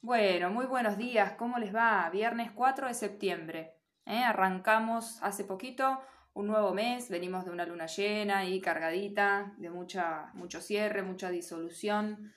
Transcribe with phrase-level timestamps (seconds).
[0.00, 2.08] Bueno, muy buenos días, ¿cómo les va?
[2.10, 3.74] Viernes 4 de septiembre.
[4.06, 4.22] ¿eh?
[4.22, 6.00] Arrancamos hace poquito
[6.34, 11.30] un nuevo mes, venimos de una luna llena y cargadita, de mucha, mucho cierre, mucha
[11.30, 12.32] disolución.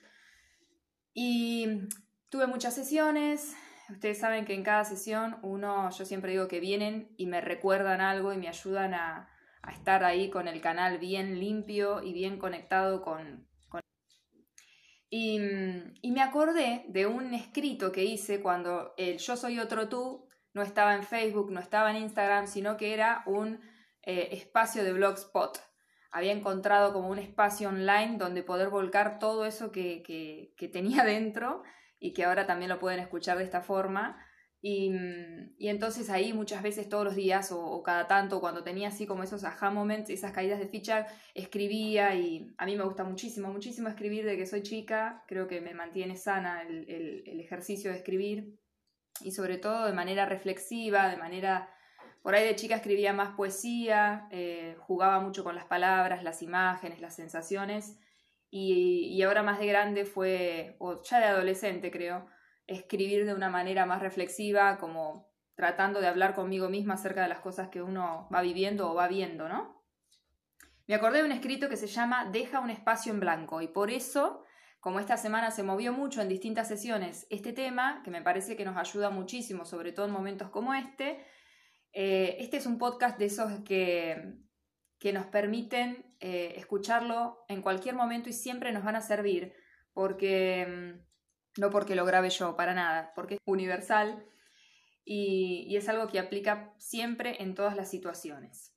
[1.14, 1.86] Y
[2.30, 3.54] tuve muchas sesiones.
[3.88, 8.00] Ustedes saben que en cada sesión uno, yo siempre digo que vienen y me recuerdan
[8.00, 9.28] algo y me ayudan a,
[9.62, 13.46] a estar ahí con el canal bien limpio y bien conectado con,
[15.14, 15.38] y,
[16.10, 20.94] me acordé de un escrito que hice cuando el Yo Soy Otro Tú no estaba
[20.94, 23.60] en Facebook, no estaba en Instagram, sino que era un
[24.00, 25.58] eh, espacio de blogspot.
[26.12, 30.02] Había encontrado como un espacio online donde poder volcar todo eso que,
[30.56, 31.62] que tenía dentro
[31.98, 34.16] y que ahora también lo pueden escuchar de esta forma.
[34.62, 39.06] Mm, y, entonces ahí muchas veces todos los días o, cada tanto, cuando tenía así
[39.06, 43.48] como esos aha moments, esas caídas de ficha, escribía y a mí me gusta muchísimo,
[43.52, 47.96] muchísimo escribir de que soy chica, creo que me mantiene sana el, el, ejercicio de
[47.96, 48.58] escribir.
[49.20, 51.68] Y sobre todo de manera reflexiva, de manera...
[52.22, 57.00] Por ahí de chica escribía más poesía, eh, jugaba mucho con las palabras, las imágenes,
[57.00, 57.98] las sensaciones.
[58.48, 62.28] Y, y ahora más de grande fue, o ya de adolescente creo,
[62.66, 67.40] escribir de una manera más reflexiva, como tratando de hablar conmigo misma acerca de las
[67.40, 69.82] cosas que uno va viviendo o va viendo, ¿no?
[70.86, 73.90] Me acordé de un escrito que se llama Deja un espacio en blanco y por
[73.90, 74.44] eso,
[74.80, 78.64] como esta semana se movió mucho en distintas sesiones este tema, que me parece que
[78.64, 81.24] nos ayuda muchísimo, sobre todo en momentos como este,
[81.92, 84.34] eh, este es un podcast de esos que,
[84.98, 89.54] que nos permiten eh, escucharlo en cualquier momento y siempre nos van a servir,
[89.92, 91.11] porque mm,
[91.58, 94.24] no porque lo grabe yo, para nada, porque es universal
[95.04, 98.74] y, es algo que aplica siempre en todas las situaciones.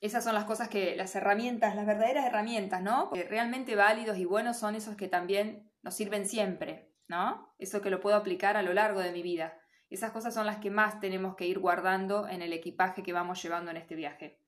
[0.00, 3.10] Esas son las cosas que, las herramientas, las verdaderas herramientas, ¿no?
[3.10, 7.54] Que realmente válidos y buenos son esos que también nos sirven siempre, ¿no?
[7.58, 9.58] Eso que lo puedo aplicar a lo largo de mi vida.
[9.88, 13.42] Esas cosas son las que más tenemos que ir guardando en el equipaje que vamos
[13.42, 14.40] llevando en este viaje.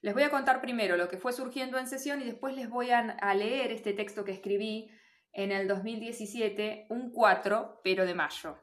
[0.00, 2.90] Les voy a contar primero lo que fue surgiendo en sesión y después les voy
[2.90, 4.90] a leer este texto que escribí
[5.38, 8.58] en el 2017 un 4, pero de mayo.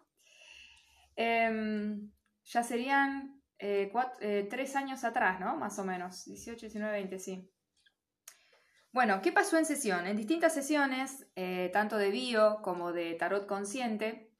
[1.15, 2.11] Em,
[2.43, 5.55] ya serían eh, eh, tres años atrás, ¿no?
[5.55, 7.49] Más o menos, 18, 19, 20, sí.
[8.91, 10.05] Bueno, ¿qué pasó en sesión?
[10.05, 14.33] En distintas sesiones, eh, tanto de bio como de tarot consciente,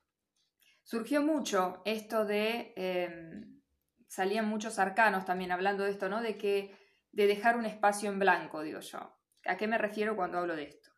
[0.84, 3.62] surgió mucho esto de, em,
[4.07, 6.22] salían muchos arcanos también hablando de esto, ¿no?
[6.22, 6.75] De que,
[7.13, 9.17] de dejar un espacio en blanco, digo yo.
[9.46, 10.94] ¿A qué me refiero cuando hablo de esto?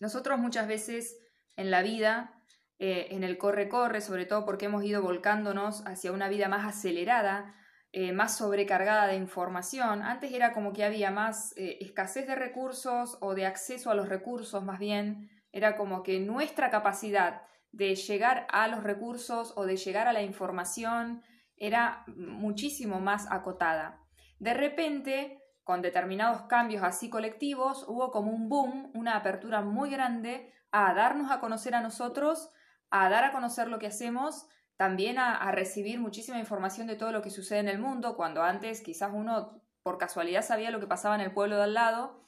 [0.00, 1.18] Nosotros muchas veces
[1.56, 2.40] en la vida,
[2.78, 7.54] eh, en el corre-corre, sobre todo porque hemos ido volcándonos hacia una vida más acelerada,
[7.90, 10.02] eh, más sobrecargada de información.
[10.02, 14.08] Antes era como que había más eh, escasez de recursos o de acceso a los
[14.08, 15.30] recursos más bien.
[15.52, 17.42] Era como que nuestra capacidad
[17.72, 21.22] de llegar a los recursos o de llegar a la información
[21.56, 24.00] era muchísimo más acotada.
[24.38, 30.50] De repente con determinados cambios así colectivos, hubo como un boom, una apertura muy grande
[30.70, 32.50] a darnos a conocer a nosotros,
[32.88, 34.46] a dar a conocer lo que hacemos,
[34.78, 38.80] también a, recibir muchísima información de todo lo que sucede en el mundo, cuando antes
[38.80, 42.24] quizás uno por casualidad sabía lo que pasaba en el pueblo de al lado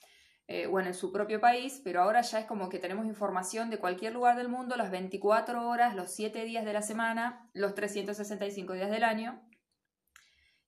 [0.46, 3.78] eh, o en su propio país, pero ahora ya es como que tenemos información de
[3.78, 8.74] cualquier lugar del mundo las 24 horas, los 7 días de la semana, los 365
[8.74, 9.40] días del año.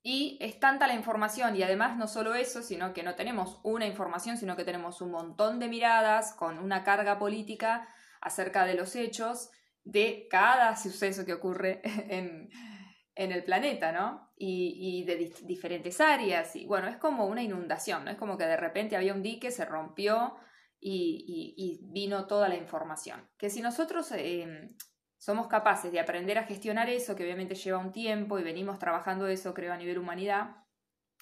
[0.02, 3.86] Y es tanta la información y además no solo eso, sino que no tenemos una
[3.86, 7.88] información, sino que tenemos un montón de miradas con una carga política
[8.20, 9.50] acerca de los hechos
[9.84, 12.50] de cada suceso que ocurre en,
[13.14, 14.32] el planeta, ¿no?
[14.36, 16.56] Y, de diferentes áreas.
[16.56, 18.10] Y bueno, es como una inundación, ¿no?
[18.10, 20.34] Es como que de repente había un dique, se rompió
[20.80, 23.28] y, vino toda la información.
[23.38, 24.74] Que si nosotros em,
[25.22, 29.28] somos capaces de aprender a gestionar eso, que obviamente lleva un tiempo y venimos trabajando
[29.28, 30.56] eso, creo, a nivel humanidad,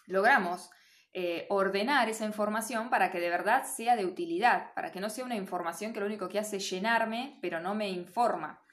[0.07, 0.71] logramos
[1.13, 5.27] eh, ordenar esa información para que de verdad sea de utilidad, para que no sea
[5.27, 8.65] una información que lo único que hace es llenarme, pero no me informa.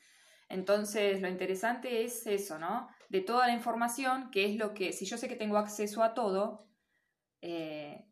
[0.47, 2.87] Entonces, lo interesante es eso, ¿no?
[3.09, 6.13] De toda la información, que es lo que, si yo sé que tengo acceso a
[6.13, 6.69] todo,
[7.41, 8.06] eh,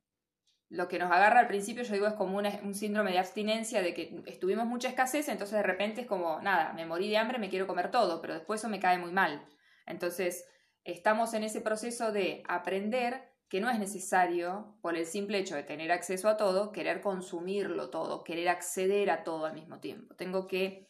[0.70, 3.94] lo que nos agarra al principio, yo digo, es como un síndrome de abstinencia, de
[3.94, 7.50] que estuvimos mucha escasez, entonces de repente es como, nada, me morí de hambre, me
[7.50, 9.48] quiero comer todo, pero después eso me cae muy mal.
[9.86, 10.46] Entonces,
[10.84, 15.64] estamos en ese proceso de aprender que no es necesario, por el simple hecho de
[15.64, 20.16] tener acceso a todo, querer consumirlo todo, querer acceder a todo al mismo tiempo.
[20.16, 20.90] Tengo que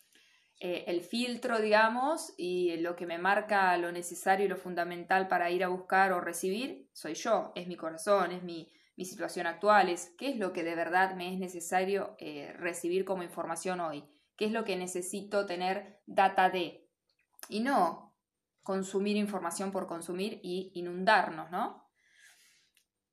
[0.62, 5.52] eh, el filtro, digamos, y lo que me marca lo necesario y lo fundamental para
[5.52, 9.90] ir a buscar o recibir, soy yo, es mi corazón, es mi, mi situación actual,
[9.90, 14.06] es qué es lo que de verdad me es necesario eh, recibir como información hoy,
[14.38, 16.88] qué es lo que necesito tener data de.
[17.50, 18.16] Y no
[18.64, 21.86] consumir información por consumir y inundarnos, ¿no?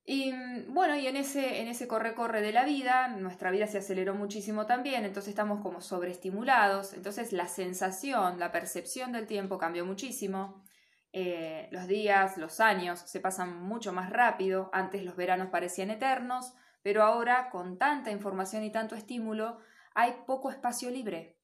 [0.05, 3.79] Y mm, bueno, y en ese, en ese corre-corre de la vida, nuestra vida se
[3.79, 9.85] aceleró muchísimo también, entonces estamos como sobreestimulados, entonces la sensación, la percepción del tiempo cambió
[9.85, 10.65] muchísimo.
[11.13, 16.55] Eh, los días, los años se pasan mucho más rápido, antes los veranos parecían eternos,
[16.83, 19.59] pero ahora con tanta información y tanto estímulo
[19.95, 21.39] hay poco espacio libre.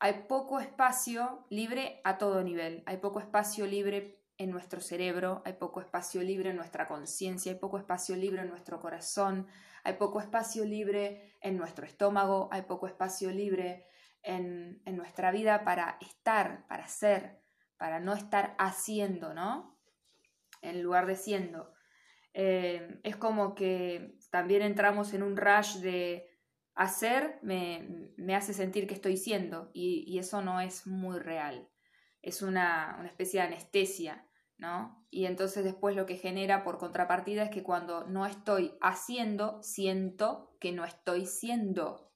[0.00, 5.52] Hay poco espacio libre a todo nivel, hay poco espacio libre en nuestro cerebro, hay
[5.52, 9.46] poco espacio libre en nuestra conciencia, hay poco espacio libre en nuestro corazón,
[9.84, 13.86] hay poco espacio libre en nuestro estómago, hay poco espacio libre
[14.22, 17.41] en, nuestra vida para estar, para ser,
[17.82, 19.76] para no estar haciendo, ¿no?
[20.60, 21.74] En lugar de siendo.
[22.32, 26.30] Eh, es como que también entramos en un rush de
[26.76, 31.68] hacer, me, hace sentir que estoy siendo y, eso no es muy real.
[32.20, 34.28] Es una, una especie de anestesia
[34.58, 35.04] ¿no?
[35.10, 40.56] Y entonces después lo que genera por contrapartida es que cuando no estoy haciendo, siento
[40.60, 42.12] que no estoy siendo.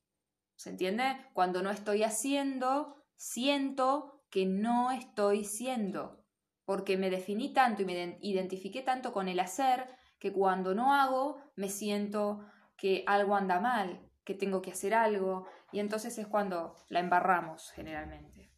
[0.55, 1.27] ¿Se entiende?
[1.33, 6.25] Cuando no estoy haciendo, siento que no estoy siendo.
[6.65, 9.87] Porque me definí tanto y me identifiqué tanto con el hacer
[10.19, 12.45] que cuando no hago me siento
[12.77, 17.71] que algo anda mal, que tengo que hacer algo y entonces es cuando la embarramos
[17.73, 18.53] generalmente.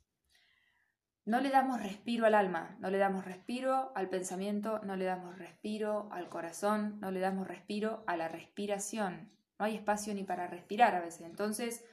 [1.28, 5.36] No le damos respiro al alma, no le damos respiro al pensamiento, no le damos
[5.36, 9.30] respiro al corazón, no le damos respiro a la respiración.
[9.58, 11.26] No hay espacio ni para respirar a veces.
[11.26, 11.84] Entonces,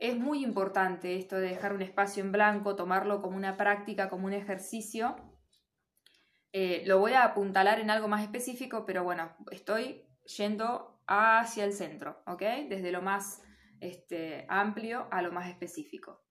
[0.00, 4.26] es muy importante esto de dejar un espacio en blanco, tomarlo como una práctica, como
[4.26, 5.14] un ejercicio.
[6.52, 10.06] Eh, lo voy a apuntalar en algo más específico, pero bueno, estoy
[10.38, 12.40] yendo hacia el centro, ¿ok?
[12.68, 13.42] Desde lo más
[13.80, 16.24] este, amplio a lo más específico.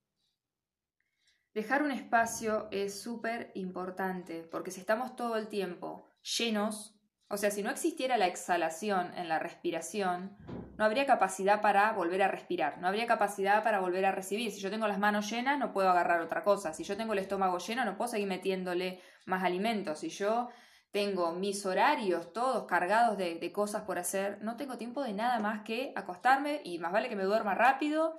[1.53, 6.07] Dejar un espacio es súper importante porque si estamos todo el tiempo
[6.37, 10.37] llenos, o sea, si no existiera la exhalación en la respiración,
[10.79, 14.49] no habría capacidad para volver a respirar, no habría capacidad para volver a recibir.
[14.49, 16.73] Si yo tengo las manos llenas, no puedo agarrar otra cosa.
[16.73, 19.99] Si yo tengo el estómago lleno, no puedo seguir metiéndole más alimentos.
[19.99, 20.47] Si yo
[20.91, 25.63] tengo mis horarios todos cargados de, cosas por hacer, no tengo tiempo de nada más
[25.63, 28.17] que acostarme y más vale que me duerma rápido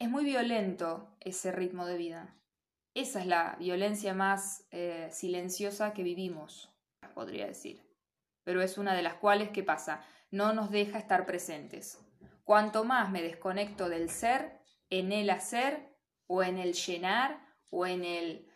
[0.00, 2.34] es muy violento ese ritmo de vida.
[2.94, 6.74] Esa es la violencia más eh, silenciosa que vivimos,
[7.14, 7.80] podría decir.
[8.42, 10.02] Pero es una de las cuales, ¿qué pasa?
[10.30, 11.98] No nos deja estar presentes.
[12.44, 15.96] Cuanto más me desconecto del ser, en el hacer,
[16.26, 18.48] o en el llenar, o en el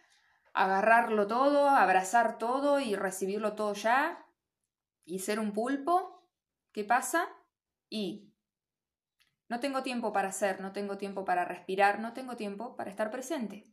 [0.52, 4.24] agarrarlo todo, abrazar todo y recibirlo todo ya,
[5.04, 6.28] y ser un pulpo,
[6.72, 7.28] ¿qué pasa?
[7.88, 8.32] Y
[9.48, 13.10] no tengo tiempo para hacer, no tengo tiempo para respirar, no tengo tiempo para estar
[13.10, 13.64] presente.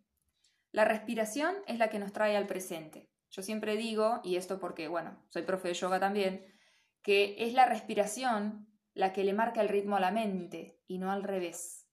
[0.72, 3.10] La respiración es la que nos trae al presente.
[3.30, 6.46] Yo siempre digo, y esto porque, bueno, soy profe de yoga también,
[7.02, 11.12] que es la respiración la que le marca el ritmo a la mente y no
[11.12, 11.88] al revés.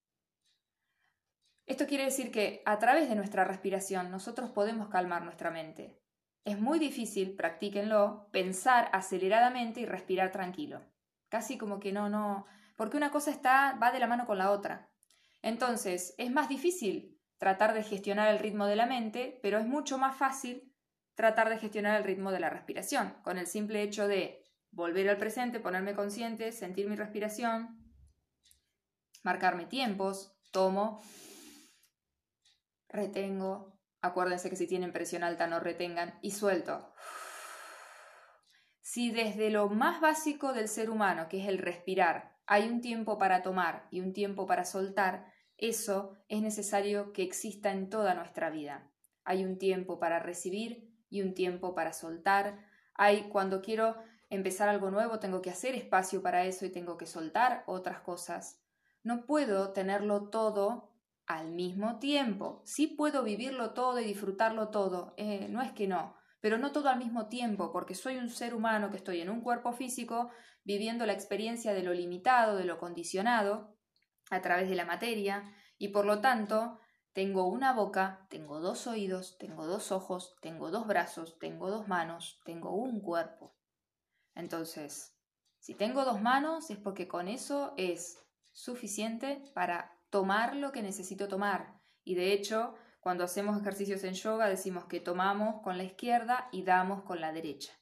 [1.66, 6.00] Esto quiere decir que a través de nuestra respiración nosotros podemos calmar nuestra mente.
[6.44, 10.80] Es muy difícil, practíquenlo, pensar aceleradamente y respirar tranquilo.
[11.28, 12.46] Casi como que no, no,
[12.76, 14.88] porque una cosa está, va de la mano con la otra.
[15.42, 19.98] Entonces, es más difícil tratar de gestionar el ritmo de la mente, pero es mucho
[19.98, 20.74] más fácil
[21.14, 25.18] tratar de gestionar el ritmo de la respiración, con el simple hecho de volver al
[25.18, 27.78] presente, ponerme consciente, sentir mi respiración,
[29.22, 31.02] marcarme tiempos, tomo,
[32.88, 36.92] retengo, acuérdense que si tienen presión alta no retengan y suelto.
[38.80, 43.18] Si desde lo más básico del ser humano, que es el respirar, hay un tiempo
[43.18, 48.48] para tomar y un tiempo para soltar, eso es necesario que exista en toda nuestra
[48.48, 48.90] vida.
[49.24, 52.64] Hay un tiempo para recibir y un tiempo para soltar.
[52.94, 53.96] Hay cuando quiero
[54.30, 58.60] empezar algo nuevo, tengo que hacer espacio para eso y tengo que soltar otras cosas.
[59.02, 60.92] No puedo tenerlo todo
[61.26, 62.62] al mismo tiempo.
[62.64, 65.14] Sí puedo vivirlo todo y disfrutarlo todo.
[65.16, 68.54] Eh, no es que no, pero no todo al mismo tiempo, porque soy un ser
[68.54, 70.30] humano que estoy en un cuerpo físico
[70.64, 73.76] viviendo la experiencia de lo limitado, de lo condicionado,
[74.30, 75.42] a través de la materia,
[75.78, 76.78] y por lo tanto
[77.12, 82.40] tengo una boca, tengo dos oídos, tengo dos ojos, tengo dos brazos, tengo dos manos,
[82.44, 83.57] tengo un cuerpo.
[84.38, 85.16] Entonces,
[85.58, 91.26] si tengo dos manos es porque con eso es suficiente para tomar lo que necesito
[91.26, 91.80] tomar.
[92.04, 96.62] Y de hecho, cuando hacemos ejercicios en yoga decimos que tomamos con la izquierda y
[96.62, 97.72] damos con la derecha.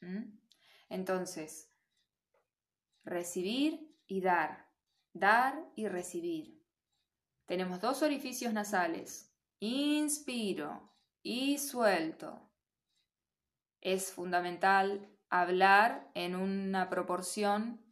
[0.00, 0.38] ¿Mm?
[0.88, 1.70] Entonces,
[3.04, 4.70] recibir y dar.
[5.12, 6.64] dar y recibir.
[7.44, 9.36] Tenemos dos orificios nasales.
[9.60, 12.50] Inspiro y suelto.
[13.82, 17.84] Es fundamental hablar en una proporción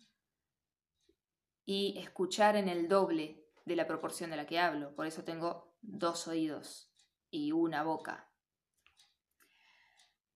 [1.64, 4.94] y escuchar en el doble de la proporción de la que hablo.
[4.94, 6.92] Por eso tengo dos oídos
[7.30, 8.28] y una boca.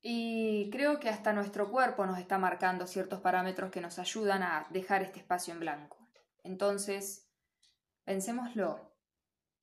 [0.00, 4.66] Y creo que hasta nuestro cuerpo nos está marcando ciertos parámetros que nos ayudan a
[4.70, 6.08] dejar este espacio en blanco.
[6.42, 7.28] Entonces,
[8.04, 8.96] pensémoslo,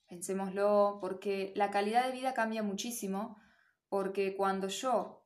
[0.08, 3.38] pensémoslo, porque la calidad de vida cambia muchísimo,
[3.90, 5.26] porque cuando yo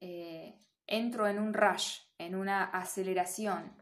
[0.00, 3.76] eh, entro en un rush, en una aceleración,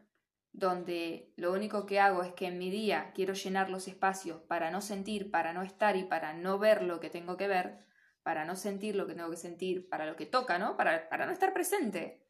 [0.52, 4.70] donde lo único que hago es que en mi día quiero llenar los espacios para
[4.70, 7.78] no sentir, para no estar y para no ver lo que tengo que ver,
[8.22, 10.76] para no sentir lo que tengo que sentir, para lo que toca, ¿no?
[10.76, 12.26] Para, para no estar presente.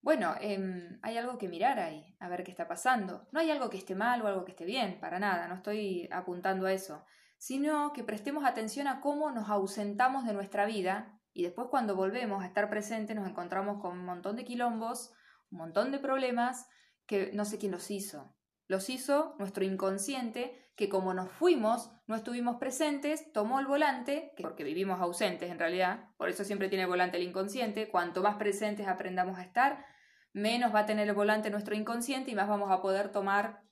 [0.00, 3.26] Bueno, em, hay algo que mirar ahí, a ver qué está pasando.
[3.32, 6.08] No hay algo que esté mal o algo que esté bien, para nada, no estoy
[6.12, 7.04] apuntando a eso,
[7.36, 12.42] sino que prestemos atención a cómo nos ausentamos de nuestra vida y después cuando volvemos
[12.42, 15.12] a estar presentes nos encontramos con un montón de quilombos,
[15.52, 16.66] un montón de problemas
[17.06, 18.34] que no sé quién los hizo.
[18.66, 24.64] Los hizo nuestro inconsciente que como nos fuimos, no estuvimos presentes, tomó el volante, porque
[24.64, 28.88] vivimos ausentes en realidad, por eso siempre tiene el volante el inconsciente, cuanto más presentes
[28.88, 29.86] aprendamos a estar,
[30.32, 33.62] menos va a tener el volante nuestro inconsciente y más vamos a poder tomar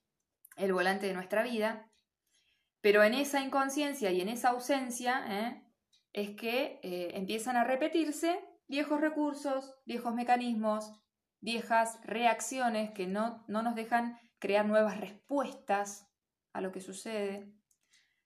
[0.56, 1.90] el volante de nuestra vida.
[2.80, 5.65] Pero en esa inconsciencia y en esa ausencia ¿eh?
[6.16, 10.90] Es que eh, empiezan a repetirse viejos recursos, viejos mecanismos,
[11.40, 16.11] viejas reacciones que no, no nos dejan crear nuevas respuestas
[16.54, 17.52] a lo que sucede,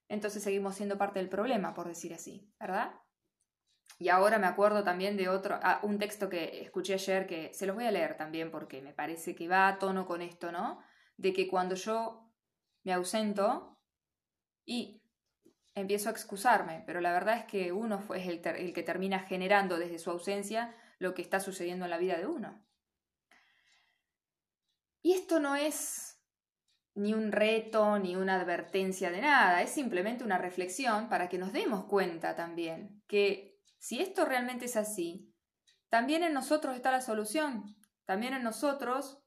[0.09, 2.95] entonces seguimos siendo parte del problema, por decir así, ¿verdad?
[3.99, 7.67] Y ahora me acuerdo también de otro, ah, un texto que escuché ayer que se
[7.67, 10.81] los voy a leer también porque me parece que va a tono con esto, ¿no?
[11.17, 12.31] De que cuando yo
[12.85, 13.79] me ausento
[14.65, 15.00] y
[15.75, 19.79] empiezo a excusarme, pero la verdad es que uno es el, el que termina generando
[19.79, 22.65] desde su ausencia lo que está sucediendo en la vida de uno.
[25.03, 26.11] Y esto no es
[26.95, 31.53] ni un reto, ni una advertencia de nada, es simplemente una reflexión para que nos
[31.53, 35.33] demos cuenta también que si esto realmente es así,
[35.89, 39.23] también en nosotros está la solución, también en nosotros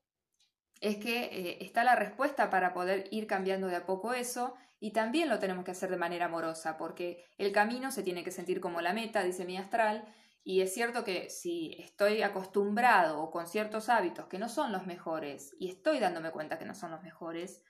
[0.84, 4.92] es que eh, está la respuesta para poder ir cambiando de a poco eso y
[4.92, 8.60] también lo tenemos que hacer de manera amorosa porque el camino se tiene que sentir
[8.60, 10.06] como la meta, dice mi astral,
[10.44, 14.86] y es cierto que si estoy acostumbrado o con ciertos hábitos que no son los
[14.86, 17.64] mejores y estoy dándome cuenta que no son los mejores,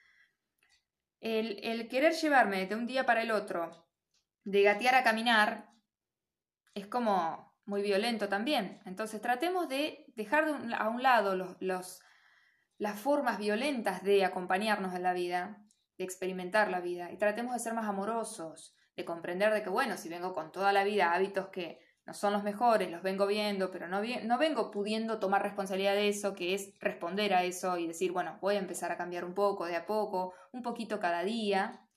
[1.20, 3.86] el, querer llevarme de un día para el otro,
[4.42, 5.70] de gatear a caminar,
[6.74, 8.82] es como muy violento también.
[8.86, 12.02] Entonces tratemos de dejar a un lado los,
[12.84, 15.56] las formas violentas de acompañarnos en la vida,
[15.96, 19.96] de experimentar la vida, y tratemos de ser más amorosos, de comprender de que, bueno,
[19.96, 23.70] si vengo con toda la vida hábitos que no son los mejores, los vengo viendo,
[23.70, 27.86] pero no, no vengo pudiendo tomar responsabilidad de eso, que es responder a eso y
[27.86, 31.24] decir, bueno, voy a empezar a cambiar un poco, de a poco, un poquito cada
[31.24, 31.88] día.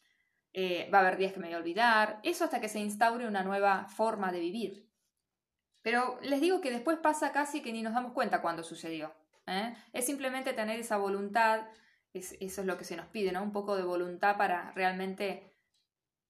[0.53, 3.27] Eh, va a haber días que me voy a olvidar, eso hasta que se instaure
[3.27, 4.89] una nueva forma de vivir.
[5.81, 9.13] Pero les digo que después pasa casi que ni nos damos cuenta cuando sucedió.
[9.47, 9.75] ¿Eh?
[9.93, 11.61] Es simplemente tener esa voluntad,
[12.13, 13.41] eso es lo que se nos pide, ¿no?
[13.43, 15.53] Un poco de voluntad para realmente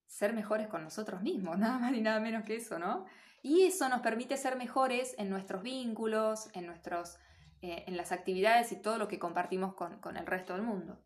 [0.07, 3.05] ser mejores con nosotros mismos, nada más ni nada menos que eso, ¿no?
[3.41, 7.17] Y eso nos permite ser mejores en nuestros vínculos, en, nuestros,
[7.61, 10.99] eh, en las actividades y todo lo que compartimos con, el resto del mundo.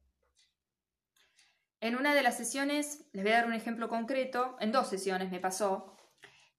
[1.81, 5.31] En una de las sesiones, les voy a dar un ejemplo concreto, en dos sesiones
[5.31, 5.95] me pasó,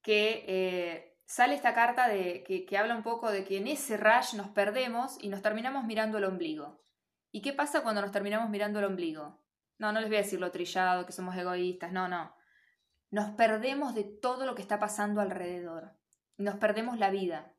[0.03, 4.35] que eh, sale esta carta de, que, habla un poco de que en ese rush
[4.35, 6.85] nos perdemos y nos terminamos mirando el ombligo.
[7.31, 9.43] ¿Y qué pasa cuando nos terminamos mirando el ombligo?
[9.79, 12.35] No, no les voy a decir lo trillado, que somos egoístas, no, no
[13.13, 15.95] nos perdemos de todo lo que está pasando alrededor.
[16.39, 17.55] Nos perdemos la vida.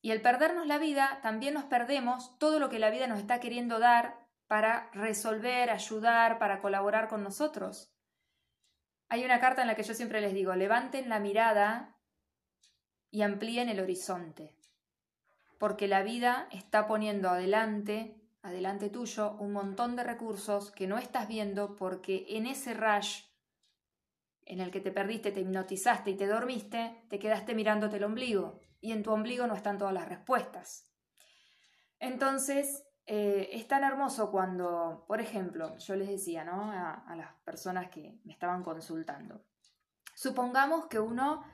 [0.00, 3.38] Y al perdernos la vida, también nos perdemos todo lo que la vida nos está
[3.38, 7.92] queriendo dar para resolver, ayudar, para colaborar con nosotros.
[9.08, 11.95] Hay una carta en la que yo siempre les digo, levanten la mirada
[13.10, 14.54] y amplíen el horizonte,
[15.58, 21.28] porque la vida está poniendo adelante, adelante tuyo, un montón de recursos que no estás
[21.28, 23.22] viendo porque en ese rush
[24.44, 28.60] en el que te perdiste, te hipnotizaste y te dormiste, te quedaste mirándote el ombligo
[28.80, 30.88] y en tu ombligo no están todas las respuestas.
[31.98, 36.70] Entonces, eh, es tan hermoso cuando, por ejemplo, yo les decía ¿no?
[36.70, 39.44] a, las personas que me estaban consultando,
[40.14, 41.44] supongamos que uno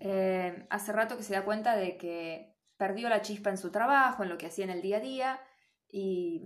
[0.00, 4.22] eh, hace rato que se da cuenta de que perdió la chispa en su trabajo,
[4.22, 5.40] en lo que hacía en el día a día,
[5.88, 6.42] y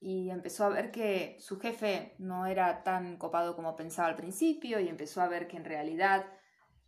[0.00, 4.78] y empezó a ver que su jefe no era tan copado como pensaba al principio
[4.78, 6.26] y empezó a ver que en realidad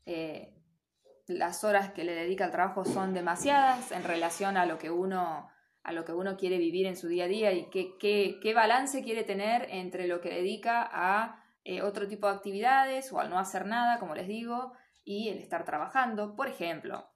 [0.06, 0.54] eh,
[1.26, 5.48] las horas que le dedica al trabajo son demasiadas en relación a lo que uno
[5.82, 9.02] a lo que uno quiere vivir en su día a día y qué, qué, balance
[9.02, 13.38] quiere tener entre lo que dedica a eh, otro tipo de actividades o al no
[13.38, 14.74] hacer nada, como les digo,
[15.08, 16.36] y el estar trabajando.
[16.36, 17.10] Por ejemplo,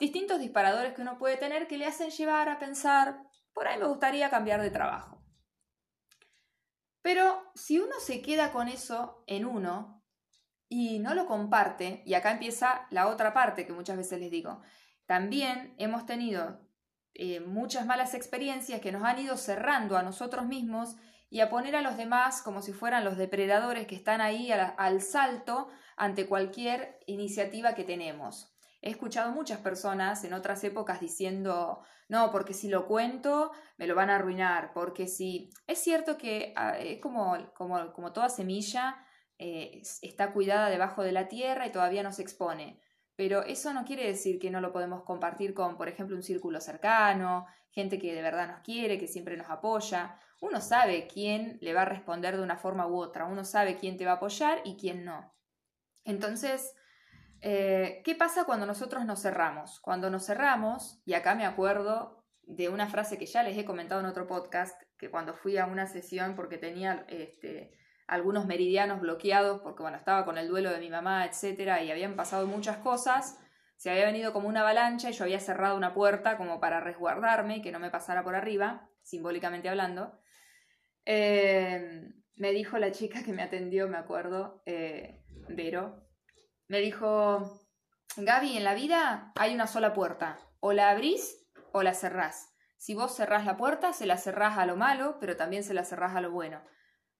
[0.00, 3.22] distintos disparadores que uno puede tener que le hacen llevar a pensar,
[3.52, 5.22] por ahí me gustaría cambiar de trabajo.
[7.02, 10.02] Pero si uno se queda con eso en uno
[10.68, 14.60] y no lo comparte, y acá empieza la otra parte que muchas veces les digo,
[15.06, 16.68] también hemos tenido
[17.14, 20.96] eh, muchas malas experiencias que nos han ido cerrando a nosotros mismos
[21.28, 25.00] y a poner a los demás como si fueran los depredadores que están ahí al
[25.00, 28.52] salto ante cualquier iniciativa que tenemos.
[28.82, 33.94] He escuchado muchas personas en otras épocas diciendo, no, porque si lo cuento me lo
[33.94, 35.50] van a arruinar, porque si...
[35.66, 38.96] Es cierto que ah, es como, como, como toda semilla,
[39.38, 42.80] eh, está cuidada debajo de la tierra y todavía no se expone.
[43.16, 46.60] Pero eso no quiere decir que no lo podemos compartir con, por ejemplo, un círculo
[46.60, 50.18] cercano, gente que de verdad nos quiere, que siempre nos apoya.
[50.40, 53.96] Uno sabe quién le va a responder de una forma u otra, uno sabe quién
[53.96, 55.34] te va a apoyar y quién no.
[56.04, 56.74] Entonces,
[57.40, 59.80] eh, ¿qué pasa cuando nosotros nos cerramos?
[59.80, 64.00] Cuando nos cerramos, y acá me acuerdo de una frase que ya les he comentado
[64.00, 67.72] en otro podcast, que cuando fui a una sesión porque tenía este,
[68.06, 72.16] algunos meridianos bloqueados, porque bueno, estaba con el duelo de mi mamá, etcétera, y habían
[72.16, 73.38] pasado muchas cosas,
[73.76, 77.56] se había venido como una avalancha y yo había cerrado una puerta como para resguardarme
[77.58, 80.18] y que no me pasara por arriba, simbólicamente hablando.
[81.04, 86.06] Eh, me dijo la chica que me atendió, me acuerdo, eh, Vero,
[86.68, 87.60] me dijo,
[88.16, 92.54] Gaby, en la vida hay una sola puerta, o la abrís o la cerrás.
[92.78, 95.84] Si vos cerrás la puerta, se la cerrás a lo malo, pero también se la
[95.84, 96.62] cerrás a lo bueno.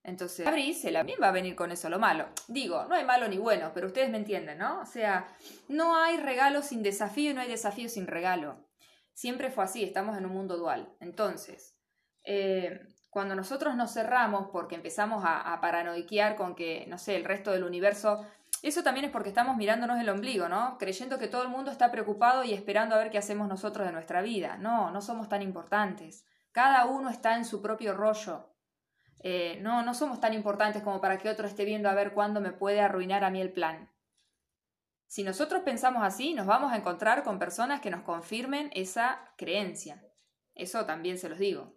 [0.07, 2.27] Entonces, abrís, se la va a venir con eso lo malo.
[2.47, 4.81] Digo, no hay malo ni bueno, pero ustedes me entienden, ¿no?
[4.81, 5.27] O sea,
[5.69, 8.65] no hay regalo sin desafío y no hay desafío sin regalo.
[9.13, 10.95] Siempre fue así, estamos en un mundo dual.
[11.01, 11.77] Entonces,
[12.23, 17.25] eh, cuando nosotros nos cerramos porque empezamos a, a paranoiquear con que, no sé, el
[17.25, 18.25] resto del universo
[18.63, 20.77] eso también es porque estamos mirándonos el ombligo, ¿no?
[20.79, 23.93] Creyendo que todo el mundo está preocupado y esperando a ver qué hacemos nosotros de
[23.93, 24.57] nuestra vida.
[24.57, 26.25] No, no somos tan importantes.
[26.53, 28.56] Cada uno está en su propio rollo.
[29.29, 32.41] Eh, no, no somos tan importantes como para que otro esté viendo a ver cuándo
[32.41, 33.91] me puede arruinar a mí el plan.
[35.09, 40.01] Si nosotros pensamos así, nos vamos a encontrar con personas que nos confirmen esa creencia.
[40.55, 41.77] Eso también se los digo.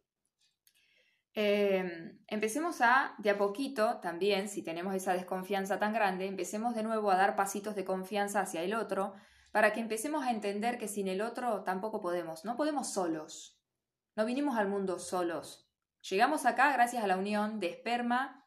[1.33, 6.83] Em, empecemos a, de a poquito, también, si tenemos esa desconfianza tan grande, empecemos de
[6.83, 9.15] nuevo a dar pasitos de confianza hacia el otro,
[9.51, 13.59] para que empecemos a entender que sin el otro tampoco podemos, no podemos solos,
[14.15, 15.68] no vinimos al mundo solos.
[16.01, 18.45] Llegamos acá gracias a la unión de esperma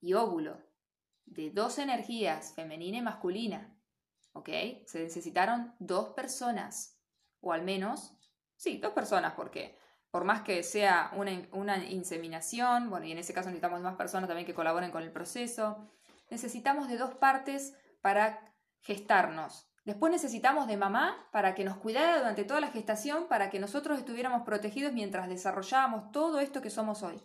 [0.00, 0.58] y óvulo,
[1.24, 3.76] de dos energías, femenina y masculina.
[4.32, 4.50] ¿Ok?
[4.86, 7.00] Se necesitaron dos personas,
[7.40, 8.18] o al menos,
[8.56, 9.78] sí, dos personas, porque
[10.10, 14.46] por más que sea una, inseminación, bueno, y en ese caso necesitamos más personas también
[14.46, 15.90] que colaboren con el proceso,
[16.30, 19.68] necesitamos de dos partes para gestarnos.
[19.86, 24.00] Después necesitamos de mamá para que nos cuidara durante toda la gestación, para que nosotros
[24.00, 27.22] estuviéramos protegidos mientras desarrollábamos todo esto que somos hoy.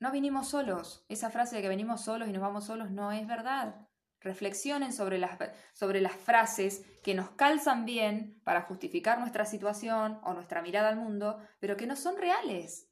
[0.00, 1.04] No vinimos solos.
[1.08, 3.86] Esa frase de que venimos solos y nos vamos solos no es verdad.
[4.20, 5.38] Reflexionen sobre las,
[5.72, 10.96] sobre las frases que nos calzan bien para justificar nuestra situación o nuestra mirada al
[10.96, 12.90] mundo, pero que no son reales.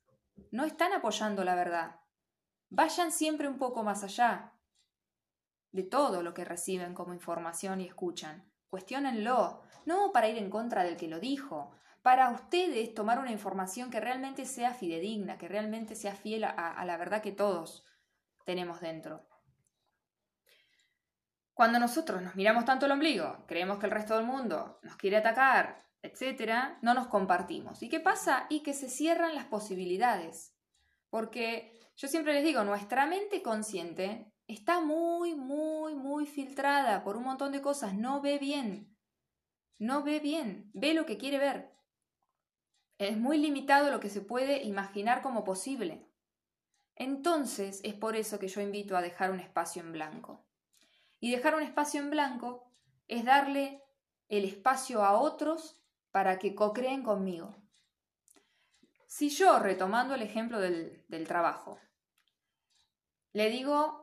[0.53, 1.97] No están apoyando la verdad.
[2.71, 4.53] Vayan siempre un poco más allá
[5.73, 8.49] de todo lo que reciben como información y escuchan.
[8.69, 13.91] Cuestiónenlo, no para ir en contra del que lo dijo, para ustedes tomar una información
[13.91, 17.85] que realmente sea fidedigna, que realmente sea fiel a la verdad que todos
[18.45, 19.27] tenemos dentro.
[21.55, 25.19] Cuando nosotros nos miramos tanto el ombligo, creemos que el resto del mundo nos quiere
[25.19, 27.83] atacar, etcétera, no nos compartimos.
[27.83, 28.47] ¿Y qué pasa?
[28.49, 30.57] Y que se cierran las posibilidades.
[31.11, 37.25] Porque yo siempre les digo, nuestra mente consciente está muy, muy, muy filtrada por un
[37.25, 38.97] montón de cosas, no ve bien.
[39.79, 41.73] No ve bien, ve lo que quiere ver.
[42.99, 46.07] Es muy limitado lo que se puede imaginar como posible.
[46.95, 50.45] Entonces es por eso que yo invito a dejar un espacio en blanco.
[51.19, 52.71] Y dejar un espacio en blanco
[53.09, 53.83] es darle
[54.29, 57.55] el espacio a otros para que co-creen conmigo.
[59.07, 61.79] Si yo, retomando el ejemplo del, trabajo,
[63.35, 64.02] le digo,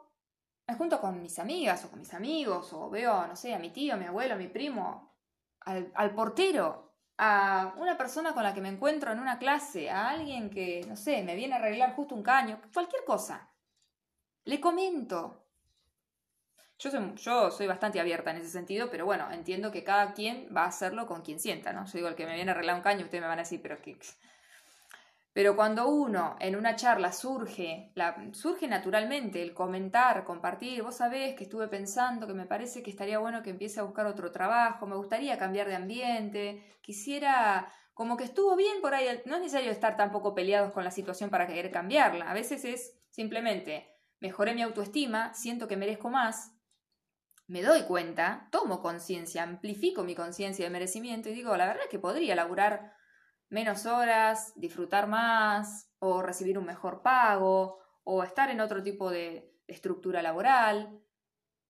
[0.70, 3.72] me junto con mis amigas o con mis amigos, o veo, no sé, a mi
[3.72, 5.16] tío, a mi abuelo, a mi primo,
[5.62, 10.50] al, portero, a una persona con la que me encuentro en una clase, a alguien
[10.50, 13.52] que, no sé, me viene a arreglar justo un caño, cualquier cosa.
[14.46, 15.46] Le comento.
[16.78, 20.48] Yo soy, yo soy bastante abierta en ese sentido, pero bueno, entiendo que cada quien
[20.56, 21.86] va a hacerlo con quien sienta, ¿no?
[21.86, 23.62] Yo digo, el que me viene a arreglar un caño, ustedes me van a decir,
[23.62, 24.00] pero que
[25.34, 27.94] pero cuando uno en una charla surge,
[28.34, 33.20] surge naturalmente el comentar, compartir, vos sabés que estuve pensando que me parece que estaría
[33.20, 38.24] bueno que empiece a buscar otro trabajo, me gustaría cambiar de ambiente, quisiera, como que
[38.24, 41.72] estuvo bien por ahí, no es necesario estar tampoco peleados con la situación para querer
[41.72, 43.88] cambiarla, a veces es simplemente
[44.20, 46.56] mejoré mi autoestima, siento que merezco más,
[47.48, 51.90] me doy cuenta, tomo conciencia, amplifico mi conciencia de merecimiento y digo, la verdad es
[51.90, 52.94] que podría laburar
[53.50, 59.54] menos horas, disfrutar más o recibir un mejor pago o estar en otro tipo de
[59.68, 61.02] estructura laboral.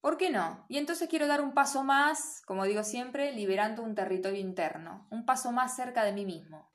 [0.02, 0.66] ¿Por qué no?
[0.70, 5.26] Y entonces quiero dar un paso más, como digo siempre, liberando un territorio interno, un
[5.26, 6.72] paso más cerca de mí mismo.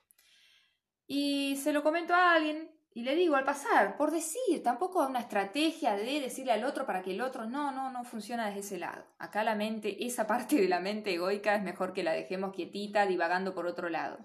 [1.06, 5.18] Y se lo comento a alguien y le digo al pasar, por decir, tampoco una
[5.18, 8.78] estrategia de decirle al otro para que el otro, no, no, no funciona desde ese
[8.78, 9.04] lado.
[9.18, 13.06] Acá la mente, esa parte de la mente egoica es mejor que la dejemos quietita,
[13.06, 14.18] divagando por otro lado.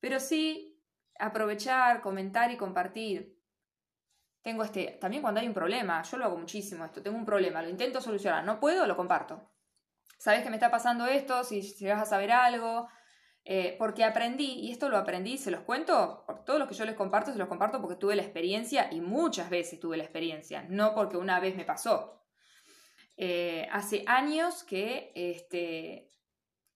[0.00, 0.78] Pero sí
[1.18, 3.38] aprovechar, comentar y compartir.
[4.42, 7.60] Tengo este, también cuando hay un problema, yo lo hago muchísimo esto, tengo un problema,
[7.60, 9.50] lo intento solucionar, no puedo, lo comparto.
[10.18, 11.44] ¿Sabes que me está pasando esto?
[11.44, 12.88] Si, vas a saber algo,
[13.44, 16.84] eh, porque aprendí, y esto lo aprendí, se los cuento, por todo lo que yo
[16.84, 20.64] les comparto, se los comparto porque tuve la experiencia y muchas veces tuve la experiencia,
[20.68, 22.24] no porque una vez me pasó.
[23.16, 26.08] Eh, hace años que este,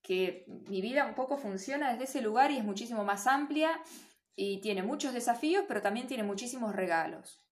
[0.03, 3.81] que mi vida un poco funciona desde ese lugar y es muchísimo más amplia
[4.35, 7.43] y tiene muchos desafíos, pero también tiene muchísimos regalos.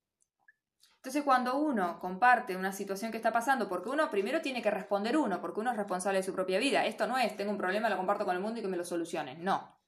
[0.96, 5.16] Entonces, cuando uno comparte una situación que está pasando, porque uno primero tiene que responder
[5.16, 6.84] uno, porque uno es responsable de su propia vida.
[6.84, 8.84] Esto no es, tengo un problema, lo comparto con el mundo y que me lo
[8.84, 9.42] solucionen.
[9.42, 9.80] No.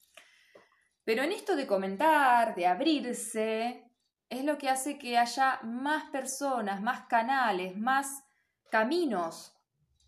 [1.04, 3.90] Pero en esto de comentar, de abrirse,
[4.30, 8.24] es lo que hace que haya más personas, más canales, más
[8.70, 9.54] caminos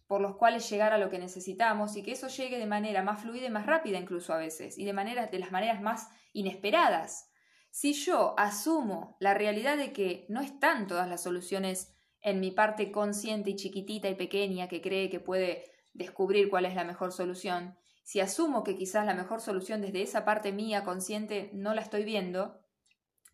[0.07, 3.23] por los cuales llegar a lo que necesitamos y que eso llegue de manera más
[3.23, 7.31] fluida y más rápida incluso a veces y de, manera, de las maneras más inesperadas.
[7.71, 12.93] Si yo asumo la realidad de que no están todas las soluciones en mi parte
[12.93, 17.77] consciente y chiquitita y pequeña que cree que puede descubrir cuál es la mejor solución,
[18.05, 22.05] si asumo que quizás la mejor solución desde esa parte mía consciente no la estoy
[22.05, 22.61] viendo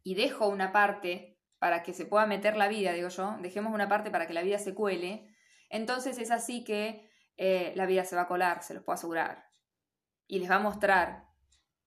[0.02, 3.88] y dejo una parte para que se pueda meter la vida, digo yo, dejemos una
[3.88, 5.26] parte para que la vida se cuele,
[5.70, 9.46] entonces es así que eh, la vida se va a colar, se los puedo asegurar.
[10.26, 11.28] Y les va a mostrar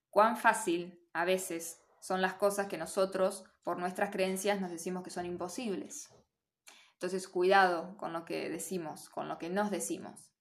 [0.09, 5.11] cuán fácil a veces son las cosas que nosotros, por nuestras creencias, nos decimos que
[5.11, 6.09] son imposibles.
[6.93, 10.33] Entonces, cuidado con lo que decimos, con lo que nos decimos.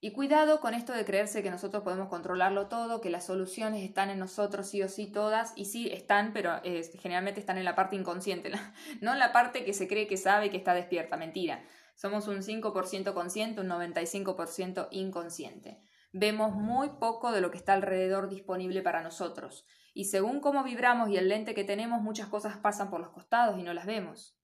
[0.00, 4.10] Y cuidado con esto de creerse que nosotros podemos controlarlo todo, que las soluciones están
[4.10, 7.76] en nosotros sí o sí todas, y sí están, pero eh, generalmente están en la
[7.76, 8.50] parte inconsciente,
[9.00, 11.62] no en la parte que se cree que sabe que está despierta, mentira.
[12.02, 15.80] Somos un 5% consciente, un 95% inconsciente.
[16.12, 19.64] Vemos muy poco de lo que está alrededor disponible para nosotros.
[19.94, 23.56] Y según cómo vibramos y el lente que tenemos, muchas cosas pasan por los costados
[23.56, 24.36] y no las vemos.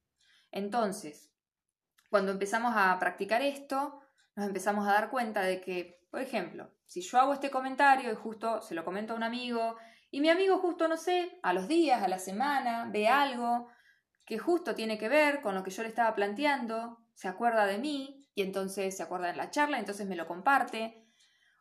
[0.53, 1.33] Entonces,
[2.11, 4.03] cuando empezamos a practicar esto,
[4.37, 8.15] nos empezamos a dar cuenta de que, por ejemplo, si yo hago este comentario y
[8.15, 9.75] justo se lo comento a un amigo,
[10.13, 13.67] y mi amigo justo, no sé, a los días, a la semana, ve algo
[14.25, 17.79] que justo tiene que ver con lo que yo le estaba planteando, se acuerda de
[17.79, 21.05] mí y entonces se acuerda en la charla, entonces me lo comparte.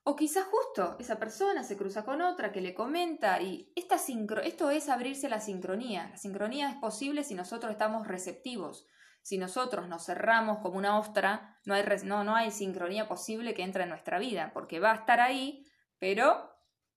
[0.03, 4.39] O quizás justo esa persona se cruza con otra que le comenta y esta sincro
[4.43, 6.09] esto es abrirse a la sincronía.
[6.11, 8.85] La sincronía es posible si nosotros estamos receptivos.
[9.23, 13.63] Si nosotros nos cerramos como una ostra, no hay, no, no hay sincronía posible que
[13.63, 15.65] entre en nuestra vida, porque va a estar ahí,
[15.97, 16.51] pero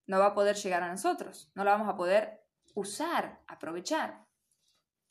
[0.06, 2.44] no va a poder llegar a nosotros, no la vamos a poder
[2.74, 4.26] usar, aprovechar.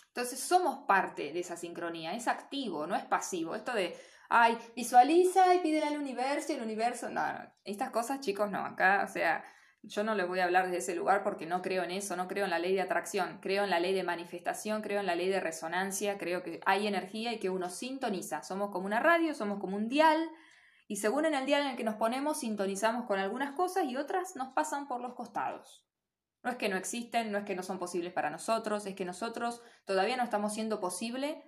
[0.09, 3.55] Entonces somos parte de esa sincronía, es activo, no es pasivo.
[3.55, 3.95] Esto de,
[4.29, 8.59] ay, visualiza y pídele al universo y el universo, no, no, estas cosas chicos no,
[8.65, 9.43] acá, o sea,
[9.81, 12.27] yo no les voy a hablar desde ese lugar porque no creo en eso, no
[12.27, 15.15] creo en la ley de atracción, creo en la ley de manifestación, creo en la
[15.15, 18.43] ley de resonancia, creo que hay energía y que uno sintoniza.
[18.43, 20.29] Somos como una radio, somos como un dial
[20.87, 23.95] y según en el dial en el que nos ponemos sintonizamos con algunas cosas y
[23.95, 25.85] otras nos pasan por los costados.
[26.43, 29.05] No es que no existen, no es que no son posibles para nosotros, es que
[29.05, 31.43] nosotros todavía no estamos siendo posible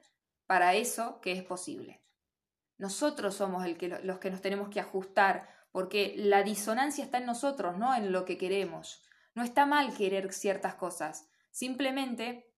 [0.48, 2.04] para eso que es posible.
[2.78, 7.26] Nosotros somos el que, los que nos tenemos que ajustar, porque la disonancia está en
[7.26, 9.04] nosotros, no en lo que queremos.
[9.34, 12.52] No está mal querer ciertas cosas, simplemente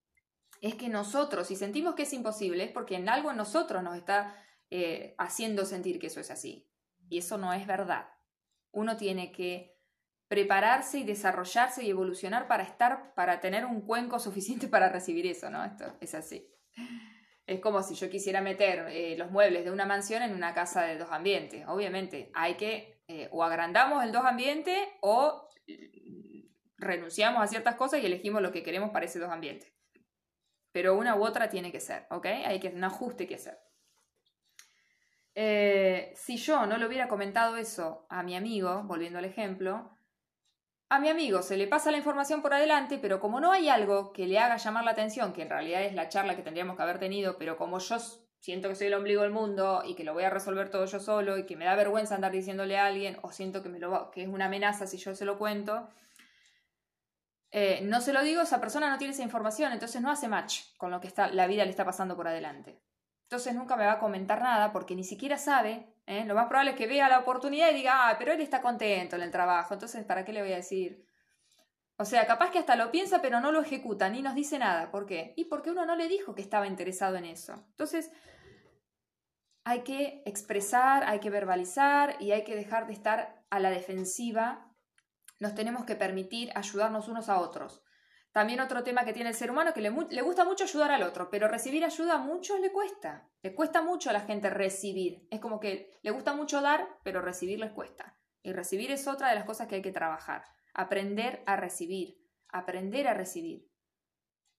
[0.62, 3.98] es que nosotros, si sentimos que es imposible, es porque en algo en nosotros nos
[3.98, 4.34] está
[4.69, 6.69] eh, haciendo sentir que eso es así.
[7.10, 8.08] Y eso no es verdad.
[8.72, 9.72] Uno tiene que
[10.34, 15.52] prepararse y desarrollarse y evolucionar para estar, para tener un cuenco suficiente para recibir eso,
[15.52, 15.63] ¿no?
[15.63, 16.50] Esto es así.
[17.46, 20.82] Es como si yo quisiera meter eh, los muebles de una mansión en una casa
[20.82, 21.65] de dos ambientes.
[21.67, 28.02] Obviamente, hay que eh, o agrandamos el dos ambientes o mm, renunciamos a ciertas cosas
[28.02, 29.72] y elegimos lo que queremos para ese dos ambientes.
[30.72, 32.26] Pero una u otra tiene que ser, ¿ok?
[32.26, 33.60] Hay que un ajuste que hacer.
[35.36, 39.92] Eh, si yo no le hubiera comentado eso a mi amigo, volviendo al ejemplo,
[40.89, 44.13] a mi amigo se le pasa la información por adelante, pero como no hay algo
[44.13, 46.84] que le haga llamar la atención, que en realidad es la charla que tendríamos que
[46.84, 47.98] haber tenido, pero como yo
[48.39, 51.00] siento que soy el ombligo del mundo y que lo voy a resolver todo yo
[51.00, 54.12] solo y que me da vergüenza andar diciéndole a alguien o siento que, me lo,
[54.12, 55.89] que es una amenaza si yo se lo cuento,
[57.56, 60.76] eh, no se lo digo, esa persona no tiene esa información, entonces no hace match
[60.76, 62.82] con lo que está, la vida le está pasando por adelante.
[63.26, 65.92] Entonces nunca me va a comentar nada porque ni siquiera sabe.
[66.06, 66.26] ¿Eh?
[66.26, 69.16] Lo más probable es que vea la oportunidad y diga, ah, pero él está contento
[69.16, 71.06] en el trabajo, entonces ¿para qué le voy a decir?
[71.98, 74.92] O sea, capaz que hasta lo piensa pero no lo ejecuta, ni nos dice nada.
[74.92, 75.34] ¿Por qué?
[75.38, 77.54] Y porque uno no le dijo que estaba interesado en eso.
[77.70, 78.12] Entonces,
[79.63, 84.70] hay que expresar, hay que verbalizar y hay que dejar de estar a la defensiva.
[85.39, 87.84] Nos tenemos que permitir ayudarnos unos a otros.
[88.34, 91.30] También otro tema que tiene el ser humano que le, gusta mucho ayudar al otro,
[91.30, 93.30] pero recibir ayuda a muchos le cuesta.
[93.43, 95.28] Le cuesta mucho a la gente recibir.
[95.30, 98.17] Es como que le gusta mucho dar, pero recibir les cuesta.
[98.41, 100.46] Y recibir es otra de las cosas que hay que trabajar.
[100.74, 102.28] Aprender a recibir.
[102.50, 103.69] Aprender a recibir.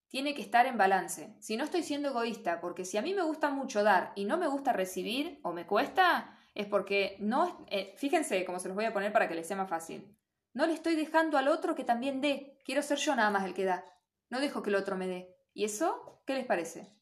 [0.06, 1.34] Tiene que estar en balance.
[1.40, 4.38] Si no estoy siendo egoísta, porque si a mí me gusta mucho dar y no
[4.38, 7.66] me gusta recibir o me cuesta, es porque no...
[7.68, 10.16] Eh, fíjense cómo se los voy a poner para que les sea más fácil.
[10.54, 12.60] No le estoy dejando al otro que también dé.
[12.64, 13.84] Quiero ser yo nada más el que da.
[14.30, 15.36] No dejo que el otro me dé.
[15.52, 16.96] ¿Y eso qué les parece?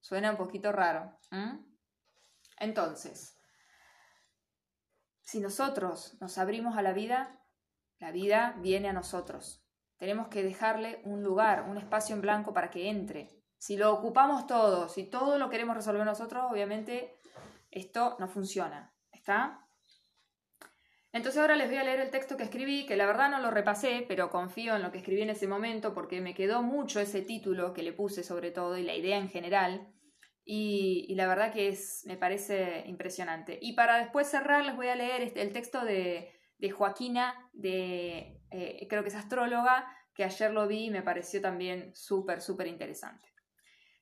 [0.00, 1.18] Suena un poquito raro.
[2.58, 3.36] Entonces,
[5.20, 7.42] si nosotros nos abrimos a la vida,
[7.98, 9.66] la vida viene a nosotros.
[9.96, 13.42] Tenemos que dejarle un lugar, un espacio en blanco para que entre.
[13.58, 17.18] Si lo ocupamos todo, si todo lo queremos resolver nosotros, obviamente
[17.70, 18.94] esto no funciona.
[19.10, 19.65] ¿Está?
[21.16, 23.50] Entonces ahora les voy a leer el texto que escribí, que la verdad no lo
[23.50, 27.22] repasé, pero confío en lo que escribí en ese momento porque me quedó mucho ese
[27.22, 29.94] título que le puse sobre todo y la idea en general.
[30.44, 33.58] Y, la verdad que es, me parece impresionante.
[33.62, 36.34] Y para después cerrar les voy a leer este, el texto de,
[36.70, 41.92] Joaquina, de, eh, creo que es astróloga, que ayer lo vi y me pareció también
[41.94, 43.32] súper, súper interesante.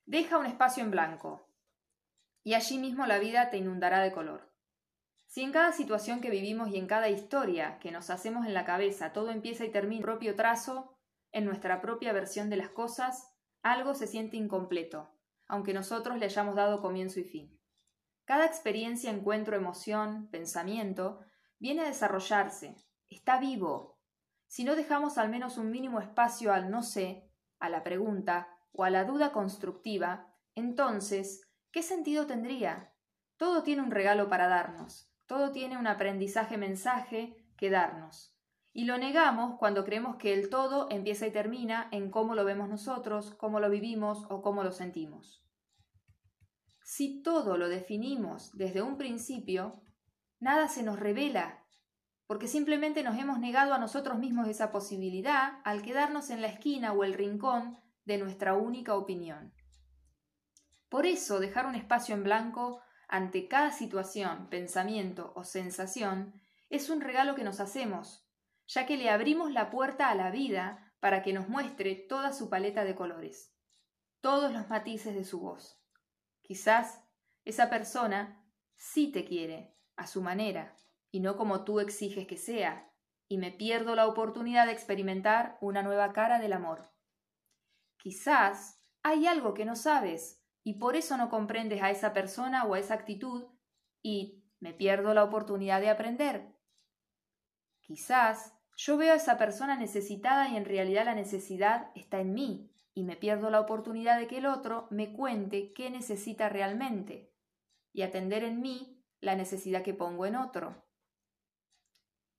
[0.05, 1.49] Deja un espacio en blanco
[2.43, 4.54] y allí mismo la vida te inundará de color.
[5.35, 8.63] Si en cada situación que vivimos y en cada historia que nos hacemos en la
[8.63, 10.95] cabeza todo empieza y termina en propio trazo,
[11.33, 15.11] en nuestra propia versión de las cosas, algo se siente incompleto,
[15.45, 17.59] aunque nosotros le hayamos dado comienzo y fin.
[18.23, 21.19] Cada experiencia, encuentro, emoción, pensamiento,
[21.59, 22.77] viene a desarrollarse,
[23.09, 23.99] está vivo.
[24.47, 28.85] Si no dejamos al menos un mínimo espacio al no sé, a la pregunta o
[28.85, 31.41] a la duda constructiva, entonces,
[31.73, 32.93] ¿qué sentido tendría?
[33.35, 38.35] Todo tiene un regalo para darnos, todo tiene un aprendizaje mensaje que darnos.
[38.73, 42.67] Y lo negamos cuando creemos que el todo empieza y termina en cómo lo vemos
[42.67, 45.45] nosotros, cómo lo vivimos o cómo lo sentimos.
[46.83, 49.81] Si todo lo definimos desde un principio,
[50.39, 51.65] nada se nos revela,
[52.27, 56.93] porque simplemente nos hemos negado a nosotros mismos esa posibilidad al quedarnos en la esquina
[56.93, 59.53] o el rincón de nuestra única opinión.
[60.89, 66.33] Por eso dejar un espacio en blanco ante cada situación, pensamiento o sensación
[66.69, 68.27] es un regalo que nos hacemos,
[68.67, 72.49] ya que le abrimos la puerta a la vida para que nos muestre toda su
[72.49, 73.55] paleta de colores,
[74.21, 75.79] todos los matices de su voz.
[76.41, 77.03] Quizás
[77.43, 78.43] esa persona
[78.75, 80.75] sí te quiere, a su manera,
[81.11, 82.91] y no como tú exiges que sea,
[83.27, 86.91] y me pierdo la oportunidad de experimentar una nueva cara del amor.
[87.97, 92.73] Quizás hay algo que no sabes y por eso no comprendes a esa persona o
[92.73, 93.45] a esa actitud
[94.01, 96.57] y me pierdo la oportunidad de aprender.
[97.81, 102.73] Quizás yo veo a esa persona necesitada y en realidad la necesidad está en mí
[102.95, 107.31] y me pierdo la oportunidad de que el otro me cuente qué necesita realmente
[107.93, 110.83] y atender en mí la necesidad que pongo en otro.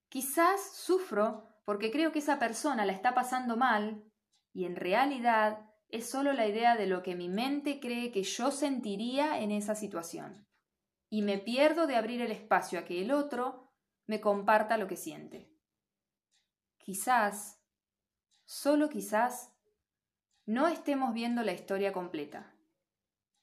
[0.08, 4.02] Quizás sufro porque creo que esa persona la está pasando mal
[4.52, 8.50] y en realidad es solo la idea de lo que mi mente cree que yo
[8.50, 10.46] sentiría en esa situación.
[11.08, 13.72] Y me pierdo de abrir el espacio a que el otro
[14.06, 15.52] me comparta lo que siente.
[16.78, 17.60] Quizás,
[18.44, 19.52] solo quizás,
[20.44, 22.54] no estemos viendo la historia completa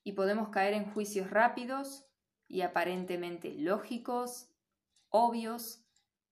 [0.04, 2.06] y podemos caer en juicios rápidos
[2.48, 4.50] y aparentemente lógicos,
[5.10, 5.86] obvios,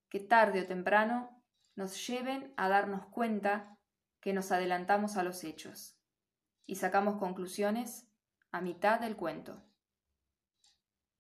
[0.10, 1.42] que tarde o temprano
[1.76, 3.78] nos lleven a darnos cuenta
[4.20, 6.01] que nos adelantamos a los hechos
[6.72, 8.08] y sacamos conclusiones
[8.54, 9.62] a mitad del cuento.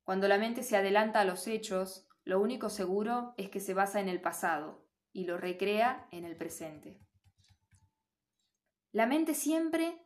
[0.05, 3.99] Cuando la mente se adelanta a los hechos, lo único seguro es que se basa
[3.99, 7.01] en el pasado y lo recrea en el presente.
[8.93, 10.01] La mente siempre,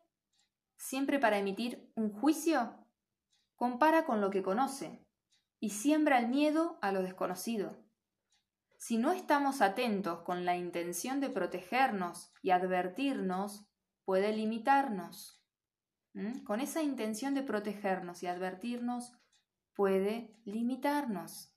[0.77, 2.83] siempre para emitir un juicio,
[3.55, 5.05] compara con lo que conoce
[5.59, 7.85] y siembra el miedo a lo desconocido.
[8.79, 13.67] Si no estamos atentos con la intención de protegernos y advertirnos,
[14.05, 15.43] puede limitarnos.
[16.45, 19.11] Con esa intención de protegernos y advertirnos,
[19.73, 21.51] puede limitarnos.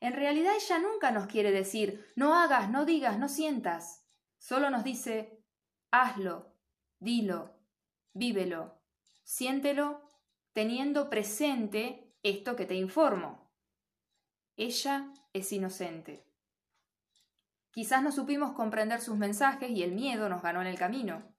[0.00, 4.06] En realidad ella nunca nos quiere decir, no hagas, no digas, no sientas.
[4.38, 5.44] Solo nos dice,
[5.90, 6.56] hazlo,
[6.98, 7.60] dilo,
[8.14, 8.80] vívelo,
[9.22, 10.08] siéntelo,
[10.52, 13.52] teniendo presente esto que te informo.
[14.56, 16.26] Ella es inocente.
[17.70, 21.31] Quizás no supimos comprender sus mensajes y el miedo nos ganó en el camino.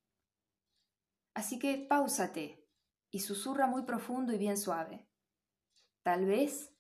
[1.34, 2.68] Así que páusate
[3.10, 5.08] y susurra muy profundo y bien suave.
[6.02, 6.76] Tal vez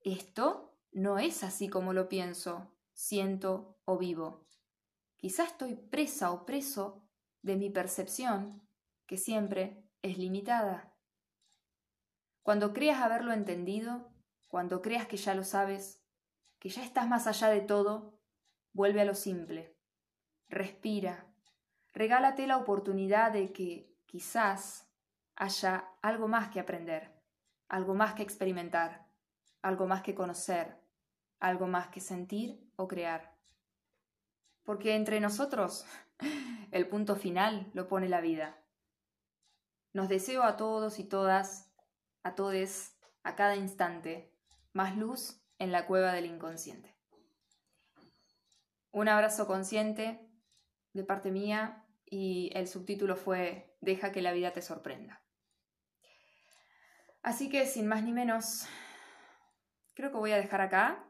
[0.00, 4.46] esto no es así como lo pienso, siento o vivo.
[5.16, 7.08] Quizás estoy presa o preso
[7.42, 8.68] de mi percepción,
[9.06, 10.94] que siempre es limitada.
[12.42, 14.12] Cuando creas haberlo entendido,
[14.46, 16.02] cuando creas que ya lo sabes,
[16.58, 18.18] que ya estás más allá de todo,
[18.78, 19.76] Vuelve a lo simple.
[20.48, 21.26] Respira.
[21.92, 24.90] Regálate la oportunidad de que quizás
[25.36, 27.14] haya algo más que aprender,
[27.68, 29.06] algo más que experimentar,
[29.62, 30.80] algo más que conocer,
[31.38, 33.36] algo más que sentir o crear.
[34.64, 35.86] Porque entre nosotros
[36.72, 38.58] el punto final lo pone la vida.
[39.92, 41.70] Nos deseo a todos y todas,
[42.22, 44.34] a todes, a cada instante,
[44.72, 46.96] más luz en la cueva del inconsciente.
[48.90, 50.28] Un abrazo consciente
[50.94, 55.22] de parte mía y el subtítulo fue Deja que la vida te sorprenda.
[57.22, 58.66] Así que sin más ni menos,
[59.94, 61.04] creo que voy a dejar acá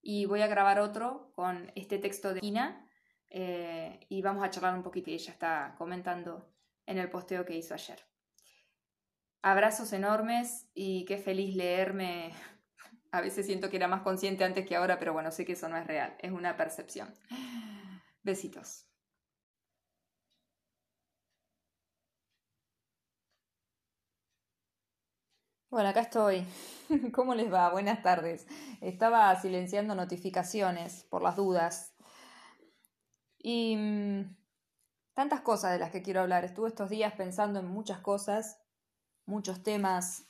[0.00, 2.88] y voy a grabar otro con este texto de Ina
[3.28, 6.54] eh, y vamos a charlar un poquito ella está comentando
[6.86, 7.98] en el posteo que hizo ayer.
[9.42, 12.32] Abrazos enormes y qué feliz leerme
[13.12, 15.68] a veces siento que era más consciente antes que ahora, pero bueno, sé que eso
[15.68, 17.14] no es real, es una percepción.
[18.22, 18.89] Besitos.
[25.70, 26.44] Bueno, acá estoy.
[27.14, 27.70] ¿Cómo les va?
[27.70, 28.46] Buenas tardes.
[28.80, 31.94] Estaba silenciando notificaciones por las dudas.
[33.38, 34.36] Y mm,
[35.14, 36.44] tantas cosas de las que quiero hablar.
[36.44, 38.58] Estuve estos días pensando en muchas cosas,
[39.26, 40.24] muchos temas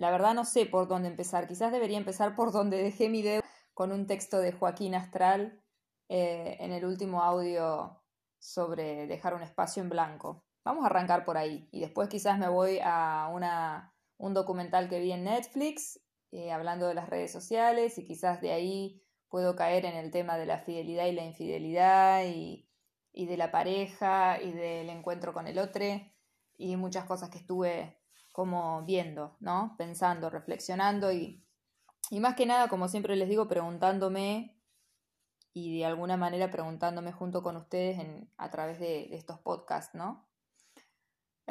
[0.00, 1.46] la verdad no sé por dónde empezar.
[1.46, 3.42] Quizás debería empezar por donde dejé mi dedo
[3.74, 5.62] con un texto de Joaquín Astral
[6.08, 8.02] eh, en el último audio
[8.38, 10.46] sobre dejar un espacio en blanco.
[10.64, 13.89] Vamos a arrancar por ahí y después quizás me voy a una,
[14.20, 18.52] un documental que vi en Netflix eh, hablando de las redes sociales y quizás de
[18.52, 22.68] ahí puedo caer en el tema de la fidelidad y la infidelidad y,
[23.12, 25.84] y de la pareja y del encuentro con el otro
[26.56, 27.98] y muchas cosas que estuve
[28.32, 29.74] como viendo, ¿no?
[29.78, 31.44] Pensando, reflexionando y,
[32.10, 34.60] y más que nada, como siempre les digo, preguntándome
[35.52, 37.98] y de alguna manera preguntándome junto con ustedes
[38.36, 40.29] a través de, estos podcasts, ¿no?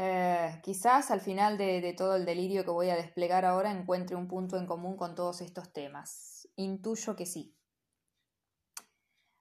[0.01, 4.29] Eh, quizás al final de, todo el delirio que voy a desplegar ahora encuentre un
[4.29, 6.47] punto en común con todos estos temas.
[6.55, 7.53] Intuyo que sí.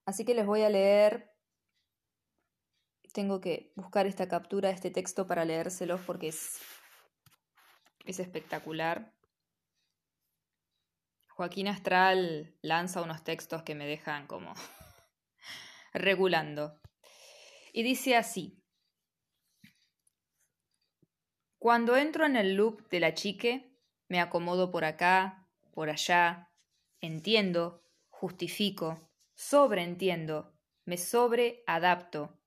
[0.04, 1.30] Así que les voy a leer.
[3.12, 6.58] Tengo que buscar esta captura este texto para leérselos porque es
[8.04, 9.14] espectacular.
[11.28, 14.54] Joaquín Astral lanza unos textos que me dejan como
[15.92, 16.80] regulando.
[17.72, 18.57] Y dice así.
[21.58, 23.72] Cuando entro en el loop de la chique,
[24.08, 26.50] me acomodo por acá, por allá,
[27.00, 32.38] entiendo, justifico, sobreentiendo, me sobreadapto.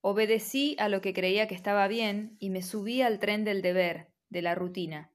[0.00, 4.12] Obedecí a lo que creía que estaba bien y me subí al tren del deber,
[4.28, 5.12] de la rutina,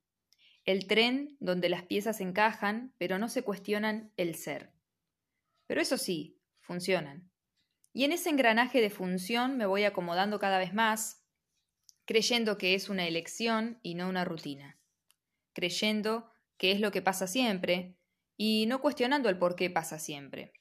[0.65, 4.73] el tren donde las piezas encajan, pero no se cuestionan el ser.
[5.65, 7.31] Pero eso sí, funcionan.
[7.93, 11.18] Y en ese engranaje de función me voy acomodando cada vez más,
[12.09, 14.79] creyendo que es una elección y no una rutina,
[15.53, 17.99] creyendo que es lo que pasa siempre
[18.35, 20.51] y no cuestionando el por qué pasa siempre.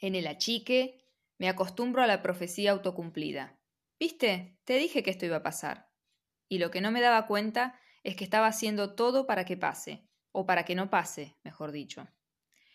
[0.00, 0.98] En el achique
[1.38, 3.56] me acostumbro a la profecía autocumplida.
[4.00, 4.58] ¿Viste?
[4.64, 5.92] Te dije que esto iba a pasar
[6.48, 10.08] y lo que no me daba cuenta es que estaba haciendo todo para que pase,
[10.32, 12.08] o para que no pase, mejor dicho.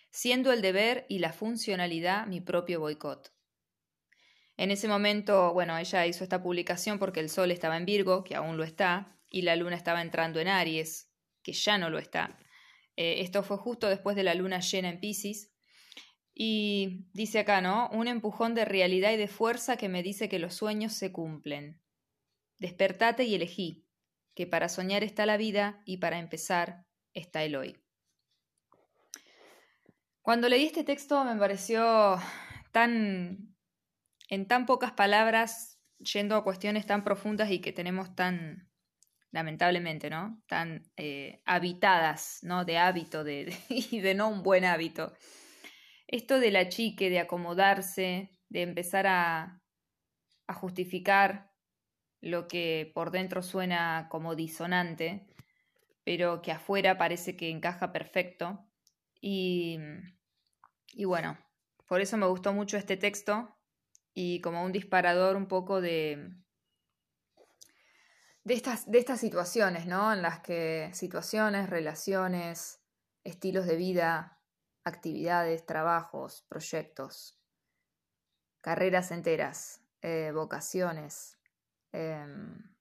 [0.09, 3.32] siendo el deber y la funcionalidad mi propio boicot.
[4.57, 8.35] En ese momento, bueno, ella hizo esta publicación porque el Sol estaba en Virgo, que
[8.35, 12.37] aún lo está, y la Luna estaba entrando en Aries, que ya no lo está.
[12.95, 15.51] Eh, esto fue justo después de la Luna llena en Pisces.
[16.35, 17.89] Y dice acá, ¿no?
[17.91, 21.81] Un empujón de realidad y de fuerza que me dice que los sueños se cumplen.
[22.59, 23.87] Despertate y elegí,
[24.35, 27.77] que para soñar está la vida y para empezar está el hoy.
[30.21, 32.17] Cuando leí este texto me pareció
[32.71, 33.52] tan,
[34.33, 38.67] en tan pocas palabras, yendo a cuestiones tan profundas y que tenemos tan,
[39.31, 40.41] lamentablemente, ¿no?
[40.47, 42.65] Tan eh, habitadas, ¿no?
[42.65, 45.13] De hábito de, y de no un buen hábito.
[46.07, 49.61] Esto de la chique, de acomodarse, de empezar a,
[50.47, 51.51] a justificar
[52.19, 55.27] lo que por dentro suena como disonante,
[56.03, 58.65] pero que afuera parece que encaja perfecto.
[59.21, 59.77] Y,
[60.91, 61.37] y bueno,
[61.85, 63.55] por eso me gustó mucho este texto
[64.13, 66.35] y como un disparador un poco de,
[68.43, 70.13] de, estas, de estas situaciones, ¿no?
[70.13, 72.81] En las que situaciones, relaciones,
[73.23, 74.41] estilos de vida,
[74.83, 77.39] actividades, trabajos, proyectos,
[78.61, 81.37] carreras enteras, eh, vocaciones,
[81.93, 82.75] Em,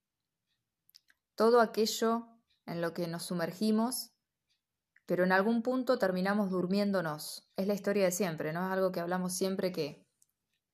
[1.35, 2.28] todo aquello
[2.64, 4.11] en lo que nos sumergimos,
[5.05, 7.47] pero en algún punto terminamos durmiéndonos.
[7.57, 8.64] Es la historia de siempre, ¿no?
[8.66, 10.07] Es algo que hablamos siempre que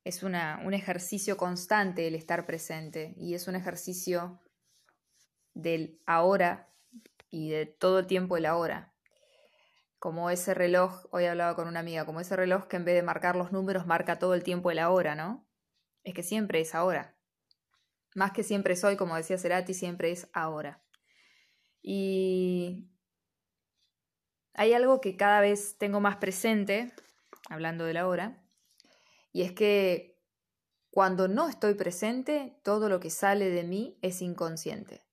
[0.08, 0.34] es un
[0.72, 4.40] ejercicio constante el estar presente y es un ejercicio
[5.52, 6.72] del ahora
[7.28, 8.94] y de todo el tiempo el ahora.
[9.98, 13.02] Como ese reloj, hoy hablaba con una amiga, como ese reloj que en vez de
[13.02, 15.46] marcar los números marca todo el tiempo el ahora, ¿no?
[16.04, 17.14] Es que siempre es ahora.
[18.14, 20.82] Más que siempre soy, como decía Cerati, siempre es ahora.
[21.82, 22.88] Y
[24.54, 26.94] hay algo que cada vez tengo más presente,
[27.50, 28.42] hablando de la hora,
[29.32, 30.18] y es que
[30.90, 35.04] cuando no estoy presente, todo lo que sale de mí es inconsciente.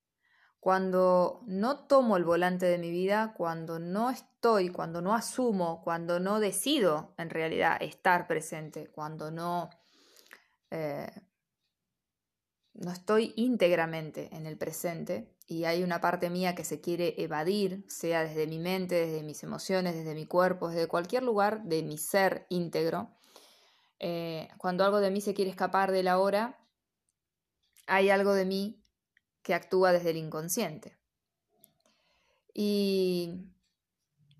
[0.60, 6.20] Cuando no tomo el volante de mi vida, cuando no estoy, cuando no asumo, cuando
[6.20, 9.70] no decido en realidad estar presente, cuando no
[10.72, 11.12] eh,
[12.76, 17.86] no estoy íntegramente en el presente y hay una parte mía que se quiere evadir,
[17.88, 21.98] sea desde mi mente, desde mis emociones, desde mi cuerpo, desde cualquier lugar de mi
[21.98, 23.12] ser íntegro,
[24.00, 26.60] eh, cuando algo de mí se quiere escapar de la hora,
[27.88, 28.84] hay algo de mí
[29.42, 30.98] que actúa desde el inconsciente.
[32.54, 33.52] Y,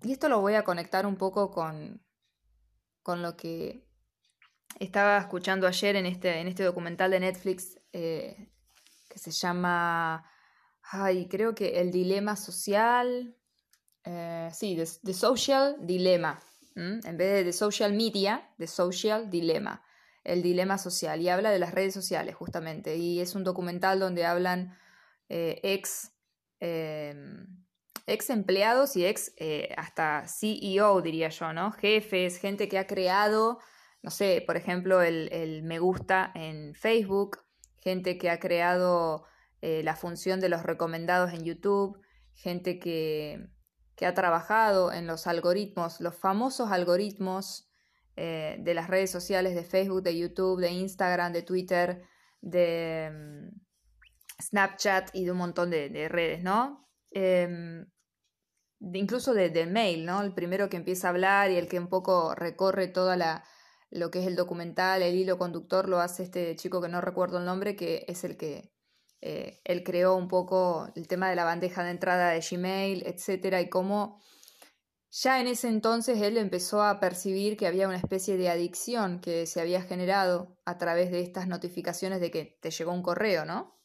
[0.02, 2.00] esto lo voy a conectar un poco con,
[3.02, 3.86] con lo que
[4.78, 8.52] estaba escuchando ayer en este, en este documental de Netflix eh,
[9.08, 10.24] que se llama,
[10.82, 13.36] ay, creo que el dilema social,
[14.04, 16.38] eh, sí, the, social dilemma,
[16.76, 19.82] en vez de social media, the social dilemma,
[20.24, 24.26] el dilema social, y habla de las redes sociales justamente, y es un documental donde
[24.26, 24.76] hablan
[25.28, 26.12] eh, ex
[26.60, 27.64] em,
[28.06, 29.32] ex empleados y ex
[29.76, 31.72] hasta CEO, diría yo, ¿no?
[31.72, 33.58] Jefes, gente que ha creado,
[34.02, 37.38] no sé, por ejemplo, el, el, me gusta en Facebook,
[37.86, 39.26] gente que ha creado
[39.62, 42.00] eh, la función de los recomendados en YouTube,
[42.34, 43.48] gente que,
[44.04, 47.70] ha trabajado en los algoritmos, los famosos algoritmos
[48.16, 52.02] eh, de las redes sociales de Facebook, de YouTube, de Instagram, de Twitter,
[52.42, 56.86] de mm, Snapchat y de un montón de, redes, ¿no?
[57.10, 57.86] Em,
[58.80, 60.22] incluso de, mail, ¿no?
[60.22, 63.44] El primero que empieza a hablar y el que un poco recorre toda la,
[63.90, 67.38] lo que es el documental, el hilo conductor, lo hace este chico que no recuerdo
[67.38, 68.75] el nombre, que es el que
[69.20, 73.60] eh, él creó un poco el tema de la bandeja de entrada de Gmail, etcétera,
[73.60, 74.20] y cómo
[75.10, 79.46] ya en ese entonces él empezó a percibir que había una especie de adicción que
[79.46, 83.80] se había generado a través de estas notificaciones de que te llegó un correo, ¿no?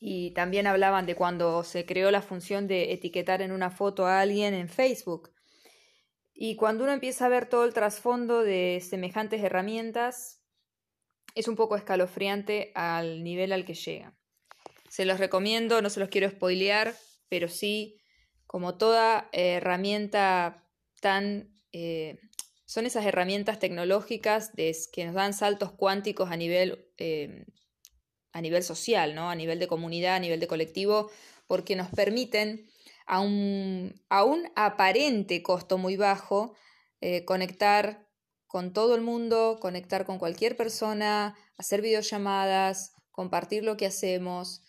[0.00, 4.20] Y también hablaban de cuando se creó la función de etiquetar en una foto a
[4.20, 5.32] alguien en Facebook
[6.40, 10.40] y cuando uno empieza a ver todo el trasfondo de semejantes herramientas,
[11.34, 14.16] es un poco escalofriante al nivel al que llega.
[14.88, 16.94] Se los recomiendo, no se los quiero spoilear,
[17.28, 18.00] pero sí,
[18.46, 20.64] como toda herramienta
[21.00, 21.54] tan...
[21.72, 22.18] Eh,
[22.64, 27.46] son esas herramientas tecnológicas que nos dan saltos cuánticos a nivel, eh,
[28.32, 29.30] a nivel social, ¿no?
[29.30, 31.10] a nivel de comunidad, a nivel de colectivo,
[31.46, 32.68] porque nos permiten
[33.06, 33.94] a un,
[34.54, 36.54] aparente costo muy bajo,
[37.00, 38.06] eh, conectar
[38.46, 44.62] con todo el mundo, conectar con cualquier persona, hacer videollamadas, compartir lo que hacemos,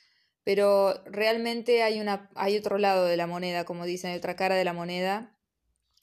[0.49, 4.73] pero realmente hay, hay otro lado de la moneda, como dicen, otra cara de la
[4.73, 5.37] moneda,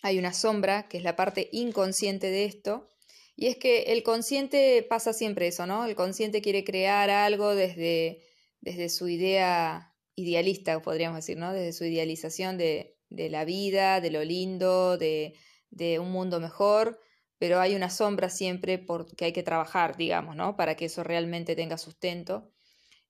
[0.05, 2.89] hay una sombra, que es la parte inconsciente de esto,
[3.35, 5.85] y es que el consciente pasa siempre eso, ¿no?
[5.85, 8.23] El consciente quiere crear algo desde,
[8.61, 11.53] desde su idea idealista, podríamos decir, ¿no?
[11.53, 15.35] Desde su idealización de, de la vida, de lo lindo, de,
[15.71, 17.01] de, un mundo mejor,
[17.39, 20.55] pero hay una sombra siempre por que hay que trabajar, digamos, ¿no?
[20.55, 22.53] Para que eso realmente tenga sustento.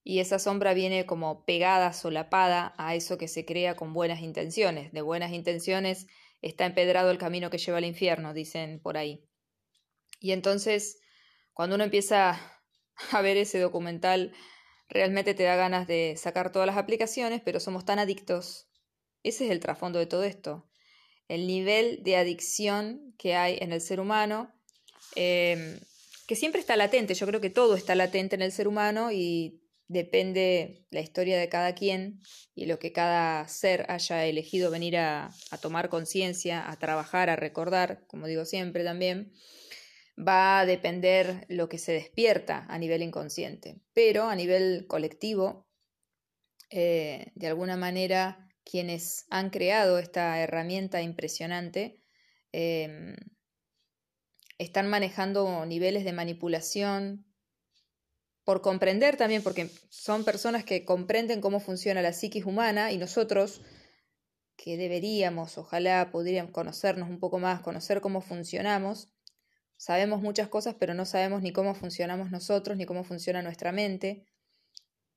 [0.08, 4.92] Y esa sombra viene como pegada, solapada a eso que se crea con buenas intenciones.
[4.92, 6.06] De buenas intenciones
[6.42, 9.24] está empedrado el camino que lleva al infierno, dicen por ahí.
[10.20, 11.00] Y entonces,
[11.54, 12.40] cuando uno empieza
[13.10, 14.32] a ver ese documental,
[14.88, 18.68] realmente te da ganas de sacar todas las aplicaciones, pero somos tan adictos.
[19.24, 20.70] Ese es el trasfondo de todo esto.
[21.26, 24.54] El nivel de adicción que hay en el ser humano,
[25.16, 25.80] em,
[26.28, 27.14] que siempre está latente.
[27.14, 31.48] Yo creo que todo está latente en el ser humano y depende la historia de
[31.48, 32.20] cada quien
[32.54, 35.30] y lo que cada ser haya elegido venir a,
[35.60, 39.32] tomar conciencia, a trabajar, a recordar, como digo siempre también
[40.18, 45.68] va a depender lo que se despierta a nivel inconsciente, pero a nivel colectivo,
[46.70, 52.02] eh, de alguna manera, quienes han creado esta herramienta impresionante
[52.52, 53.14] em,
[54.58, 57.25] están manejando niveles de manipulación
[58.46, 63.60] por comprender también, porque son personas que comprenden cómo funciona la psiquis humana y nosotros
[64.56, 69.12] que deberíamos, ojalá podríamos conocernos un poco más, conocer cómo funcionamos,
[69.76, 74.24] Sabemos muchas cosas, pero no sabemos ni cómo funcionamos nosotros, ni cómo funciona nuestra mente.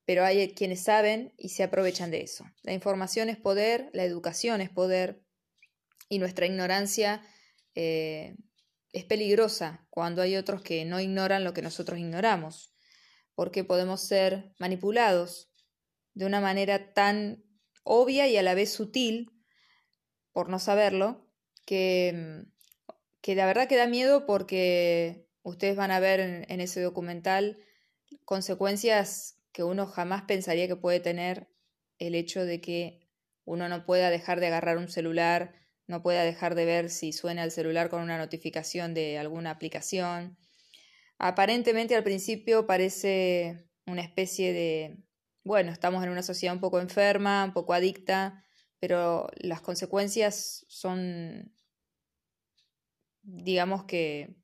[0.06, 2.46] Pero hay quienes saben y se aprovechan de eso.
[2.64, 5.22] La información es poder, la educación es poder
[6.10, 7.22] y nuestra ignorancia
[7.76, 8.36] eh,
[8.92, 12.74] es peligrosa cuando hay otros que no ignoran lo que nosotros ignoramos,
[13.40, 15.50] porque podemos ser manipulados
[16.14, 17.42] de una manera tan
[17.84, 19.32] obvia y a la vez sutil,
[20.34, 21.26] por no saberlo,
[21.66, 22.44] que
[23.22, 27.58] que la verdad que da miedo porque ustedes van a ver en, ese documental
[28.26, 31.48] consecuencias que uno jamás pensaría que puede tener
[31.98, 33.08] el hecho de que
[33.46, 35.54] uno no pueda dejar de agarrar un celular,
[35.88, 40.38] no pueda dejar de ver si suena el celular con una notificación de alguna aplicación.
[41.20, 45.04] Aparentemente al principio parece una especie de,
[45.44, 48.46] bueno, estamos en una sociedad un poco enferma, un poco adicta,
[48.80, 51.54] pero las consecuencias son
[53.22, 54.36] digamos que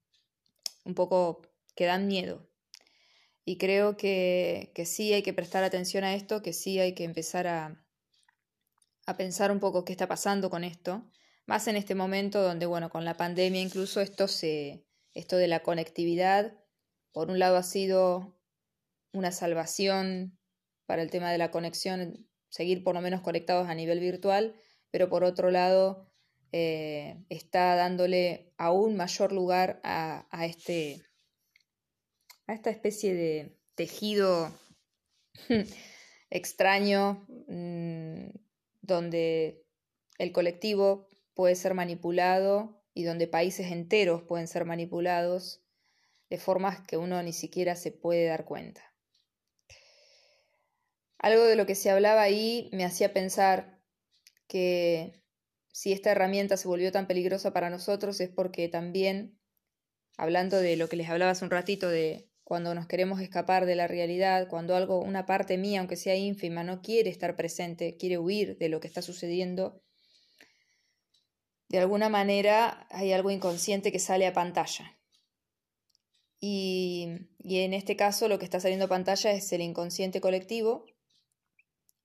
[0.84, 1.42] un poco
[1.76, 2.50] que dan miedo.
[3.46, 7.04] Y creo que, que, sí hay que prestar atención a esto, que sí hay que
[7.04, 7.86] empezar a,
[9.06, 11.10] a pensar un poco qué está pasando con esto,
[11.46, 15.62] más en este momento donde, bueno, con la pandemia incluso esto se, esto de la
[15.62, 16.58] conectividad,
[17.16, 18.36] por un lado ha sido
[19.14, 20.38] una salvación
[20.86, 24.54] para el tema de la conexión, seguir por lo menos conectados a nivel virtual,
[24.92, 26.12] pero por otro lado
[26.52, 31.06] eh, está dándole aún mayor lugar a, este,
[32.48, 34.52] a esta especie de tejido
[36.30, 38.28] extraño mm,
[38.82, 39.64] donde
[40.18, 45.65] el colectivo puede ser manipulado y donde países enteros pueden ser manipulados
[46.30, 48.82] de formas que uno ni siquiera se puede dar cuenta.
[51.18, 53.82] Algo de lo que se hablaba ahí me hacía pensar
[54.48, 55.24] que
[55.72, 59.40] si esta herramienta se volvió tan peligrosa para nosotros es porque también,
[60.18, 63.76] hablando de lo que les hablaba hace un ratito, de cuando nos queremos escapar de
[63.76, 68.20] la realidad, cuando algo, una parte mía, aunque sea ínfima, no quiere estar presente, quiere
[68.20, 69.82] huir de lo que está sucediendo,
[71.70, 74.96] de alguna manera hay algo inconsciente que sale a pantalla.
[76.40, 77.08] Y,
[77.44, 80.86] en este caso lo que está saliendo a pantalla es el inconsciente colectivo,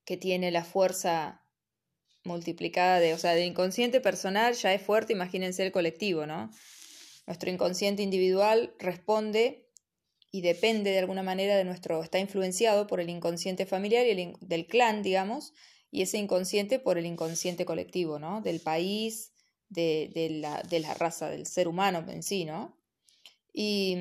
[0.04, 1.42] que tiene la fuerza
[2.24, 6.50] multiplicada de, o sea, de inconsciente personal ya es fuerte, imagínense el colectivo, ¿no?
[7.26, 9.68] Nuestro inconsciente individual responde
[10.30, 14.36] y depende de alguna manera de nuestro, está influenciado por el inconsciente familiar y el,
[14.40, 15.52] del clan, digamos,
[15.90, 18.40] y ese inconsciente por el inconsciente colectivo, ¿no?
[18.40, 19.32] Del país,
[19.68, 22.79] de, la, de la raza, del ser humano en sí, ¿no?
[23.52, 23.96] Y,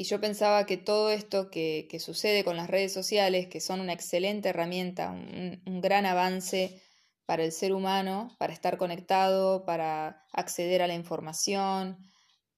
[0.00, 3.92] y yo pensaba que todo esto que, sucede con las redes sociales, que son una
[3.92, 6.80] excelente herramienta, un, gran avance
[7.26, 11.98] para el ser humano, para estar conectado, para acceder a la información,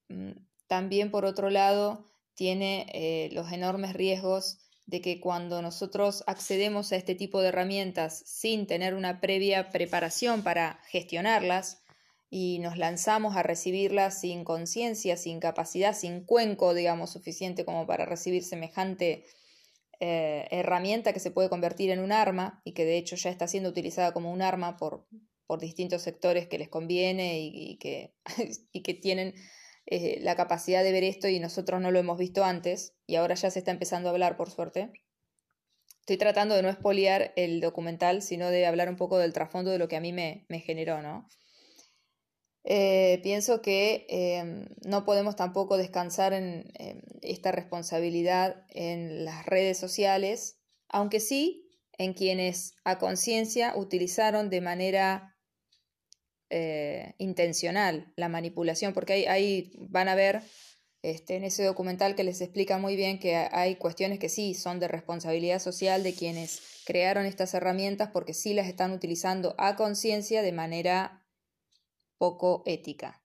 [0.07, 0.31] mm,
[0.67, 6.95] también por otro lado tiene eh, los enormes riesgos de que cuando nosotros accedemos a
[6.95, 11.82] este tipo de herramientas sin tener una previa preparación para gestionarlas,
[12.35, 18.07] y nos lanzamos a recibirla sin conciencia, sin capacidad, sin cuenco, digamos, suficiente como para
[18.07, 19.25] recibir semejante
[19.99, 23.47] eh, herramienta que se puede convertir en un arma y que de hecho ya está
[23.47, 25.05] siendo utilizada como un arma por,
[25.45, 28.15] por distintos sectores que les conviene y, que,
[28.71, 29.35] y que tienen
[29.85, 33.35] eh, la capacidad de ver esto y nosotros no lo hemos visto antes y ahora
[33.35, 34.91] ya se está empezando a hablar, por suerte.
[35.99, 39.77] Estoy tratando de no espoliar el documental, sino de hablar un poco del trasfondo de
[39.77, 41.29] lo que a mí me, me generó, ¿no?
[42.65, 46.71] Eh, pienso que em, no podemos tampoco descansar en,
[47.21, 55.35] esta responsabilidad en las redes sociales, aunque sí en quienes a conciencia utilizaron de manera
[56.49, 60.41] eh, intencional la manipulación, porque ahí, van a ver
[61.01, 64.79] este, en ese documental que les explica muy bien que hay cuestiones que sí son
[64.79, 70.41] de responsabilidad social de quienes crearon estas herramientas porque sí las están utilizando a conciencia
[70.41, 71.22] de manera
[72.23, 73.21] poco ética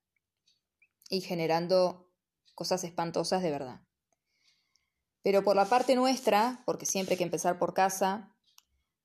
[1.09, 2.11] y generando
[2.57, 3.81] cosas espantosas de verdad.
[5.23, 8.35] Pero por la parte nuestra, porque siempre hay que empezar por casa,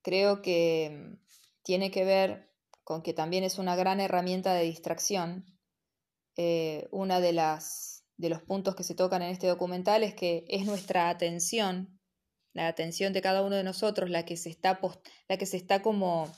[0.01, 1.17] creo que mm,
[1.61, 2.51] tiene que ver
[2.83, 5.45] con que también es una gran herramienta de distracción.
[6.37, 10.43] Eh, una de las de los puntos que se tocan en este documental es que
[10.47, 11.99] es nuestra atención,
[12.53, 14.79] la atención de cada uno de nosotros, la que se está
[15.27, 16.33] la que se está como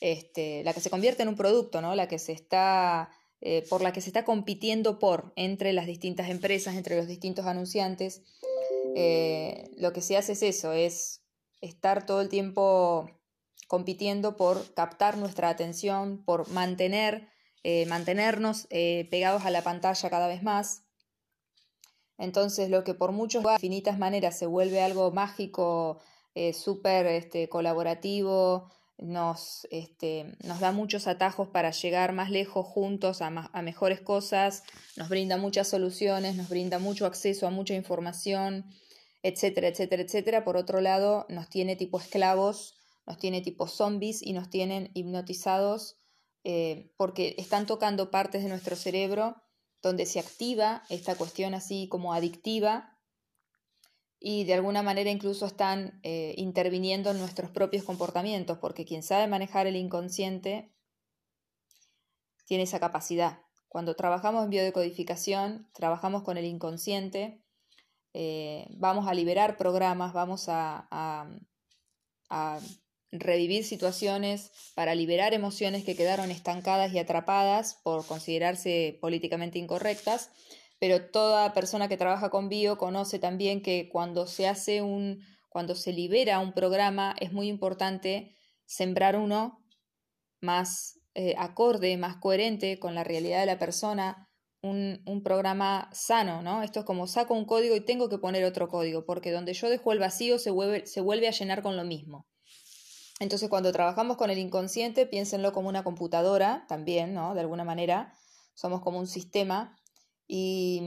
[0.00, 1.94] este, la que se convierte en un producto, ¿no?
[1.94, 6.30] La que se está, eh, por la que se está compitiendo por entre las distintas
[6.30, 8.22] empresas, entre los distintos anunciantes.
[8.94, 11.22] Eh, lo que se hace es eso, es
[11.60, 13.10] estar todo el tiempo
[13.66, 17.28] compitiendo por captar nuestra atención, por mantener,
[17.64, 18.66] eh, mantenernos
[19.10, 20.84] pegados a la pantalla cada vez más.
[22.16, 25.98] Entonces, lo que por muchos de infinitas maneras se vuelve algo mágico,
[26.52, 33.28] súper este, colaborativo, nos, este, nos da muchos atajos para llegar más lejos juntos a,
[33.28, 34.64] a, mejores cosas,
[34.96, 38.66] nos brinda muchas soluciones, nos brinda mucho acceso a mucha información,
[39.22, 40.44] etcétera, etcétera, etcétera.
[40.44, 42.74] Por otro lado, nos tiene tipo esclavos,
[43.06, 45.96] nos tiene tipo zombies y nos tienen hipnotizados
[46.44, 49.36] eh, porque están tocando partes de nuestro cerebro
[49.82, 52.97] donde se activa esta cuestión así como adictiva
[54.20, 59.26] y de alguna manera incluso están eh, interviniendo en nuestros propios comportamientos, porque quien sabe
[59.26, 60.72] manejar el inconsciente
[62.44, 63.40] tiene esa capacidad.
[63.68, 67.42] Cuando trabajamos en biodecodificación, trabajamos con el inconsciente,
[68.14, 70.88] eh, vamos a liberar programas, vamos a,
[72.30, 72.60] a
[73.12, 80.30] revivir situaciones para liberar emociones que quedaron estancadas y atrapadas por considerarse políticamente incorrectas
[80.78, 85.74] pero toda persona que trabaja con bio conoce también que cuando se hace un, cuando
[85.74, 89.64] se libera un programa es muy importante sembrar uno
[90.40, 94.28] más eh, acorde, más coherente con la realidad de la persona,
[94.62, 96.62] un, un, programa sano, ¿no?
[96.62, 99.68] Esto es como saco un código y tengo que poner otro código, porque donde yo
[99.68, 102.26] dejo el vacío se vuelve, se vuelve a llenar con lo mismo.
[103.20, 107.34] Entonces, cuando trabajamos con el inconsciente, piénsenlo como una computadora también, ¿no?
[107.34, 108.14] De alguna manera,
[108.54, 109.76] somos como un sistema
[110.28, 110.82] y,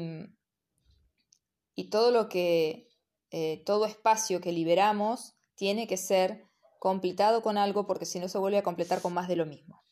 [1.76, 2.88] y todo lo que,
[3.32, 6.46] eh, todo espacio que liberamos tiene que ser
[6.80, 9.84] completado con algo porque si no se vuelve a completar con más de lo mismo.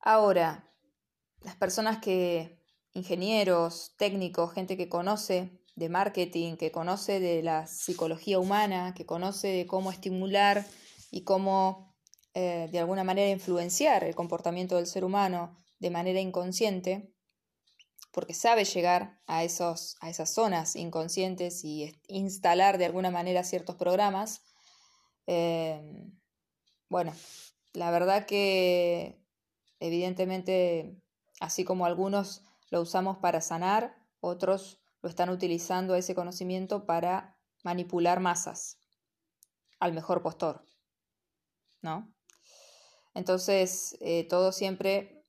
[0.00, 0.70] Ahora,
[1.40, 2.62] las personas que,
[2.92, 9.48] ingenieros, técnicos, gente que conoce de marketing, que conoce de la psicología humana, que conoce
[9.48, 10.64] de cómo estimular
[11.10, 11.96] y cómo
[12.34, 17.13] eh, de alguna manera influenciar el comportamiento del ser humano de manera inconsciente,
[18.14, 23.74] porque sabe llegar a, esos, a esas zonas inconscientes y instalar de alguna manera ciertos
[23.74, 24.42] programas.
[25.26, 25.82] Eh,
[26.88, 27.12] bueno,
[27.72, 29.20] la verdad que
[29.80, 30.96] evidentemente,
[31.40, 38.20] así como algunos lo usamos para sanar, otros lo están utilizando ese conocimiento para manipular
[38.20, 38.78] masas
[39.80, 40.64] al mejor postor,
[41.82, 42.14] ¿no?
[43.12, 45.23] Entonces, eh, todo siempre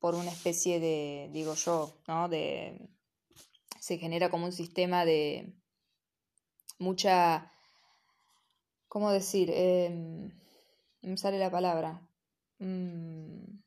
[0.00, 2.28] por una especie de, digo yo, ¿no?
[2.28, 2.88] De,
[3.78, 5.52] se genera como un sistema de
[6.78, 7.52] mucha,
[8.88, 9.50] ¿cómo decir?
[9.52, 10.32] Eh,
[11.02, 12.00] me sale la palabra.
[12.58, 13.60] Mm,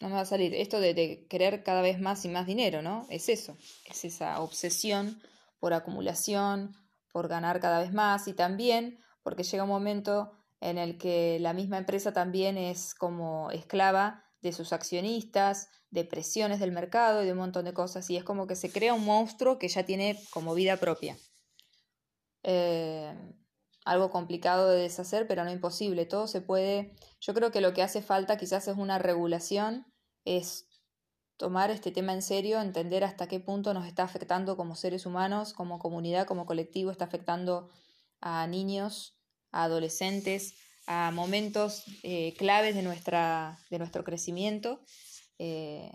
[0.00, 0.54] no me va a salir.
[0.54, 3.06] Esto de, de, querer cada vez más y más dinero, ¿no?
[3.10, 5.22] Es eso, es esa obsesión
[5.60, 6.74] por acumulación,
[7.12, 11.52] por ganar cada vez más y también porque llega un momento en el que la
[11.52, 17.32] misma empresa también es como esclava de sus accionistas, de presiones del mercado y de
[17.32, 20.18] un montón de cosas, y es como que se crea un monstruo que ya tiene
[20.30, 21.16] como vida propia.
[22.42, 23.14] Eh,
[23.84, 26.06] algo complicado de deshacer, pero no imposible.
[26.06, 26.94] Todo se puede.
[27.20, 29.86] Yo creo que lo que hace falta quizás es una regulación,
[30.24, 30.66] es
[31.36, 35.54] tomar este tema en serio, entender hasta qué punto nos está afectando como seres humanos,
[35.54, 37.70] como comunidad, como colectivo, está afectando
[38.20, 39.18] a niños,
[39.52, 40.54] a adolescentes,
[40.86, 44.80] a momentos eh, claves de, nuestra, de nuestro crecimiento
[45.38, 45.90] eh,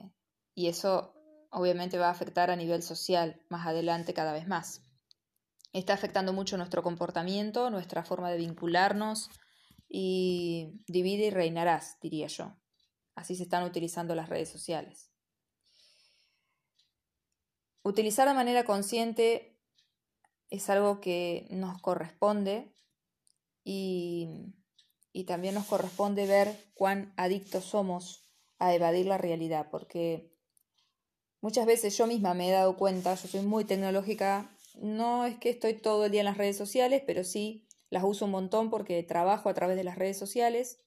[0.54, 1.14] y eso
[1.52, 4.82] obviamente va a afectar a nivel social más adelante cada vez más.
[5.74, 9.30] Está afectando mucho nuestro comportamiento, nuestra forma de vincularnos
[9.90, 12.56] y divide y reinarás, diría yo.
[13.16, 15.12] Así se están utilizando las redes sociales.
[17.84, 19.60] Utilizar de manera consciente
[20.50, 22.74] es algo que nos corresponde
[23.66, 24.54] y,
[25.26, 30.32] también nos corresponde ver cuán adictos somos a evadir la realidad, porque
[31.42, 35.50] muchas veces yo misma me he dado cuenta, yo soy muy tecnológica, no es que
[35.50, 39.02] estoy todo el día en las redes sociales, pero sí las uso un montón porque
[39.04, 40.80] trabajo a través de las redes sociales.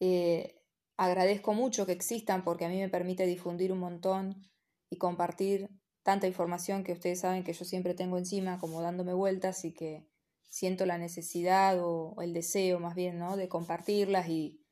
[0.00, 0.60] Eh,
[0.96, 4.42] agradezco mucho que existan porque a mí me permite difundir un montón
[4.88, 5.68] y compartir
[6.02, 10.10] tanta información que ustedes saben que yo siempre tengo encima como dándome vueltas y que
[10.50, 13.38] siento la necesidad o, el deseo más bien, ¿no?
[13.38, 14.62] De compartirlas y,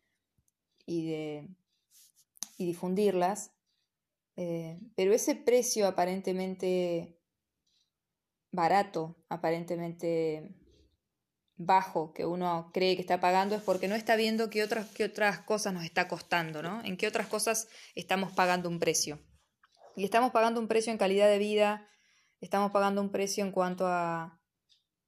[0.85, 1.49] y de
[2.59, 3.53] y difundirlas.
[4.37, 7.18] Eh, pero ese precio aparentemente
[8.53, 10.55] barato, aparentemente
[11.57, 15.05] bajo que uno cree que está pagando es porque no está viendo qué otras, qué
[15.05, 16.85] otras cosas nos está costando, ¿no?
[16.85, 19.18] En qué otras cosas estamos pagando un precio.
[19.97, 21.89] Y estamos pagando un precio en calidad de vida,
[22.41, 24.38] estamos pagando un precio en cuanto a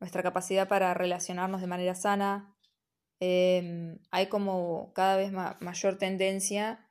[0.01, 2.57] nuestra capacidad para relacionarnos de manera sana.
[3.21, 6.91] Em, hay como cada vez mayor tendencia,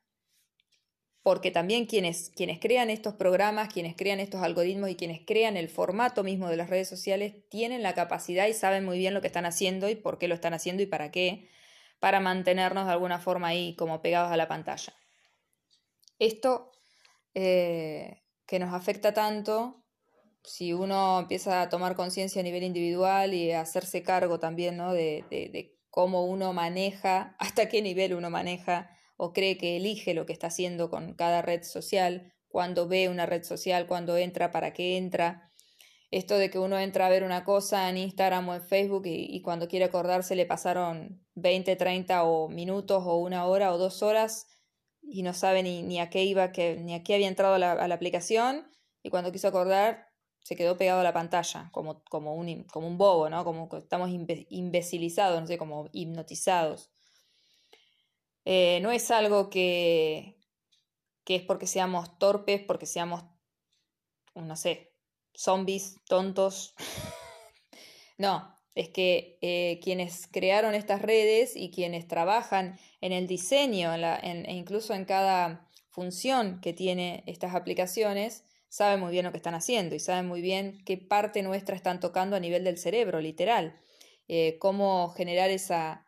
[1.23, 5.69] porque también quienes, quienes crean estos programas, quienes crean estos algoritmos y quienes crean el
[5.69, 9.27] formato mismo de las redes sociales, tienen la capacidad y saben muy bien lo que
[9.27, 11.49] están haciendo y por qué lo están haciendo y para qué,
[11.99, 14.93] para mantenernos de alguna forma ahí como pegados a la pantalla.
[16.19, 16.71] Esto
[17.33, 19.78] eh, que nos afecta tanto
[20.49, 24.93] si uno empieza a tomar conciencia a nivel individual y a hacerse cargo también ¿no?
[24.93, 30.25] de, de, cómo uno maneja, hasta qué nivel uno maneja o cree que elige lo
[30.25, 34.73] que está haciendo con cada red social, cuando ve una red social, cuando entra, para
[34.73, 35.51] qué entra.
[36.09, 39.41] Esto de que uno entra a ver una cosa en Instagram o en Facebook y,
[39.41, 44.47] cuando quiere acordarse le pasaron 20, 30 o minutos o una hora o dos horas
[45.03, 47.59] y no sabe ni, ni a qué iba, que, ni a qué había entrado a
[47.59, 48.67] la, a la aplicación
[49.03, 50.08] y cuando quiso acordar
[50.43, 53.43] se quedó pegado a la pantalla, como, como, un, como un bobo, ¿no?
[53.43, 56.89] Como estamos imbecilizados, no sé, como hipnotizados.
[58.45, 60.37] Eh, no es algo que,
[61.23, 63.23] que es porque seamos torpes, porque seamos,
[64.33, 64.93] no sé,
[65.35, 66.73] zombies, tontos.
[68.17, 74.53] no, es que eh, quienes crearon estas redes y quienes trabajan en el diseño e
[74.53, 79.95] incluso en cada función que tiene estas aplicaciones, saben muy bien lo que están haciendo
[79.95, 83.79] y saben muy bien qué parte nuestra están tocando a nivel del cerebro, literal.
[84.27, 86.05] Eh, cómo generar esa,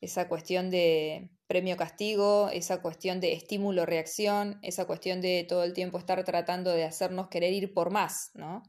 [0.00, 6.22] esa cuestión de premio-castigo, esa cuestión de estímulo-reacción, esa cuestión de todo el tiempo estar
[6.24, 8.62] tratando de hacernos querer ir por más, ¿no?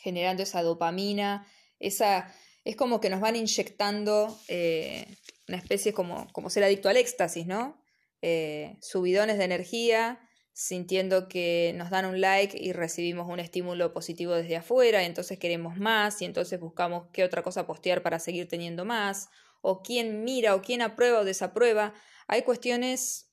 [0.00, 1.46] Generando esa dopamina,
[1.78, 2.34] esa...
[2.64, 5.04] Es como que nos van inyectando eh,
[5.48, 7.82] una especie como, como ser adicto al éxtasis, ¿no?
[8.22, 10.20] Eh, subidones de energía,
[10.52, 15.38] sintiendo que nos dan un like y recibimos un estímulo positivo desde afuera, y entonces
[15.38, 19.28] queremos más, y entonces buscamos qué otra cosa postear para seguir teniendo más,
[19.62, 21.94] o quién mira, o quién aprueba o desaprueba.
[22.26, 23.30] Hay cuestiones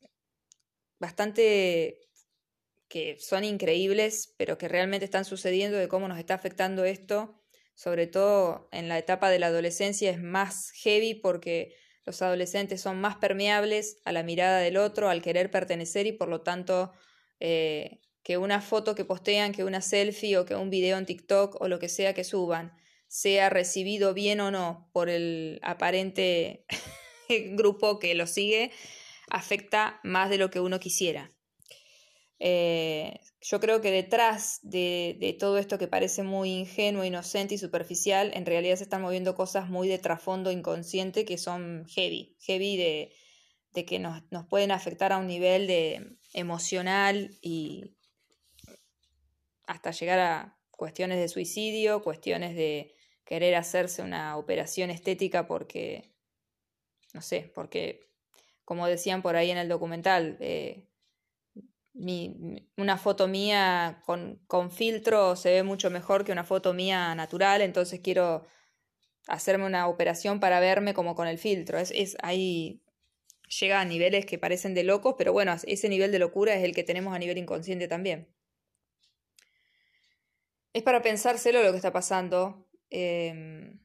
[1.00, 2.00] bastante
[2.88, 7.40] que son increíbles, pero que realmente están sucediendo de cómo nos está afectando esto,
[7.76, 13.00] sobre todo en la etapa de la adolescencia es más heavy porque los adolescentes son
[13.00, 16.92] más permeables a la mirada del otro, al querer pertenecer y por lo tanto
[17.40, 21.60] eh, que una foto que postean, que una selfie o que un video en TikTok
[21.62, 22.74] o lo que sea que suban
[23.08, 26.66] sea recibido bien o no por el aparente
[27.58, 28.72] grupo que lo sigue,
[29.30, 31.32] afecta más de lo que uno quisiera.
[32.40, 38.32] Eh, yo creo que detrás de, todo esto que parece muy ingenuo, inocente y superficial,
[38.34, 43.12] en realidad se están moviendo cosas muy de trasfondo inconsciente que son heavy, heavy de,
[43.86, 47.96] que nos pueden afectar a un nivel de, emocional y
[49.68, 56.12] hasta llegar a cuestiones de suicidio, cuestiones de querer hacerse una operación estética porque,
[57.14, 58.10] no sé, porque,
[58.66, 60.86] como decían por ahí en el documental, eh,
[62.78, 67.62] una foto mía con, con, filtro se ve mucho mejor que una foto mía natural,
[67.62, 68.46] entonces quiero
[69.28, 71.78] hacerme una operación para verme como con el filtro.
[71.78, 72.18] Es, es,
[73.50, 76.74] llega a niveles que parecen de locos, pero bueno, ese nivel de locura es el
[76.74, 78.28] que tenemos a nivel inconsciente también.
[80.74, 82.68] Es para pensárselo lo que está pasando.
[82.90, 83.80] Em,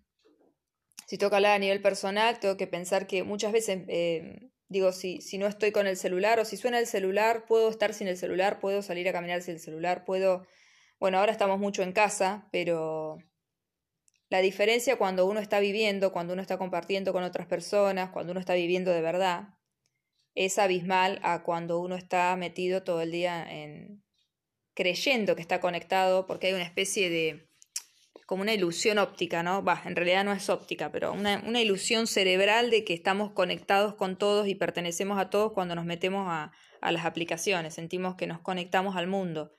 [1.06, 5.20] si toca hablar a nivel personal, tengo que pensar que muchas veces, eh, digo, si,
[5.20, 8.18] si no estoy con el celular o si suena el celular, puedo estar sin el
[8.18, 10.46] celular, puedo salir a caminar sin el celular, puedo...
[11.00, 13.18] Bueno, ahora estamos mucho en casa, pero
[14.34, 18.40] la diferencia cuando uno está viviendo, cuando uno está compartiendo con otras personas, cuando uno
[18.40, 19.50] está viviendo de verdad,
[20.34, 24.02] es abismal a cuando uno está metido todo el día en
[24.74, 27.48] creyendo que está conectado, porque hay una especie de
[28.26, 29.62] como una ilusión óptica, ¿no?
[29.62, 34.18] Va, en realidad no es óptica, pero una, ilusión cerebral de que estamos conectados con
[34.18, 36.50] todos y pertenecemos a todos cuando nos metemos a
[36.90, 39.54] las aplicaciones, sentimos que nos conectamos al mundo.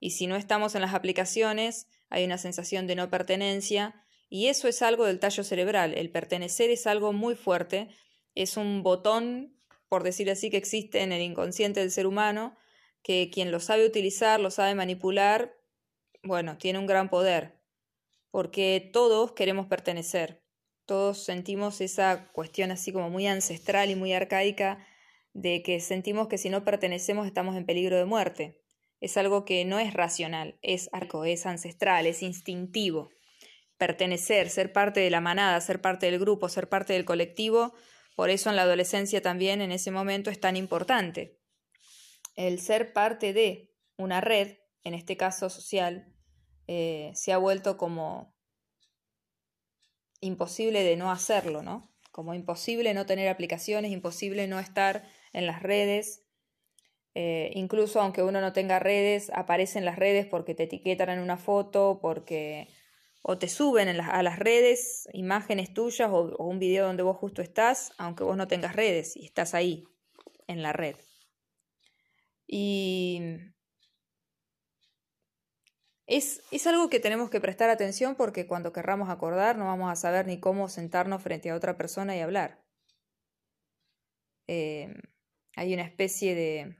[0.00, 4.68] Y si no estamos en las aplicaciones, hay una sensación de no pertenencia, y eso
[4.68, 5.94] es algo del tallo cerebral.
[5.94, 7.88] El pertenecer es algo muy fuerte,
[8.34, 9.56] es un botón,
[9.88, 12.56] por decir así, que existe en el inconsciente del ser humano,
[13.02, 15.56] que quien lo sabe utilizar, lo sabe manipular,
[16.22, 17.58] bueno, tiene un gran poder
[18.30, 20.42] porque todos queremos pertenecer,
[20.86, 24.86] todos sentimos esa cuestión así como muy ancestral y muy arcaica
[25.32, 28.60] de que sentimos que si no pertenecemos estamos en peligro de muerte.
[29.00, 33.10] Es algo que no es racional, es arco, es ancestral, es instintivo.
[33.78, 37.72] Pertenecer, ser parte de la manada, ser parte del grupo, ser parte del colectivo,
[38.16, 41.38] por eso en la adolescencia también en ese momento es tan importante.
[42.34, 46.12] El ser parte de una red, en este caso social,
[46.66, 48.34] eh, se ha vuelto como
[50.20, 51.94] imposible de no hacerlo, ¿no?
[52.10, 56.24] Como imposible no tener aplicaciones, imposible no estar en las redes.
[57.14, 61.36] Eh, incluso aunque uno no tenga redes, aparecen las redes porque te etiquetan en una
[61.36, 62.68] foto, porque
[63.22, 67.92] o te suben a las redes imágenes tuyas o, un video donde vos justo estás,
[67.98, 69.84] aunque vos no tengas redes y estás ahí,
[70.46, 70.96] en la red.
[72.46, 73.20] Y
[76.06, 80.26] es, algo que tenemos que prestar atención porque cuando querramos acordar no vamos a saber
[80.26, 82.64] ni cómo sentarnos frente a otra persona y hablar.
[84.46, 84.88] Eh,
[85.54, 86.76] hay una especie de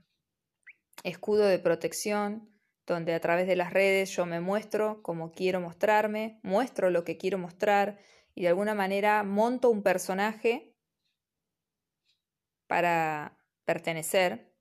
[1.03, 2.58] escudo de protección
[2.93, 7.17] donde a través de las redes yo me muestro como quiero mostrarme, muestro lo que
[7.17, 7.99] quiero mostrar
[8.35, 10.75] y de alguna manera monto un personaje
[12.67, 14.53] para pertenecer.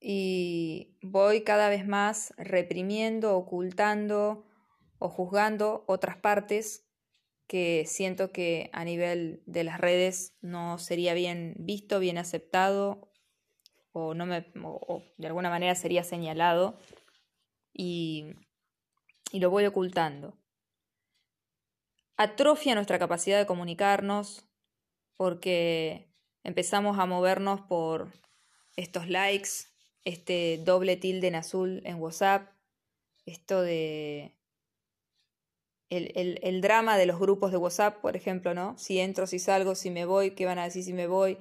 [0.00, 4.46] Y voy cada vez más reprimiendo, ocultando
[4.98, 6.86] o juzgando otras partes
[7.46, 13.09] que siento que a nivel de las redes no sería bien visto, bien aceptado
[13.92, 14.46] o, no me,
[15.16, 16.78] de alguna manera sería señalado
[17.72, 18.34] y,
[19.32, 20.36] y lo voy ocultando.
[22.16, 24.46] Atrofia nuestra capacidad de comunicarnos
[25.16, 26.12] porque
[26.42, 28.12] empezamos a movernos por
[28.76, 29.50] estos likes,
[30.04, 32.48] este doble tilde en azul en WhatsApp,
[33.26, 34.36] esto de
[35.90, 38.78] el, el, drama de los grupos de WhatsApp, por ejemplo, ¿no?
[38.78, 41.36] Si entro, si salgo, si me voy, qué van a decir si me voy.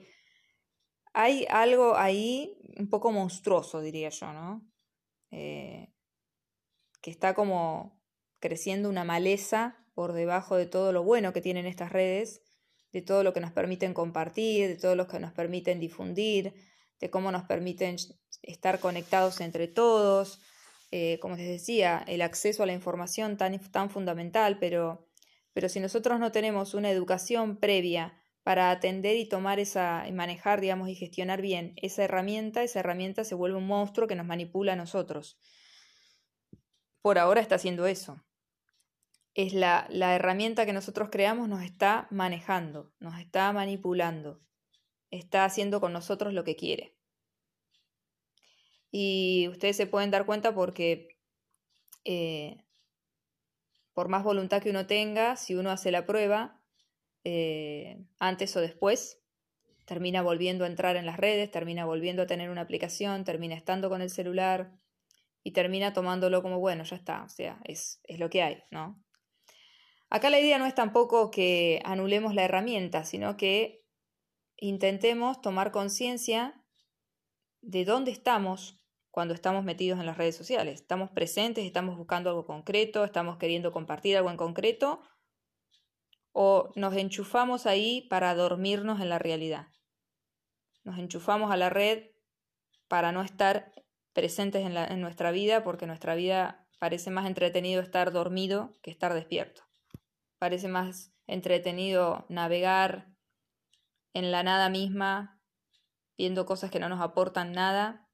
[1.14, 4.70] Hay algo ahí un poco monstruoso, diría yo, ¿no?
[5.32, 5.94] Eh,
[7.02, 8.02] que está como
[8.40, 12.42] creciendo una maleza por debajo de todo lo bueno que tienen estas redes,
[12.92, 16.54] de todo lo que nos permiten compartir, de todo lo que nos permiten difundir,
[17.00, 17.98] de cómo nos permiten
[18.42, 20.42] estar conectados entre todos,
[20.92, 25.08] eh, como les decía, el acceso a la información tan, tan fundamental, pero,
[25.54, 28.19] pero si nosotros no tenemos una educación previa
[28.50, 33.24] para atender y tomar esa, y manejar, digamos, y gestionar bien esa herramienta, esa herramienta
[33.24, 35.38] se vuelve un monstruo que nos manipula a nosotros.
[37.04, 38.26] Por ahora está haciendo eso.
[39.36, 44.42] Es la, herramienta que nosotros creamos nos está manejando, nos está manipulando,
[45.12, 46.98] está haciendo con nosotros lo que quiere.
[48.90, 51.20] Y ustedes se pueden dar cuenta porque
[52.04, 52.66] eh,
[53.94, 56.59] por más voluntad que uno tenga, si uno hace la prueba,
[57.24, 59.22] eh, antes o después,
[59.86, 63.90] termina volviendo a entrar en las redes, termina volviendo a tener una aplicación, termina estando
[63.90, 64.72] con el celular
[65.44, 69.04] y termina tomándolo como, bueno, ya está, o sea, es, es lo que hay, ¿no?
[70.12, 73.84] Acá la idea no es tampoco que anulemos la herramienta, sino que
[74.58, 76.64] intentemos tomar conciencia
[77.62, 78.78] de dónde estamos
[79.12, 80.82] cuando estamos metidos en las redes sociales.
[80.82, 85.02] Estamos presentes, estamos buscando algo concreto, estamos queriendo compartir algo en concreto
[86.42, 89.68] o nos enchufamos ahí para dormirnos en la realidad.
[90.86, 92.12] Nos enchufamos a la red
[92.88, 93.74] para no estar
[94.14, 99.14] presentes en, en nuestra vida porque nuestra vida parece más entretenido estar dormido que estar
[99.14, 99.64] despierto.
[100.38, 103.10] Parece más entretenido navegar
[104.14, 105.42] en la nada misma,
[106.18, 108.08] viendo cosas que no nos aportan nada,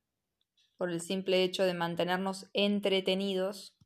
[0.78, 3.78] por el simple hecho de mantenernos entretenidos,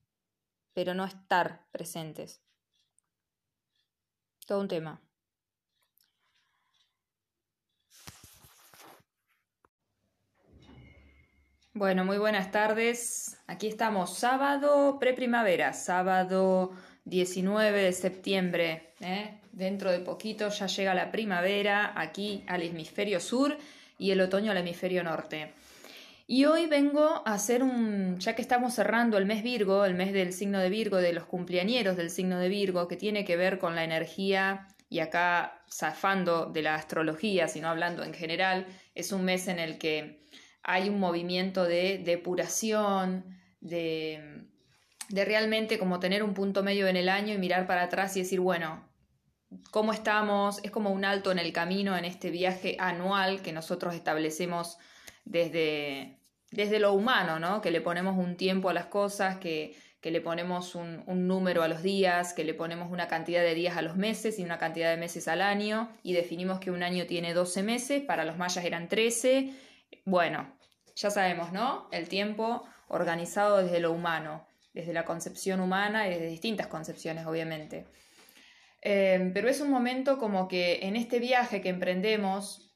[0.71, 2.41] pero no estar presentes.
[4.49, 4.99] Todo un tema.
[11.73, 13.37] Bueno, muy buenas tardes.
[13.45, 16.71] Aquí estamos, sábado preprimavera, sábado
[17.05, 18.93] 19 de septiembre.
[19.01, 19.39] ¿eh?
[19.51, 23.55] Dentro de poquito ya llega la primavera aquí al hemisferio sur
[23.99, 25.53] y el otoño al hemisferio norte.
[26.31, 30.13] Y hoy vengo a hacer un, ya que estamos cerrando el mes Virgo, el mes
[30.13, 33.57] del signo de Virgo, de los cumpleañeros del signo de Virgo, que tiene que ver
[33.57, 39.25] con la energía, y acá zafando de la astrología, sino hablando en general, es un
[39.25, 40.23] mes en el que
[40.61, 43.25] hay un movimiento de depuración,
[43.59, 44.45] de,
[45.09, 48.19] de realmente como tener un punto medio en el año y mirar para atrás y
[48.19, 48.87] decir, bueno,
[49.71, 50.59] ¿cómo estamos?
[50.63, 54.77] Es como un alto en el camino en este viaje anual que nosotros establecemos
[55.25, 56.18] desde,
[56.51, 57.61] desde lo humano, ¿no?
[57.61, 61.61] Que le ponemos un tiempo a las cosas, que, que le ponemos un, un, número
[61.63, 64.57] a los días, que le ponemos una cantidad de días a los meses y una
[64.57, 68.37] cantidad de meses al año, y definimos que un año tiene 12 meses, para los
[68.37, 69.53] mayas eran 13.
[70.05, 70.51] Bueno,
[70.95, 71.87] ya sabemos, ¿no?
[71.91, 77.85] El tiempo organizado desde lo humano, desde la concepción humana y desde distintas concepciones, obviamente.
[78.81, 82.68] Eh, pero es un momento como que en este viaje que emprendemos,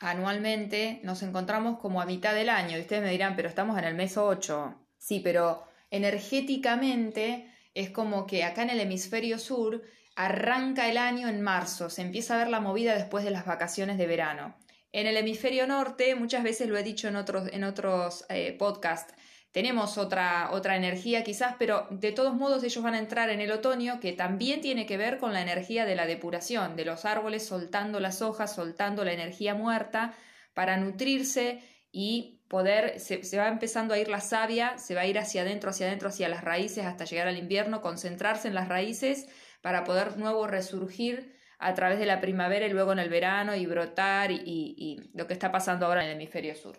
[0.00, 2.76] anualmente nos encontramos como a mitad del año.
[2.76, 4.74] Y ustedes me dirán, pero estamos en el mes 8.
[4.98, 9.82] Sí, pero energéticamente es como que acá en el hemisferio sur
[10.14, 13.98] arranca el año en marzo, se empieza a ver la movida después de las vacaciones
[13.98, 14.54] de verano.
[14.92, 19.14] En el hemisferio norte, muchas veces lo he dicho en otros, en otros eh, podcasts,
[19.52, 23.52] tenemos otra, otra energía quizás, pero de todos modos ellos van a entrar en el
[23.52, 27.46] otoño que también tiene que ver con la energía de la depuración, de los árboles
[27.46, 30.14] soltando las hojas, soltando la energía muerta
[30.54, 35.18] para nutrirse y poder, se, va empezando a ir la savia, se va a ir
[35.18, 39.28] hacia adentro, hacia adentro, hacia las raíces hasta llegar al invierno, concentrarse en las raíces
[39.60, 43.66] para poder nuevo resurgir a través de la primavera y luego en el verano y
[43.66, 46.78] brotar y, y lo que está pasando ahora en el hemisferio sur.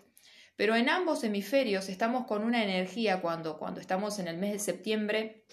[0.56, 4.58] Pero en ambos hemisferios estamos con una energía cuando, cuando estamos en el mes de
[4.58, 5.44] septiembre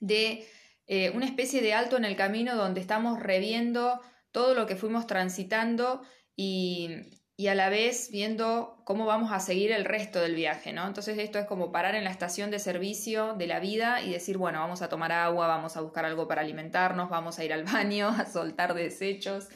[0.00, 0.46] de
[0.86, 4.00] eh, una especie de alto en el camino donde estamos reviendo
[4.32, 6.02] todo lo que fuimos transitando
[6.36, 6.90] y,
[7.36, 10.86] y, a la vez viendo cómo vamos a seguir el resto del viaje, ¿no?
[10.86, 14.36] Entonces esto es como parar en la estación de servicio de la vida y decir,
[14.36, 17.64] bueno, vamos a tomar agua, vamos a buscar algo para alimentarnos, vamos a ir al
[17.72, 19.48] baño, a soltar desechos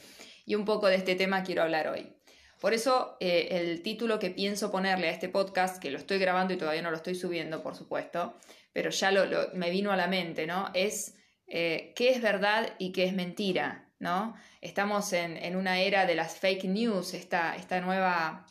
[0.45, 2.18] y un poco de este tema quiero hablar hoy.
[2.59, 6.53] Por eso eh, el título que pienso ponerle a este podcast, que lo estoy grabando
[6.53, 8.37] y todavía no lo estoy subiendo, por supuesto,
[8.73, 9.11] pero ya
[9.53, 10.69] me vino a la mente, ¿no?
[10.73, 11.15] Es
[11.47, 14.35] eh, qué es verdad y qué es mentira, ¿no?
[14.59, 18.45] Estamos en, una era de las fake news, esta, esta nueva,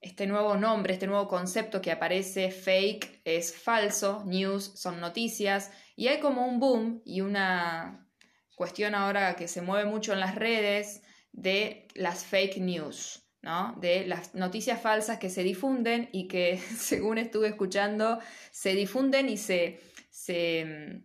[0.00, 6.08] este nuevo nombre, este nuevo concepto que aparece, fake es falso, news son noticias, y
[6.08, 8.08] hay como un boom y una
[8.56, 11.02] cuestión ahora que se mueve mucho en las redes
[11.32, 13.29] de las fake news
[13.76, 18.18] de las noticias falsas que se difunden y que, según estuve escuchando,
[18.50, 19.80] se difunden y se,
[20.10, 21.02] se,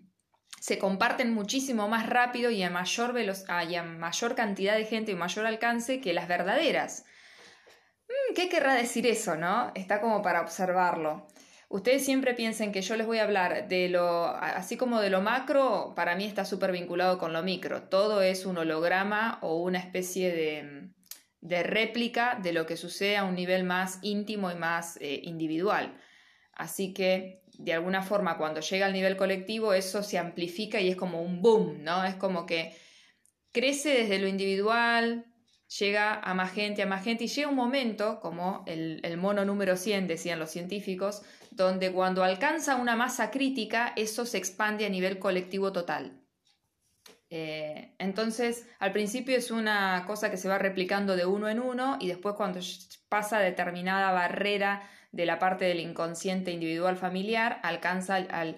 [0.60, 3.16] se comparten muchísimo más rápido y a mayor,
[3.48, 7.06] a mayor cantidad de gente y mayor alcance que las verdaderas.
[8.08, 9.72] Mm, ¿Qué querrá decir eso, no?
[9.74, 11.28] Está como para observarlo.
[11.70, 15.22] Ustedes siempre piensen que yo les voy a hablar de lo, así como de lo
[15.22, 17.84] macro, para mí está súper vinculado con lo micro.
[17.84, 20.95] Todo es un holograma o una especie de,
[21.46, 25.96] de réplica de lo que sucede a un nivel más íntimo y más eh, individual.
[26.54, 30.96] Así que, de alguna forma, cuando llega al nivel colectivo, eso se amplifica y es
[30.96, 32.04] como un boom, ¿no?
[32.04, 32.76] Es como que
[33.52, 35.26] crece desde lo individual,
[35.80, 39.46] llega a más gente, a más gente, y llega un momento, como el, el mono
[39.46, 41.22] número 100, decían los científicos,
[41.52, 46.25] donde cuando alcanza una masa crítica, eso se expande a nivel colectivo total.
[47.30, 51.98] Eh, entonces, al principio es una cosa que se va replicando de uno en uno
[52.00, 52.60] y después cuando
[53.10, 58.58] pasa determinada barrera de la parte del inconsciente individual familiar, alcanza al,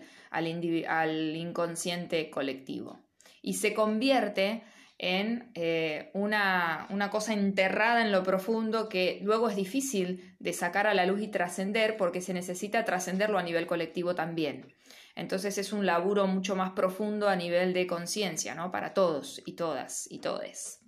[1.36, 3.00] inconsciente colectivo.
[3.42, 4.64] Y se convierte
[4.98, 10.96] en eh, una, cosa enterrada en lo profundo que luego es difícil de sacar a
[10.96, 14.74] la luz y trascender porque se necesita trascenderlo a nivel colectivo también.
[15.18, 18.72] Entonces es un laburo mucho más profundo a nivel de conciencia, ¿no?
[18.72, 20.80] Para todos y todas y todes.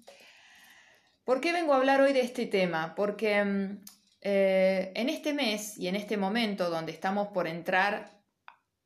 [1.24, 2.94] ¿Por qué vengo a hablar hoy de este tema?
[2.96, 3.84] Porque mm,
[4.22, 8.20] eh, en este mes y en este momento donde estamos por entrar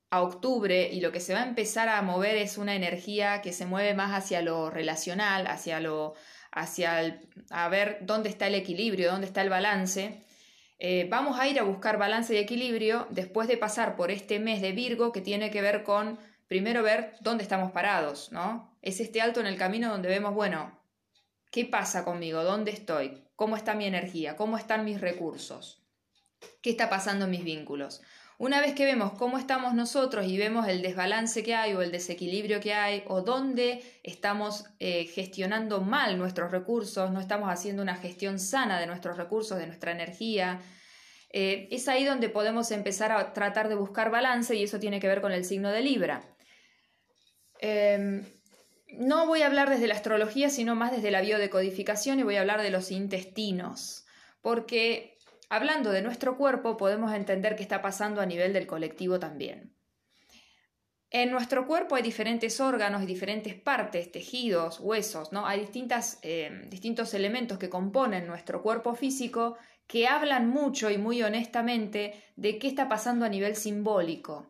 [0.10, 3.52] a octubre y lo que se va a empezar a mover es una energía que
[3.52, 6.14] se mueve más hacia lo relacional, hacia lo
[6.52, 7.20] hacia el,
[7.50, 10.22] a ver dónde está el equilibrio, dónde está el balance.
[10.80, 14.62] Eh, vamos a ir a buscar balance y equilibrio después de pasar por este mes
[14.62, 18.76] de Virgo que tiene que ver con primero ver dónde estamos parados, ¿no?
[18.82, 20.78] Es este alto en el camino donde vemos, bueno,
[21.52, 22.44] ¿qué pasa conmigo?
[22.44, 23.24] ¿Dónde estoy?
[23.36, 24.36] ¿Cómo está mi energía?
[24.36, 25.82] ¿Cómo están mis recursos?
[26.62, 28.02] ¿Qué está pasando en mis vínculos?
[28.44, 31.94] Una vez que vemos cómo estamos nosotros y vemos el desbalance que hay o el
[31.94, 37.96] desequilibrio que hay o dónde estamos eh, gestionando mal nuestros recursos, no estamos haciendo una
[37.96, 40.60] gestión sana de nuestros recursos, de nuestra energía,
[41.30, 45.08] eh, es ahí donde podemos empezar a tratar de buscar balance y eso tiene que
[45.08, 46.22] ver con el signo de Libra.
[47.62, 48.26] Em,
[48.90, 52.42] no voy a hablar desde la astrología, sino más desde la biodecodificación y voy a
[52.42, 54.04] hablar de los intestinos,
[54.42, 55.13] porque
[55.56, 59.76] hablando de nuestro cuerpo podemos entender qué está pasando a nivel del colectivo también.
[61.12, 65.46] En nuestro cuerpo hay diferentes órganos y diferentes partes, tejidos, huesos, ¿no?
[65.46, 71.22] Hay distintas, em, distintos elementos que componen nuestro cuerpo físico que hablan mucho y muy
[71.22, 74.48] honestamente de qué está pasando a nivel simbólico.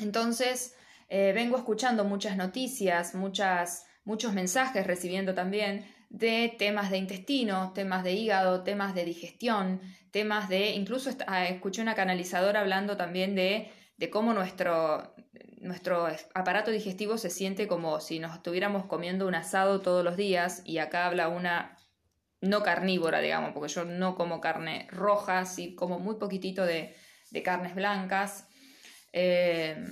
[0.00, 0.74] Entonces,
[1.08, 8.02] eh, vengo escuchando muchas noticias, muchas, muchos mensajes recibiendo también de temas de intestino, temas
[8.04, 9.80] de hígado, temas de digestión,
[10.10, 15.14] temas de, incluso ah, escuché una canalizadora hablando también de, de cómo nuestro,
[15.60, 20.62] nuestro aparato digestivo se siente como si nos estuviéramos comiendo un asado todos los días
[20.64, 21.76] y acá habla una
[22.40, 26.94] no carnívora, digamos, porque yo no como carne roja, sí como muy poquitito de,
[27.44, 28.48] carnes blancas.
[29.12, 29.84] Eh,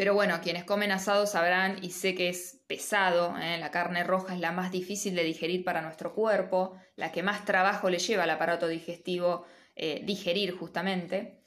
[0.00, 3.58] pero bueno, quienes comen asado sabrán y sé que es pesado, ¿eh?
[3.58, 7.44] la carne roja es la más difícil de digerir para nuestro cuerpo, la que más
[7.44, 9.44] trabajo le lleva al aparato digestivo
[9.76, 11.42] eh, digerir justamente.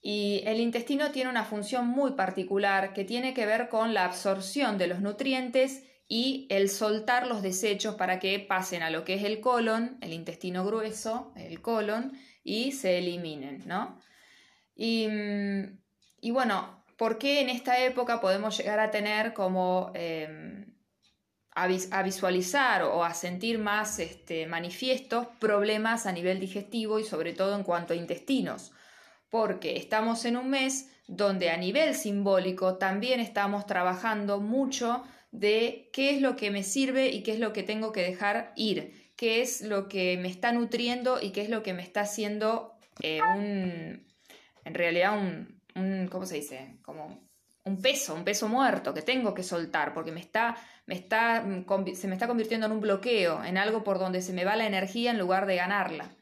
[0.00, 4.78] Y el intestino tiene una función muy particular que tiene que ver con la absorción
[4.78, 9.22] de los nutrientes y el soltar los desechos para que pasen a lo que es
[9.22, 14.00] el colon, el intestino grueso, el colon, y se eliminen, ¿no?
[14.74, 15.06] Y,
[16.20, 20.72] y bueno, ¿por qué en esta época podemos llegar a tener como em,
[21.50, 21.66] a,
[22.04, 27.64] visualizar o a sentir más este, manifiestos problemas a nivel digestivo y sobre todo en
[27.64, 28.70] cuanto a intestinos?
[29.30, 36.14] Porque estamos en un mes donde a nivel simbólico también estamos trabajando mucho de qué
[36.14, 39.42] es lo que me sirve y qué es lo que tengo que dejar ir, qué
[39.42, 43.18] es lo que me está nutriendo y qué es lo que me está haciendo eh,
[43.36, 44.06] un,
[44.64, 45.61] en realidad un,
[46.10, 46.78] ¿cómo se dice?
[46.82, 47.28] Como
[47.64, 50.56] un peso, un peso muerto que tengo que soltar porque me está,
[50.86, 51.44] me está,
[51.94, 54.66] se me está convirtiendo en un bloqueo, en algo por donde se me va la
[54.66, 56.16] energía en lugar de ganarla.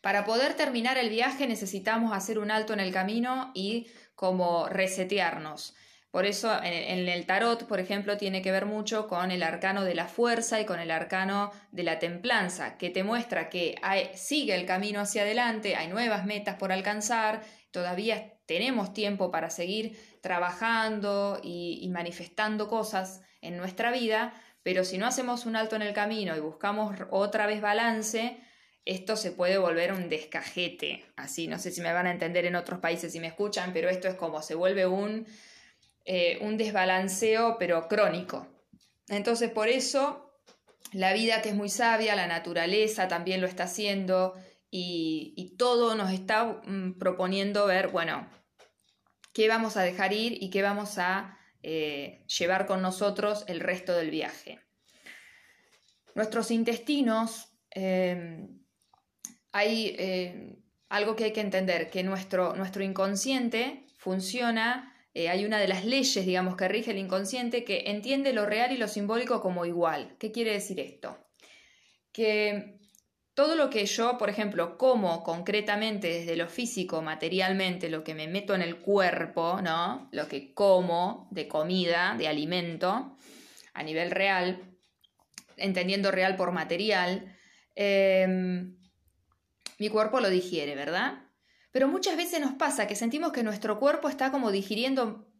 [0.00, 5.74] Para poder terminar el viaje necesitamos hacer un alto en el camino y como resetearnos.
[6.10, 9.94] Por eso en, el tarot, por ejemplo, tiene que ver mucho con el arcano de
[9.94, 13.76] la fuerza y con el arcano de la templanza, que te muestra que
[14.14, 19.96] sigue el camino hacia adelante, hay nuevas metas por alcanzar, todavía tenemos tiempo para seguir
[20.20, 24.34] trabajando y manifestando cosas en nuestra vida,
[24.64, 28.38] pero si no hacemos un alto en el camino y buscamos otra vez balance,
[28.84, 31.04] esto se puede volver un descajete.
[31.14, 33.88] Así, no sé si me van a entender en otros países si me escuchan, pero
[33.88, 35.28] esto es como se vuelve un
[36.04, 38.48] eh, un desbalanceo, pero crónico.
[39.06, 40.34] Entonces, por eso,
[40.92, 44.34] la vida que es muy sabia, la naturaleza también lo está haciendo
[44.72, 48.26] y, todo nos está mm, proponiendo ver, bueno,
[49.32, 53.94] qué vamos a dejar ir y qué vamos a eh, llevar con nosotros el resto
[53.94, 54.60] del viaje.
[56.14, 58.48] Nuestros intestinos, eh,
[59.52, 65.68] hay algo que hay que entender, que nuestro, nuestro inconsciente funciona eh, hay una de
[65.68, 69.66] las leyes, digamos, que rige el inconsciente que entiende lo real y lo simbólico como
[69.66, 70.16] igual.
[70.18, 71.18] ¿Qué quiere decir esto?
[72.12, 72.79] Que
[73.40, 78.28] todo lo que yo, por ejemplo, como concretamente desde lo físico, materialmente, lo que me
[78.28, 80.10] meto en el cuerpo, ¿no?
[80.12, 83.16] Lo que como de comida, de alimento,
[83.72, 84.76] a nivel real,
[85.56, 87.34] entendiendo real por material,
[87.76, 88.76] em,
[89.78, 91.22] mi cuerpo lo digiere, ¿verdad?
[91.72, 95.32] Pero muchas veces nos pasa que sentimos que nuestro cuerpo está como digiriendo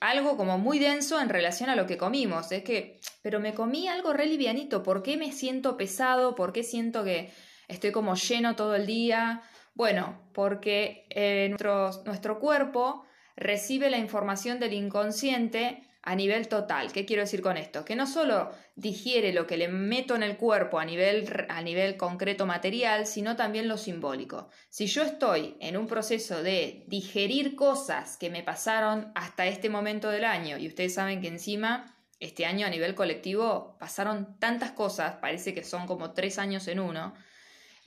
[0.00, 2.50] algo como muy denso en relación a lo que comimos.
[2.50, 6.34] Es que, pero me comí algo re livianito, ¿por qué me siento pesado?
[6.34, 7.32] ¿Por qué siento que
[7.68, 9.40] estoy como lleno todo el día?
[9.72, 16.92] Bueno, porque eh, nuestro, nuestro cuerpo recibe la información del inconsciente a nivel total.
[16.92, 17.82] ¿Qué quiero decir con esto?
[17.86, 21.96] Que no solo digiere lo que le meto en el cuerpo a nivel, a nivel
[21.96, 24.50] concreto material, sino también lo simbólico.
[24.68, 30.10] Si yo estoy en un proceso de digerir cosas que me pasaron hasta este momento
[30.10, 31.93] del año, y ustedes saben que encima
[32.24, 36.80] este año a nivel colectivo pasaron tantas cosas, parece que son como tres años en
[36.80, 37.14] uno,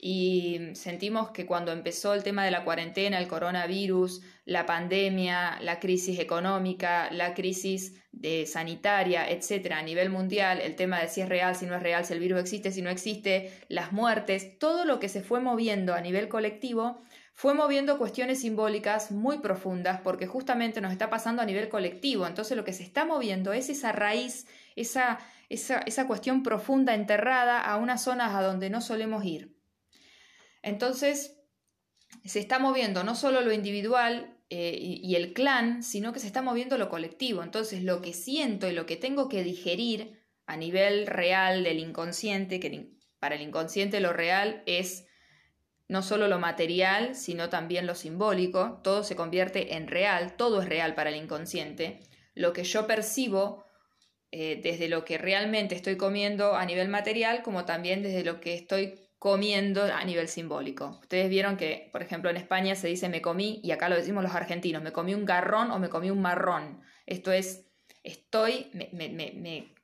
[0.00, 5.80] y sentimos que cuando empezó el tema de la cuarentena, el coronavirus, la pandemia, la
[5.80, 11.28] crisis económica, la crisis de sanitaria, etcétera, a nivel mundial, el tema de si es
[11.28, 14.84] real, si no es real, si el virus existe, si no existe, las muertes, todo
[14.84, 17.02] lo que se fue moviendo a nivel colectivo
[17.38, 22.26] fue moviendo cuestiones simbólicas muy profundas porque justamente nos está pasando a nivel colectivo.
[22.26, 27.60] Entonces lo que se está moviendo es esa raíz, esa, esa, esa cuestión profunda enterrada
[27.60, 29.56] a unas zonas a donde no solemos ir.
[30.62, 31.38] Entonces,
[32.24, 36.42] se está moviendo no solo lo individual eh, y, el clan, sino que se está
[36.42, 37.44] moviendo lo colectivo.
[37.44, 42.58] Entonces, lo que siento y lo que tengo que digerir a nivel real del inconsciente,
[42.58, 45.07] que para el inconsciente lo real es
[45.88, 50.68] no solo lo material, sino también lo simbólico, todo se convierte en real, todo es
[50.68, 52.00] real para el inconsciente.
[52.34, 53.64] Lo que yo percibo
[54.30, 58.54] eh, desde lo que realmente estoy comiendo a nivel material, como también desde lo que
[58.54, 60.98] estoy comiendo a nivel simbólico.
[61.00, 64.22] Ustedes vieron que, por ejemplo, en España se dice me comí, y acá lo decimos
[64.22, 66.82] los argentinos, me comí un garrón o me comí un marrón.
[67.06, 67.66] Esto es,
[68.04, 69.74] estoy, me, me, me,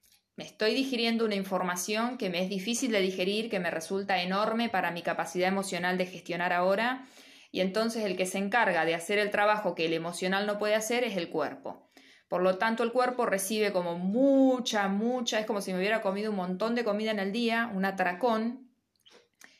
[0.42, 4.90] estoy digiriendo una información que me es difícil de digerir, que me resulta enorme para
[4.90, 7.06] mi capacidad emocional de gestionar ahora,
[7.52, 10.74] y entonces el que se encarga de hacer el trabajo que el emocional no puede
[10.74, 11.88] hacer es el cuerpo.
[12.28, 16.30] Por lo tanto, el cuerpo recibe como mucha, mucha, es como si me hubiera comido
[16.30, 18.74] un montón de comida en el día, un atracón,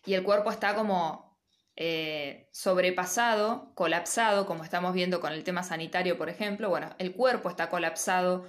[0.05, 1.39] y el cuerpo está como
[1.77, 6.69] eh, sobrepasado, colapsado, como estamos viendo con el tema sanitario, por ejemplo.
[6.69, 8.45] Bueno, el cuerpo está colapsado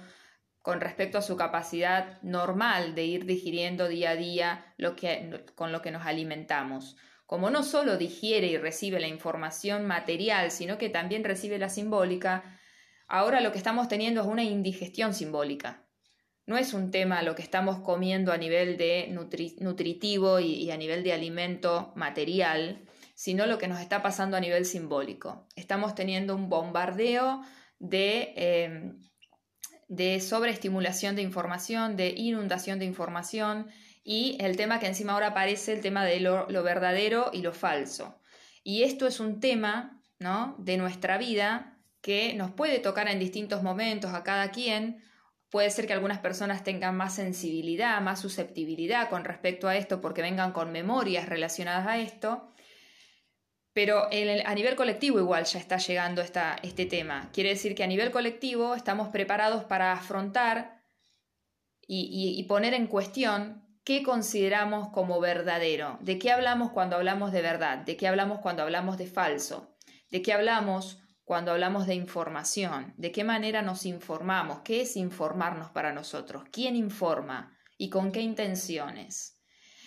[0.66, 5.70] con respecto a su capacidad normal de ir digiriendo día a día lo que, con
[5.70, 6.96] lo que nos alimentamos.
[7.24, 12.42] Como no solo digiere y recibe la información material, sino que también recibe la simbólica,
[13.06, 15.86] ahora lo que estamos teniendo es una indigestión simbólica
[16.46, 19.08] no es un tema lo que estamos comiendo a nivel de
[19.58, 22.84] nutritivo y, a nivel de alimento material,
[23.14, 25.48] sino lo que nos está pasando a nivel simbólico.
[25.56, 27.42] Estamos teniendo un bombardeo
[27.80, 29.00] de, em,
[29.88, 33.68] de sobreestimulación de información, de inundación de información
[34.04, 37.52] y el tema que encima ahora aparece, el tema de lo, lo verdadero y lo
[37.52, 38.18] falso.
[38.62, 40.56] Y esto es un tema ¿no?
[40.58, 45.02] de nuestra vida que nos puede tocar en distintos momentos a cada quien,
[45.50, 50.22] Puede ser que algunas personas tengan más sensibilidad, más susceptibilidad con respecto a esto porque
[50.22, 52.52] vengan con memorias relacionadas a esto,
[53.76, 57.28] pero a nivel colectivo igual ya está llegando esta, este tema.
[57.30, 60.82] Quiere decir que a nivel colectivo estamos preparados para afrontar
[61.86, 67.76] y, poner en cuestión qué consideramos como verdadero, de qué hablamos cuando hablamos de verdad,
[67.76, 69.76] de qué hablamos cuando hablamos de falso,
[70.10, 75.70] de qué hablamos cuando hablamos de información, de qué manera nos informamos, qué es informarnos
[75.70, 79.38] para nosotros, quién informa y con qué intenciones.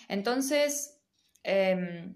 [0.06, 1.02] Entonces,
[1.42, 2.14] em,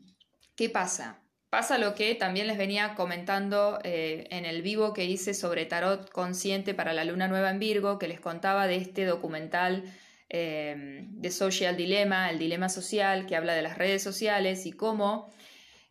[0.55, 1.24] ¿qué pasa?
[1.55, 6.11] Pasa lo que también les venía comentando eh, en el vivo que hice sobre tarot
[6.11, 9.85] consciente para la luna nueva en Virgo, que les contaba de este documental
[10.29, 15.33] em, de Social Dilemma, el dilema social, que habla de las redes sociales y cómo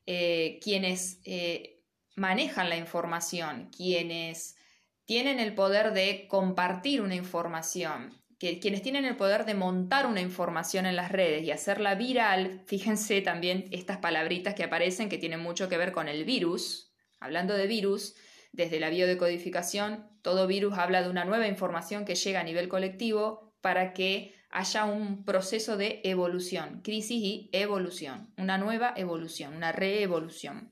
[0.06, 1.80] eh, quienes eh,
[2.18, 4.58] manejan la información, quienes
[5.06, 8.12] tienen el poder de compartir una información,
[8.62, 13.22] quienes tienen el poder de montar una información en las redes y hacerla viral, fíjense
[13.22, 17.68] también estas palabritas que aparecen que tienen mucho que ver con el virus, hablando de
[17.68, 18.16] virus,
[18.52, 23.56] desde la biodecodificación, todo virus habla de una nueva información que llega a nivel colectivo
[23.62, 30.72] para que haya un proceso de evolución, crisis y evolución, una nueva evolución, una reevolución.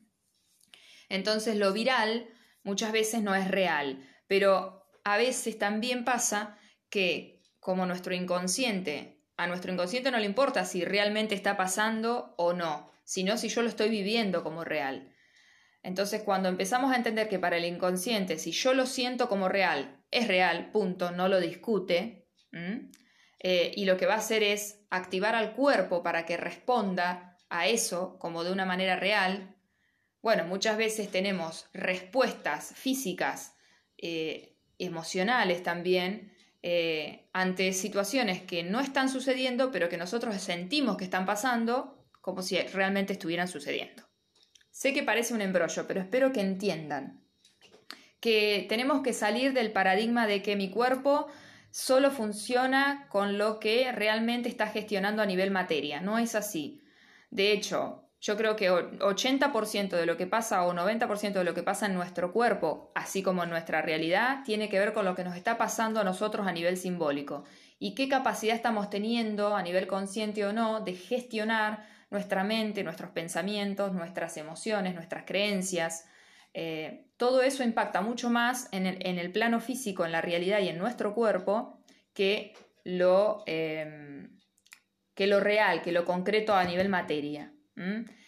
[1.10, 2.27] Entonces lo viral
[2.64, 6.57] muchas veces no es real, pero a veces también pasa
[6.89, 12.53] que como nuestro inconsciente, a nuestro inconsciente no le importa si realmente está pasando o
[12.53, 15.15] no, sino si yo lo estoy viviendo como real.
[15.83, 20.03] Entonces cuando empezamos a entender que para el inconsciente, si yo lo siento como real,
[20.09, 22.27] es real, punto, no lo discute,
[23.39, 27.67] eh, y lo que va a hacer es activar al cuerpo para que responda a
[27.67, 29.55] eso como de una manera real,
[30.23, 33.55] bueno, muchas veces tenemos respuestas físicas,
[33.97, 36.33] eh, emocionales también,
[36.63, 42.41] eh, ante situaciones que no están sucediendo, pero que nosotros sentimos que están pasando como
[42.41, 44.03] si realmente estuvieran sucediendo.
[44.69, 47.21] Sé que parece un embrollo, pero espero que entiendan
[48.19, 51.27] que tenemos que salir del paradigma de que mi cuerpo
[51.71, 55.99] solo funciona con lo que realmente está gestionando a nivel materia.
[56.01, 56.83] No es así.
[57.31, 61.64] De hecho, yo creo que 80% de lo que pasa o 90% de lo que
[61.64, 65.23] pasa en nuestro cuerpo, así como en nuestra realidad, tiene que ver con lo que
[65.23, 67.45] nos está pasando a nosotros a nivel simbólico.
[67.80, 73.10] Y qué capacidad estamos teniendo, a nivel consciente o no, de gestionar nuestra mente, nuestros
[73.10, 76.06] pensamientos, nuestras emociones, nuestras creencias.
[76.53, 80.77] Eh, todo eso impacta mucho más en el, plano físico, en la realidad y en
[80.77, 81.80] nuestro cuerpo
[82.14, 82.53] que
[82.84, 84.30] lo, eh,
[85.15, 87.52] que lo real, que lo concreto a nivel materia.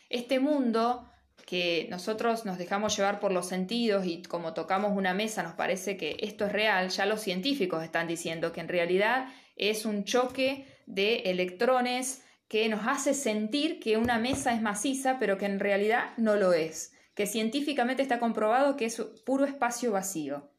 [0.09, 1.09] Este mundo
[1.45, 5.97] que nosotros nos dejamos llevar por los sentidos y como tocamos una mesa nos parece
[5.97, 10.65] que esto es real, ya los científicos están diciendo que en realidad es un choque
[10.85, 16.11] de electrones que nos hace sentir que una mesa es maciza, pero que en realidad
[16.17, 20.51] no lo es, que científicamente está comprobado que es puro espacio vacío.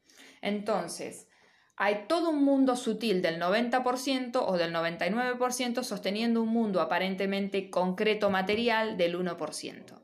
[0.42, 1.28] Entonces,
[1.76, 8.30] hay todo un mundo sutil del 90% o del 99% sosteniendo un mundo aparentemente concreto
[8.30, 10.00] material del 1%.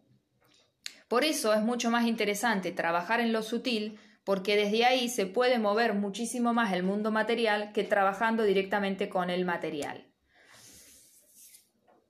[1.09, 5.59] Por eso es mucho más interesante trabajar en lo sutil porque desde ahí se puede
[5.59, 10.07] mover muchísimo más el mundo material que trabajando directamente con el material.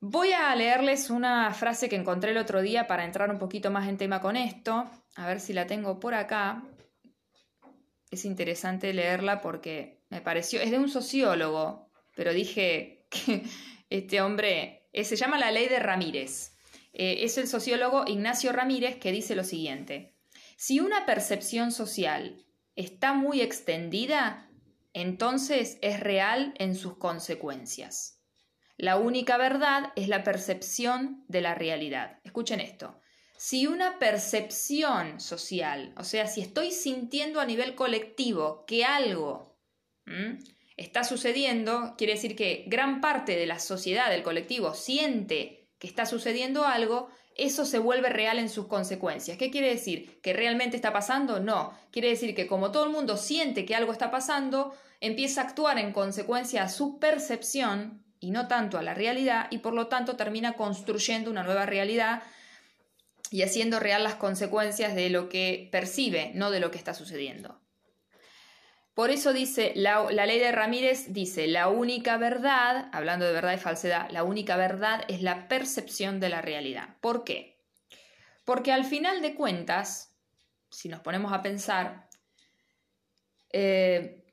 [0.00, 3.86] Voy a leerles una frase que encontré el otro día para entrar un poquito más
[3.86, 4.90] en tema con esto.
[5.14, 6.62] A ver si la tengo por acá.
[8.10, 13.42] Es interesante leerla porque me pareció, es de un sociólogo, pero dije que
[13.88, 16.56] este hombre se llama la ley de Ramírez.
[16.92, 20.16] Eh, es el sociólogo Ignacio Ramírez que dice lo siguiente.
[20.56, 24.50] Si una percepción social está muy extendida,
[24.92, 28.20] entonces es real en sus consecuencias.
[28.76, 32.18] La única verdad es la percepción de la realidad.
[32.24, 32.99] Escuchen esto.
[33.42, 39.56] Si una percepción social, o sea, si estoy sintiendo a nivel colectivo que algo
[40.76, 46.04] está sucediendo, quiere decir que gran parte de la sociedad, del colectivo, siente que está
[46.04, 49.38] sucediendo algo, eso se vuelve real en sus consecuencias.
[49.38, 50.20] ¿Qué quiere decir?
[50.20, 51.40] ¿Que realmente está pasando?
[51.40, 51.72] No.
[51.92, 55.78] Quiere decir que como todo el mundo siente que algo está pasando, empieza a actuar
[55.78, 60.16] en consecuencia a su percepción y no tanto a la realidad y por lo tanto
[60.16, 62.22] termina construyendo una nueva realidad
[63.30, 67.60] y haciendo real las consecuencias de lo que percibe, no de lo que está sucediendo.
[68.94, 73.58] Por eso dice, la, ley de Ramírez dice, la única verdad, hablando de verdad y
[73.58, 76.96] falsedad, la única verdad es la percepción de la realidad.
[77.00, 77.64] ¿Por qué?
[78.44, 80.18] Porque al final de cuentas,
[80.70, 82.08] si nos ponemos a pensar,
[83.52, 84.24] eh,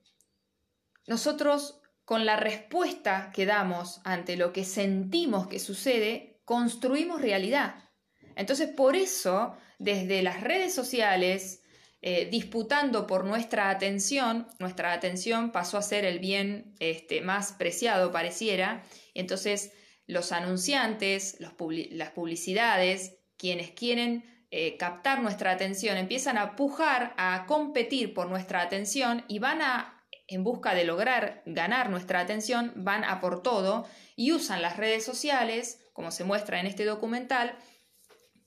[1.05, 7.86] nosotros con la respuesta que damos ante lo que sentimos que sucede, construimos realidad.
[8.37, 11.63] Entonces, por eso, desde las redes sociales,
[12.01, 18.11] eh, disputando por nuestra atención, nuestra atención pasó a ser el bien este, más preciado,
[18.11, 18.83] pareciera,
[19.15, 19.73] entonces
[20.05, 28.13] los anunciantes, las publicidades, quienes quieren eh, captar nuestra atención, empiezan a pujar, a competir
[28.13, 33.19] por nuestra atención y van a, en busca de lograr ganar nuestra atención, van a
[33.19, 33.85] por todo
[34.15, 37.57] y usan las redes sociales, como se muestra en este documental,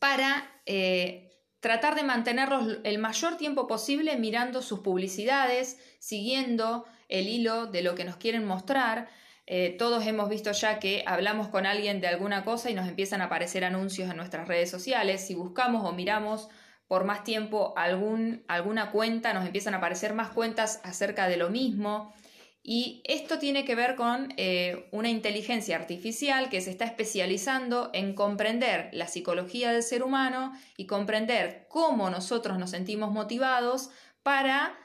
[0.00, 7.66] para eh, tratar de mantenerlos el mayor tiempo posible mirando sus publicidades, siguiendo el hilo
[7.66, 9.08] de lo que nos quieren mostrar.
[9.46, 13.20] Eh, todos hemos visto ya que hablamos con alguien de alguna cosa y nos empiezan
[13.20, 15.26] a aparecer anuncios en nuestras redes sociales.
[15.26, 16.48] Si buscamos o miramos
[16.88, 21.50] por más tiempo algún, alguna cuenta, nos empiezan a aparecer más cuentas acerca de lo
[21.50, 22.12] mismo.
[22.62, 28.14] Y esto tiene que ver con eh, una inteligencia artificial que se está especializando en
[28.14, 33.90] comprender la psicología del ser humano y comprender cómo nosotros nos sentimos motivados
[34.22, 34.78] para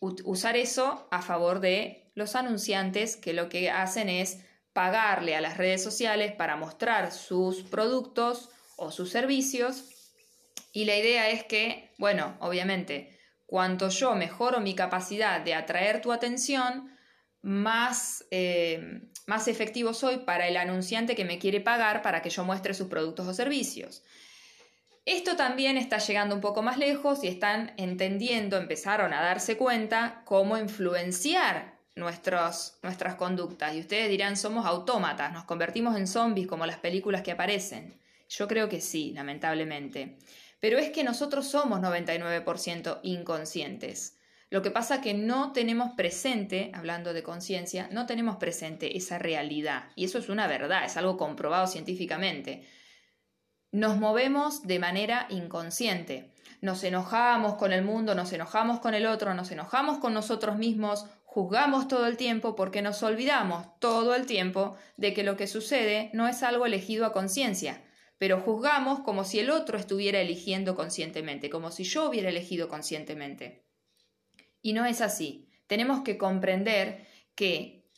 [0.00, 4.38] usar eso a favor de los anunciantes que lo que hacen es
[4.72, 10.14] pagarle a las redes sociales para mostrar sus productos o sus servicios.
[10.72, 16.12] Y la idea es que, bueno, obviamente, cuanto yo mejoro mi capacidad de atraer tu
[16.12, 16.96] atención,
[17.42, 22.44] más, eh, más efectivo soy para el anunciante que me quiere pagar para que yo
[22.44, 24.02] muestre sus productos o servicios.
[25.04, 30.22] Esto también está llegando un poco más lejos y están entendiendo, empezaron a darse cuenta
[30.26, 33.74] cómo influenciar nuestras conductas.
[33.74, 37.98] Y ustedes dirán, somos autómatas, nos convertimos en zombies como las películas que aparecen.
[38.28, 40.18] Yo creo que sí, lamentablemente.
[40.60, 44.17] Pero es que nosotros somos 99% inconscientes.
[44.50, 49.90] Lo que pasa que no tenemos presente, hablando de conciencia, no tenemos presente esa realidad.
[49.94, 52.66] Y eso es una verdad, es algo comprobado científicamente.
[53.70, 56.32] Nos movemos de manera inconsciente.
[56.62, 61.04] Nos enojamos con el mundo, nos enojamos con el otro, nos enojamos con nosotros mismos,
[61.24, 66.10] juzgamos todo el tiempo porque nos olvidamos todo el tiempo de que lo que sucede
[66.14, 67.84] no es algo elegido a conciencia,
[68.16, 73.67] pero juzgamos como si el otro estuviera eligiendo conscientemente, como si yo hubiera elegido conscientemente.
[74.68, 75.48] Y no es así.
[75.66, 77.90] Tenemos que comprender que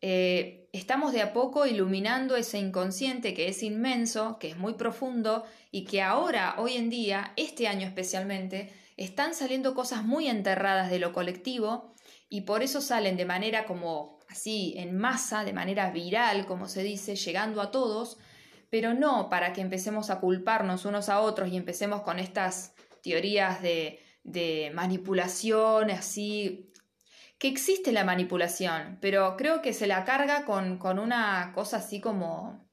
[0.00, 5.44] eh, estamos de a poco iluminando ese inconsciente que es inmenso, que es muy profundo
[5.70, 11.00] y que ahora, hoy en día, este año especialmente, están saliendo cosas muy enterradas de
[11.00, 11.92] lo colectivo
[12.30, 16.82] y por eso salen de manera como así, en masa, de manera viral, como se
[16.82, 18.16] dice, llegando a todos,
[18.70, 23.60] pero no para que empecemos a culparnos unos a otros y empecemos con estas teorías
[23.60, 26.72] de, de manipulación, así,
[27.38, 32.00] que existe la manipulación, pero creo que se la carga con, con una cosa así
[32.00, 32.68] como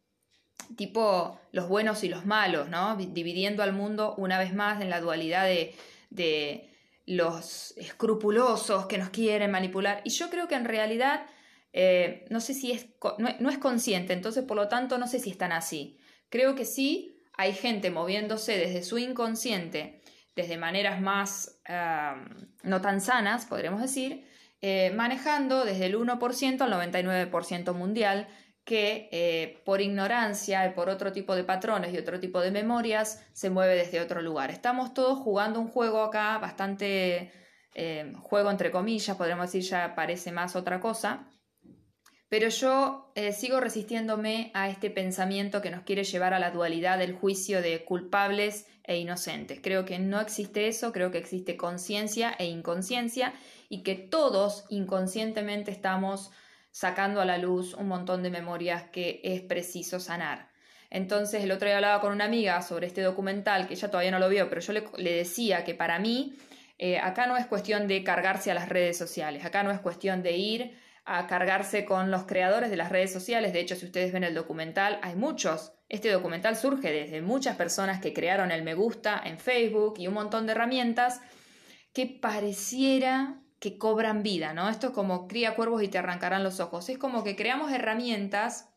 [0.76, 2.96] tipo los buenos y los malos, ¿no?
[2.96, 5.76] Dividiendo al mundo una vez más en la dualidad de,
[6.10, 6.70] de
[7.06, 10.02] los escrupulosos que nos quieren manipular.
[10.06, 11.26] Y yo creo que en realidad
[11.74, 12.88] eh, no sé si es,
[13.18, 15.98] no, es consciente, entonces por lo tanto no sé si están así.
[16.30, 20.01] Creo que sí, hay gente moviéndose desde su inconsciente,
[20.36, 21.62] desde maneras más
[22.64, 24.26] no tan sanas, podremos decir,
[24.62, 28.28] eh, manejando desde el 1% al 99% mundial,
[28.64, 33.26] que eh, por ignorancia y por otro tipo de patrones y otro tipo de memorias
[33.34, 34.52] se mueve desde otro lugar.
[34.52, 37.32] Estamos todos jugando un juego acá, bastante
[38.22, 41.31] juego entre comillas, podríamos decir ya parece más otra cosa,
[42.32, 46.98] pero yo eh, sigo resistiéndome a este pensamiento que nos quiere llevar a la dualidad
[46.98, 49.60] del juicio de culpables e inocentes.
[49.62, 53.34] Creo que no existe eso, creo que existe conciencia e inconsciencia
[53.68, 56.32] y que todos inconscientemente estamos
[56.72, 60.48] sacando a la luz un montón de memorias que es preciso sanar.
[60.90, 64.20] Entonces el otro día hablaba con una amiga sobre este documental, que ella todavía no
[64.20, 66.38] lo vio, pero yo le, decía que para mí
[66.80, 70.24] eh, acá no es cuestión de cargarse a las redes sociales, acá no es cuestión
[70.24, 73.54] de ir a cargarse con los creadores de las redes sociales.
[73.54, 75.74] De hecho, si ustedes ven el documental, hay muchos.
[75.90, 80.14] Este documental surge desde muchas personas que crearon el me gusta en Facebook y un
[80.14, 81.22] montón de herramientas
[81.94, 84.70] que pareciera que cobran vida, ¿no?
[84.70, 86.90] Esto es como cría cuervos y te arrancarán los ojos.
[86.90, 88.70] Es como que creamos herramientas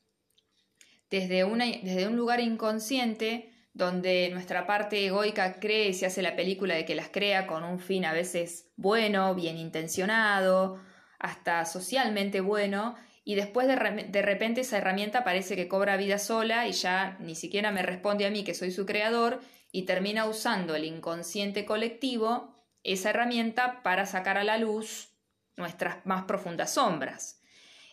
[1.11, 1.45] desde,
[1.83, 6.85] desde un lugar inconsciente donde nuestra parte egoica cree y se hace la película de
[6.85, 10.81] que las crea con un fin a veces bueno, bien intencionado,
[11.25, 16.73] hasta socialmente bueno y después de, repente esa herramienta parece que cobra vida sola y
[16.73, 19.41] ya ni siquiera me responde a mí que soy su creador
[19.73, 25.15] y termina usando el inconsciente colectivo esa herramienta para sacar a la luz
[25.57, 27.41] nuestras más profundas sombras.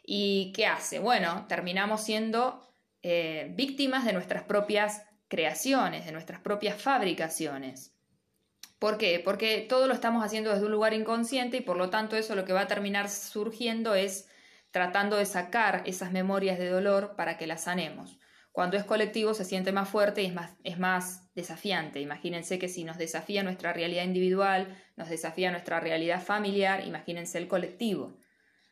[0.04, 1.00] ¿Y qué hace?
[1.00, 2.62] Bueno, terminamos siendo
[3.02, 7.96] eh, víctimas de nuestras propias creaciones, de nuestras propias fabricaciones.
[8.82, 9.22] ¿Por qué?
[9.24, 12.46] Porque todo lo estamos haciendo desde un lugar inconsciente y por lo tanto eso lo
[12.46, 14.28] que va a terminar surgiendo es
[14.72, 18.18] tratando de sacar esas memorias de dolor para que las sanemos.
[18.52, 22.02] Cuando es colectivo se siente más fuerte y es más, es más desafiante.
[22.02, 27.48] Imagínense que si nos desafía nuestra realidad individual, nos desafía nuestra realidad familiar, imagínense el
[27.48, 28.18] colectivo.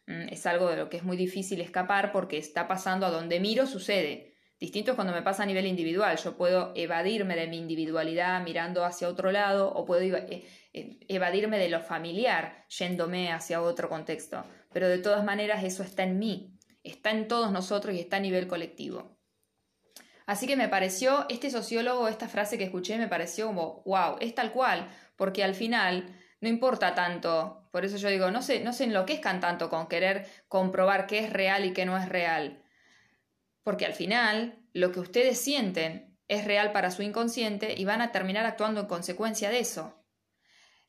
[0.08, 3.40] Mm, es algo de lo que es muy difícil escapar porque está pasando a donde
[3.40, 4.29] miro sucede.
[4.60, 6.18] Distinto es cuando me pasa a nivel individual.
[6.18, 11.58] Yo puedo evadirme de mi individualidad mirando hacia otro lado o puedo eh, eh, evadirme
[11.58, 14.46] de lo familiar yéndome hacia otro contexto.
[14.74, 18.20] Pero de todas maneras eso está en mí, está en todos nosotros y está a
[18.20, 19.18] nivel colectivo.
[20.26, 24.36] Así que me pareció, este sociólogo, esta frase que escuché me pareció como, wow, es
[24.36, 28.74] tal cual, porque al final no importa tanto, por eso yo digo, no sé, no
[28.74, 32.62] se enloquezcan tanto con querer comprobar qué es real y qué no es real
[33.70, 38.12] porque al final lo que ustedes sienten es real para su inconsciente y van a
[38.12, 40.04] terminar actuando en consecuencia de eso.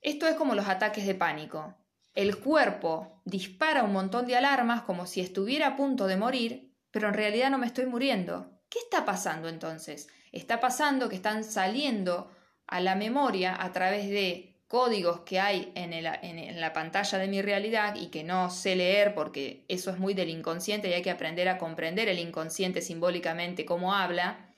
[0.01, 1.77] Esto es como los ataques de pánico.
[2.15, 7.09] El cuerpo dispara un montón de alarmas como si estuviera a punto de morir, pero
[7.09, 8.63] en realidad no me estoy muriendo.
[8.71, 10.09] ¿Qué está pasando entonces?
[10.33, 12.35] Está pasando que están saliendo
[12.67, 17.97] a la memoria a través de códigos que hay en, la pantalla de mi realidad
[17.97, 21.49] y que no sé leer porque eso es muy del inconsciente y hay que aprender
[21.49, 24.55] a comprender el inconsciente simbólicamente cómo habla.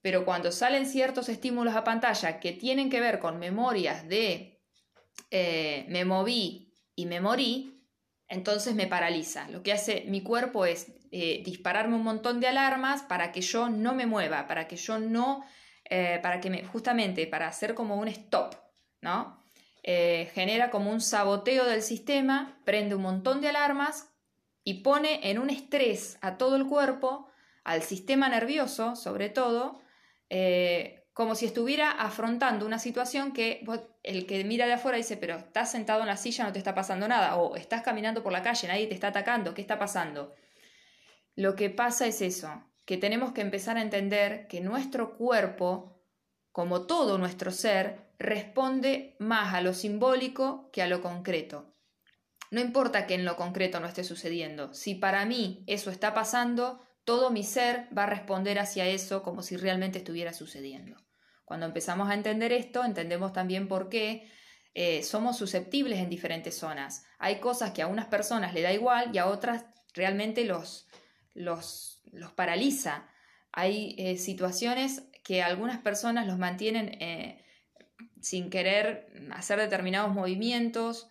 [0.00, 4.62] Pero cuando salen ciertos estímulos a pantalla que tienen que ver con memorias de
[5.30, 7.86] eh, me moví y me morí,
[8.28, 9.46] entonces me paraliza.
[9.50, 13.68] Lo que hace mi cuerpo es eh, dispararme un montón de alarmas para que yo
[13.68, 15.44] no me mueva, para que yo no,
[15.84, 18.63] eh, para que me, justamente para hacer como un stop
[19.82, 24.10] Eh, genera como un saboteo del sistema, prende un montón de alarmas
[24.64, 27.28] y pone en un estrés a todo el cuerpo,
[27.64, 29.82] al sistema nervioso sobre todo,
[30.30, 33.64] eh, como si estuviera afrontando una situación que
[34.02, 36.74] el que mira de afuera dice, pero estás sentado en la silla, no te está
[36.74, 40.34] pasando nada, o estás caminando por la calle, nadie te está atacando, ¿qué está pasando?
[41.36, 45.93] Lo que pasa es eso, que tenemos que empezar a entender que nuestro cuerpo,
[46.54, 51.72] como todo nuestro ser, responde más a lo simbólico que a lo concreto.
[52.52, 56.78] no importa que en lo concreto no esté sucediendo, si para mí eso está pasando,
[57.02, 60.96] todo mi ser va a responder hacia eso como si realmente estuviera sucediendo.
[61.44, 64.30] Cuando empezamos a entender esto, entendemos también por qué
[64.74, 67.04] eh, somos susceptibles en diferentes zonas.
[67.18, 70.86] Hay cosas que a unas personas le da igual y a otras realmente los,
[71.34, 73.08] los, los paraliza.
[73.50, 77.44] Hay eh, situaciones que algunas personas los mantienen eh,
[78.20, 81.08] sin querer hacer determinados movimientos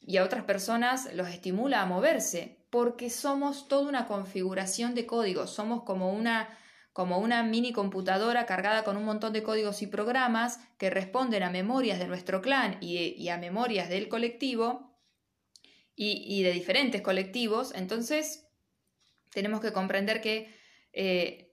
[0.00, 5.50] y a otras personas los estimula a moverse, porque somos toda una configuración de códigos,
[5.50, 6.56] somos como una,
[6.92, 11.50] como una mini computadora cargada con un montón de códigos y programas que responden a
[11.50, 14.94] memorias de nuestro clan y, a memorias del colectivo
[15.96, 18.46] y, de diferentes colectivos, entonces
[19.30, 20.54] tenemos que comprender que
[20.92, 21.47] eh,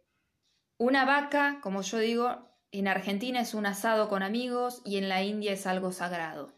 [0.78, 5.24] una vaca, como yo digo, en Argentina es un asado con amigos y en la
[5.24, 6.54] India es algo sagrado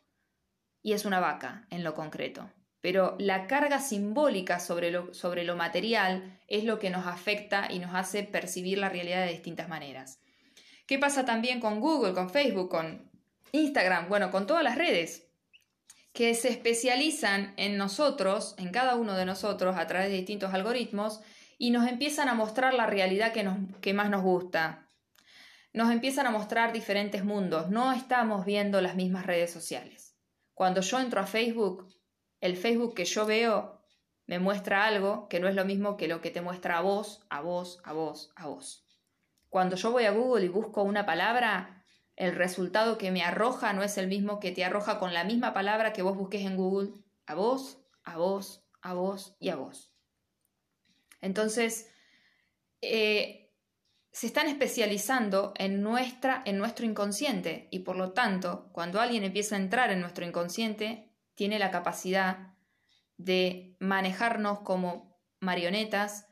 [0.81, 2.49] y es una vaca en lo concreto.
[2.81, 7.79] Pero la carga simbólica sobre lo, sobre lo material es lo que nos afecta y
[7.79, 10.19] nos hace percibir la realidad de distintas maneras.
[10.85, 13.11] ¿Qué pasa también con Google, con Facebook, con
[13.51, 14.07] Instagram?
[14.07, 15.27] Bueno, con todas las redes
[16.13, 21.21] que se especializan en nosotros, en cada uno de nosotros, a través de distintos algoritmos,
[21.57, 24.89] y nos empiezan a mostrar la realidad que, nos, que más nos gusta.
[25.73, 30.15] Nos empiezan a mostrar diferentes mundos, no estamos viendo las mismas redes sociales.
[30.53, 31.87] Cuando yo entro a Facebook,
[32.39, 33.81] el Facebook que yo veo
[34.25, 37.25] me muestra algo que no es lo mismo que lo que te muestra a vos,
[37.29, 38.85] a vos, a vos, a vos.
[39.49, 41.85] Cuando yo voy a Google y busco una palabra,
[42.15, 45.53] el resultado que me arroja no es el mismo que te arroja con la misma
[45.53, 46.91] palabra que vos busques en Google,
[47.25, 49.96] a vos, a vos, a vos y a vos.
[51.27, 51.89] Entonces,
[52.81, 53.53] eh,
[54.11, 59.55] se están especializando en, nuestra, en nuestro inconsciente y por lo tanto, cuando alguien empieza
[59.55, 62.55] a entrar en nuestro inconsciente, tiene la capacidad
[63.17, 66.27] de manejarnos como marionetas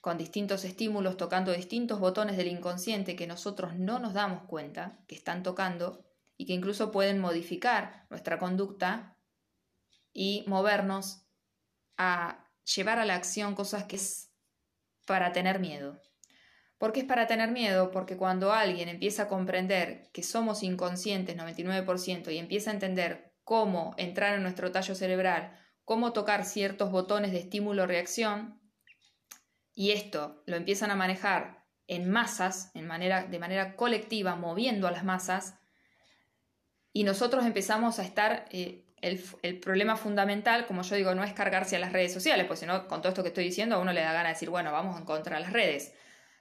[0.00, 5.16] con distintos estímulos, tocando distintos botones del inconsciente que nosotros no nos damos cuenta que
[5.16, 6.04] están tocando
[6.36, 9.16] y que incluso pueden modificar nuestra conducta
[10.12, 11.26] y movernos
[11.98, 14.30] a llevar a la acción cosas que es
[15.06, 16.00] para tener miedo.
[16.78, 17.90] ¿Por qué es para tener miedo?
[17.90, 23.94] Porque cuando alguien empieza a comprender que somos inconscientes 99% y empieza a entender cómo
[23.98, 28.60] entrar en nuestro tallo cerebral, cómo tocar ciertos botones de estímulo-reacción,
[29.74, 34.90] y esto lo empiezan a manejar en masas, en manera, de manera colectiva, moviendo a
[34.92, 35.58] las masas,
[36.92, 41.76] y nosotros empezamos a estar, eh, el, problema fundamental, como yo digo, no es cargarse
[41.76, 43.92] a las redes sociales, pues si no, con todo esto que estoy diciendo, a uno
[43.92, 45.92] le da gana de decir, bueno, vamos en contra las redes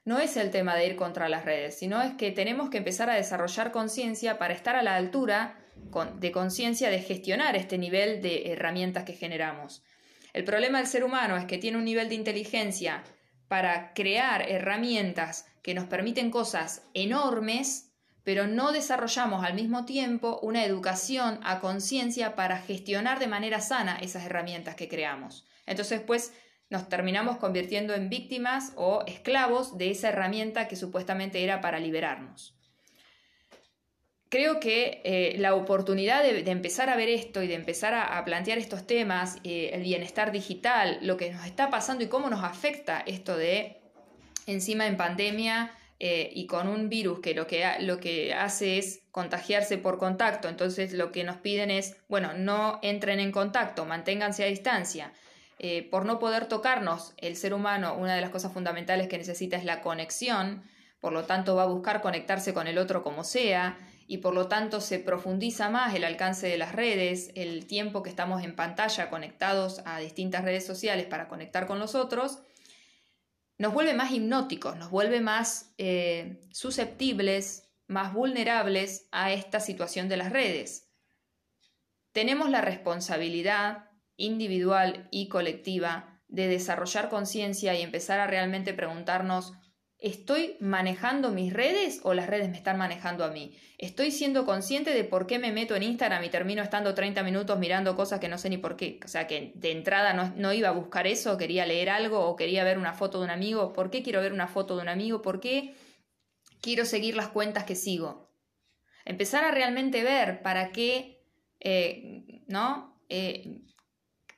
[0.06, 3.12] no es el tema de ir contra las redes, sino es que tenemos que empezar
[3.12, 5.60] a desarrollar conciencia para estar a la altura
[6.16, 9.84] de conciencia de gestionar este nivel de herramientas que generamos.
[10.34, 13.04] El problema del ser humano es que tiene un nivel de inteligencia
[13.48, 17.89] para crear herramientas que nos permiten cosas enormes,
[18.24, 23.98] pero no desarrollamos al mismo tiempo una educación a conciencia para gestionar de manera sana
[24.00, 25.46] esas herramientas que creamos.
[25.66, 26.34] Entonces, pues,
[26.70, 32.56] nos terminamos convirtiendo en víctimas o esclavos de esa herramienta que supuestamente era para liberarnos.
[34.30, 38.60] Creo que eh, la oportunidad de, empezar a ver esto y de empezar a, plantear
[38.60, 43.00] estos temas, eh, el bienestar digital, lo que nos está pasando y cómo nos afecta
[43.08, 43.82] esto de
[44.46, 49.02] encima en pandemia eh, y con un virus que lo, que lo que hace es
[49.12, 54.44] contagiarse por contacto, entonces lo que nos piden es, bueno, no entren en contacto, manténganse
[54.44, 55.12] a distancia,
[55.60, 59.58] eh, por no poder tocarnos, el ser humano, una de las cosas fundamentales que necesita
[59.58, 60.64] es la conexión,
[61.02, 63.78] por lo tanto va a buscar conectarse con el otro como sea,
[64.08, 68.10] y por lo tanto se profundiza más el alcance de las redes, el tiempo que
[68.10, 72.40] estamos en pantalla conectados a distintas redes sociales para conectar con los otros,
[73.60, 80.18] nos vuelve más hipnóticos, nos vuelve más eh, susceptibles, más vulnerables a esta situación de
[80.18, 80.90] las redes.
[82.14, 89.54] Tenemos la responsabilidad individual y colectiva de desarrollar conciencia y empezar a realmente preguntarnos,
[90.00, 93.56] ¿estoy manejando mis redes o las redes me están manejando a mí?
[93.78, 97.60] ¿Estoy siendo consciente de por qué me meto en Instagram y termino estando 30 minutos
[97.60, 99.00] mirando cosas que no sé ni por qué?
[99.04, 102.36] O sea, que de entrada no, no iba a buscar eso, quería leer algo o
[102.36, 103.74] quería ver una foto de un amigo.
[103.74, 105.22] ¿Por qué quiero ver una foto de un amigo?
[105.22, 105.76] ¿Por qué
[106.62, 108.30] quiero seguir las cuentas que sigo?
[109.06, 111.24] Empezar a realmente ver para qué,
[111.60, 113.02] eh, ¿no?
[113.10, 113.62] Eh,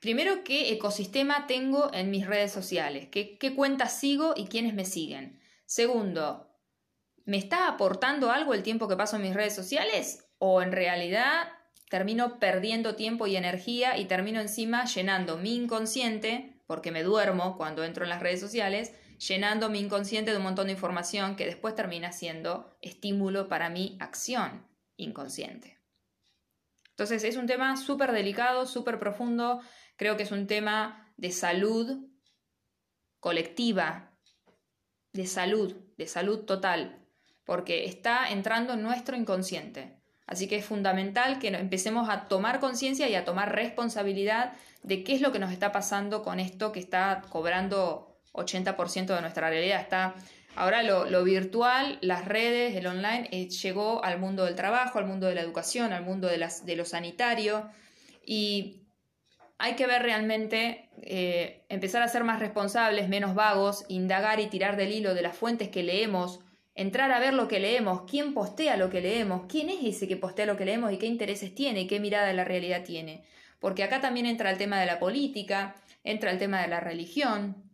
[0.02, 3.06] Primero, ¿qué ecosistema tengo en mis redes sociales?
[3.08, 5.38] ¿Qué, cuentas sigo y quiénes me siguen?
[5.72, 6.50] Segundo,
[7.24, 10.28] ¿me está aportando algo el tiempo que paso en mis redes sociales?
[10.36, 11.48] ¿O en realidad
[11.88, 17.84] termino perdiendo tiempo y energía y termino encima llenando mi inconsciente, porque me duermo cuando
[17.84, 21.74] entro en las redes sociales, llenando mi inconsciente de un montón de información que después
[21.74, 24.68] termina siendo estímulo para mi acción
[24.98, 25.78] inconsciente.
[26.90, 29.62] Entonces es un tema súper delicado, súper profundo,
[29.96, 32.10] creo que es un tema de salud
[33.20, 34.11] colectiva,
[35.12, 36.98] de salud, de salud total,
[37.44, 39.98] porque está entrando en nuestro inconsciente.
[40.26, 44.52] Así que es fundamental que empecemos a tomar conciencia y a tomar responsabilidad
[44.82, 49.20] de qué es lo que nos está pasando con esto que está cobrando 80% de
[49.20, 49.80] nuestra realidad.
[49.80, 50.14] Está
[50.54, 55.26] ahora lo, virtual, las redes, el online eh, llegó al mundo del trabajo, al mundo
[55.26, 57.68] de la educación, al mundo de, las, de lo sanitario
[58.24, 58.81] y
[59.62, 64.76] hay que ver realmente, eh, empezar a ser más responsables, menos vagos, indagar y tirar
[64.76, 66.40] del hilo de las fuentes que leemos,
[66.74, 70.16] entrar a ver lo que leemos, quién postea lo que leemos, quién es ese que
[70.16, 73.24] postea lo que leemos y qué intereses tiene y qué mirada de la realidad tiene.
[73.60, 77.70] Porque acá también entra el tema de la política, entra el tema de la religión.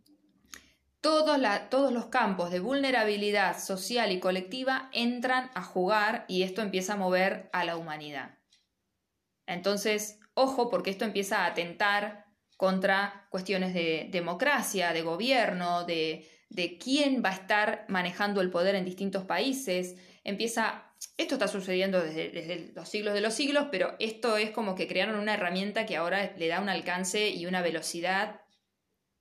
[1.01, 1.40] Todos,
[1.70, 6.97] todos los campos de vulnerabilidad social y colectiva entran a jugar y esto empieza a
[6.97, 8.36] mover a la humanidad.
[9.47, 16.28] Entonces, Ojo porque esto empieza a atentar contra cuestiones de democracia, de gobierno, de,
[16.81, 19.97] quién va a estar manejando el poder en distintos países.
[20.23, 24.77] Empieza, esto está sucediendo desde, desde, los siglos de los siglos, pero esto es como
[24.77, 28.40] que crearon una herramienta que ahora le da un alcance y una velocidad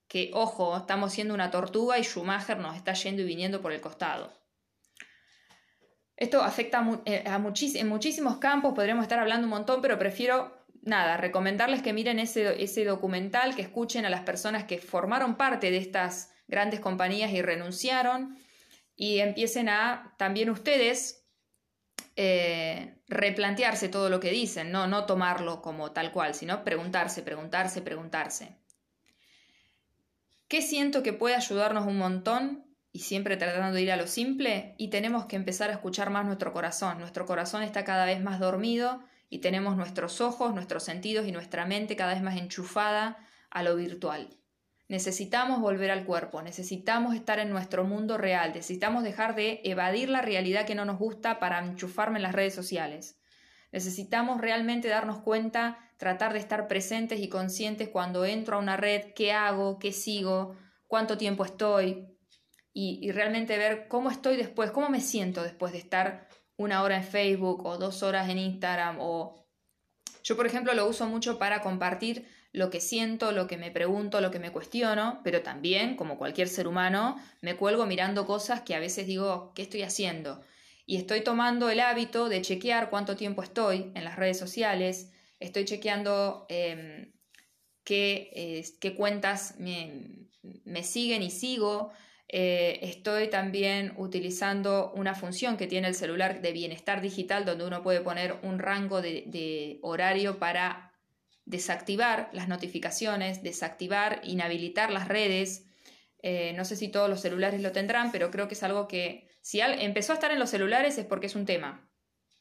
[0.08, 3.82] que, ojo, estamos siendo una tortuga y Schumacher nos está yendo y viniendo por el
[3.82, 4.32] costado.
[6.16, 10.57] Esto afecta a, eh, en muchísimos campos, podríamos estar hablando un montón, pero prefiero
[10.88, 15.70] nada, recomendarles que miren ese, ese documental, que escuchen a las personas que formaron parte
[15.70, 18.38] de estas grandes compañías y renunciaron
[18.96, 21.28] y empiecen a también ustedes
[22.16, 24.88] eh, replantearse todo lo que dicen, ¿no?
[24.88, 28.58] no tomarlo como tal cual, sino preguntarse, preguntarse, preguntarse.
[30.48, 32.66] ¿Qué siento que puede ayudarnos un montón?
[32.92, 36.26] Y siempre tratando de ir a lo simple, y tenemos que empezar a escuchar más
[36.26, 36.98] nuestro corazón.
[36.98, 41.66] Nuestro corazón está cada vez más dormido y tenemos nuestros ojos, nuestros sentidos y nuestra
[41.66, 43.18] mente cada vez más enchufada
[43.50, 44.30] a lo virtual.
[44.90, 50.22] Necesitamos volver al cuerpo, necesitamos estar en nuestro mundo real, necesitamos dejar de evadir la
[50.22, 53.20] realidad que no nos gusta para enchufarme en las redes sociales.
[53.74, 59.14] Necesitamos realmente darnos cuenta, tratar de estar presentes y conscientes cuando entro a una red,
[59.14, 60.56] qué hago, qué sigo,
[60.88, 62.08] cuánto tiempo estoy
[62.72, 66.27] y, y realmente ver cómo estoy después, cómo me siento después de estar
[66.58, 69.46] una hora en Facebook o dos horas en Instagram o...
[70.24, 74.20] Yo, por ejemplo, lo uso mucho para compartir lo que siento, lo que me pregunto,
[74.20, 78.76] lo que me cuestiono, pero también, como cualquier ser humano, me cuelgo mirando cosas que
[78.76, 80.44] a veces digo, ¿qué estoy haciendo?
[80.86, 85.66] Y estoy tomando el hábito de chequear cuánto tiempo estoy en las redes sociales, estoy
[85.66, 87.14] chequeando em,
[87.84, 90.28] qué, qué, cuentas me,
[90.66, 91.92] me siguen y sigo,
[92.30, 97.82] eh, estoy también utilizando una función que tiene el celular de bienestar digital donde uno
[97.84, 100.94] puede poner un rango de, horario para
[101.46, 105.68] desactivar las notificaciones, desactivar, inhabilitar las redes.
[106.22, 109.30] Eh, no sé si todos los celulares lo tendrán, pero creo que es algo que
[109.42, 111.90] si empezó a estar en los celulares es porque es un tema,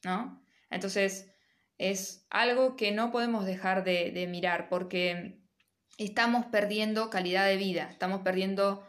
[0.02, 0.42] ¿no?
[0.68, 1.30] Entonces
[1.78, 5.38] es algo que no podemos dejar de mirar porque
[5.98, 8.84] estamos perdiendo calidad de vida, estamos perdiendo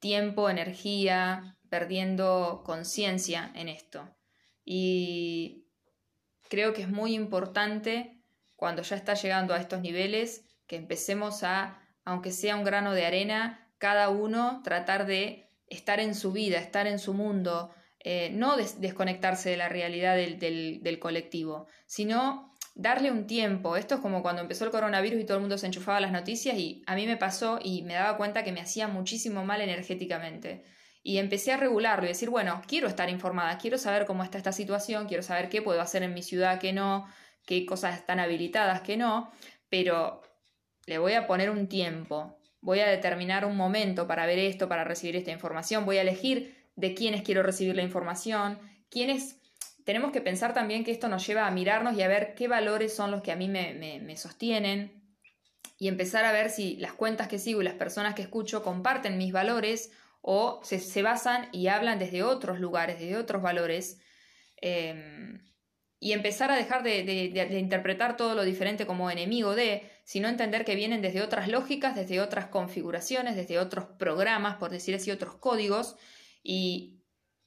[0.00, 4.08] tiempo, energía, perdiendo conciencia en esto.
[4.64, 5.66] Y
[6.48, 8.20] creo que es muy importante
[8.56, 13.06] cuando ya está llegando a estos niveles que empecemos a, aunque sea un grano de
[13.06, 18.56] arena, cada uno tratar de estar en su vida, estar en su mundo, eh, no
[18.56, 20.38] desconectarse de la realidad del,
[20.82, 22.49] del colectivo, sino
[22.80, 23.76] darle un tiempo.
[23.76, 26.56] Esto es como cuando empezó el coronavirus y todo el mundo se enchufaba las noticias
[26.56, 30.64] y a mí me pasó y me daba cuenta que me hacía muchísimo mal energéticamente.
[31.02, 34.52] Y empecé a regularlo y decir, bueno, quiero estar informada, quiero saber cómo está esta
[34.52, 37.06] situación, quiero saber qué puedo hacer en mi ciudad, qué no,
[37.44, 39.30] qué cosas están habilitadas, qué no,
[39.68, 40.22] pero
[40.86, 44.84] le voy a poner un tiempo, voy a determinar un momento para ver esto, para
[44.84, 48.58] recibir esta información, voy a elegir de quiénes quiero recibir la información,
[48.90, 49.39] quiénes
[49.90, 52.94] tenemos que pensar también que esto nos lleva a mirarnos y a ver qué valores
[52.94, 55.02] son los que a mí me, sostienen
[55.78, 59.18] y empezar a ver si las cuentas que sigo y las personas que escucho comparten
[59.18, 59.90] mis valores
[60.22, 64.00] o se, basan y hablan desde otros lugares, desde otros valores.
[64.60, 65.44] Em,
[65.98, 70.64] y empezar a dejar de, de, interpretar todo lo diferente como enemigo de, sino entender
[70.64, 75.34] que vienen desde otras lógicas, desde otras configuraciones, desde otros programas, por decir así, otros
[75.34, 75.96] códigos.
[76.44, 77.02] Y,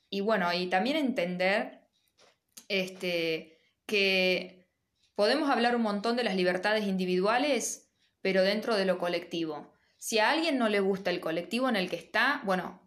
[0.09, 1.82] y bueno, y también entender
[2.67, 4.67] este, que
[5.15, 9.73] podemos hablar un montón de las libertades individuales, pero dentro de lo colectivo.
[9.97, 12.81] Si a alguien no le gusta el colectivo en el que está, bueno,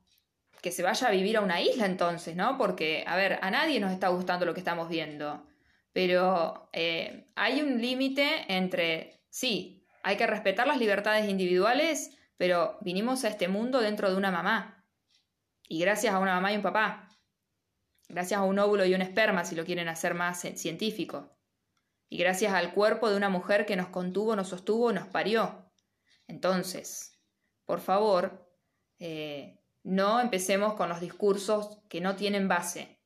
[0.61, 2.59] que se vaya a vivir a una isla entonces, ¿no?
[2.59, 5.47] Porque, a ver, a nadie nos está gustando lo que estamos viendo.
[5.93, 13.25] Pero eh, hay un límite entre, sí, hay que respetar las libertades individuales, pero vinimos
[13.25, 14.85] a este mundo dentro de una mamá.
[15.69, 17.06] Y gracias a una mamá y un papá.
[18.09, 21.37] Gracias a un óvulo y un esperma, si lo quieren hacer más científico.
[22.09, 25.71] Y gracias al cuerpo de una mujer que nos contuvo, nos sostuvo, nos parió.
[26.29, 27.21] Entonces,
[27.65, 28.49] por favor,
[28.99, 33.01] eh, no empecemos con los discursos que no tienen base,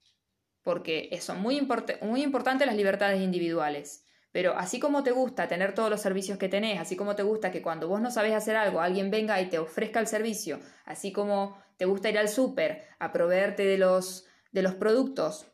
[0.62, 1.66] porque son muy,
[2.02, 4.04] muy importantes las libertades individuales.
[4.32, 7.50] Pero así como te gusta tener todos los servicios que tenés, así como te gusta
[7.50, 11.10] que cuando vos no sabés hacer algo, alguien venga y te ofrezca el servicio, así
[11.10, 15.46] como te gusta ir al súper a proveerte de los, de los productos,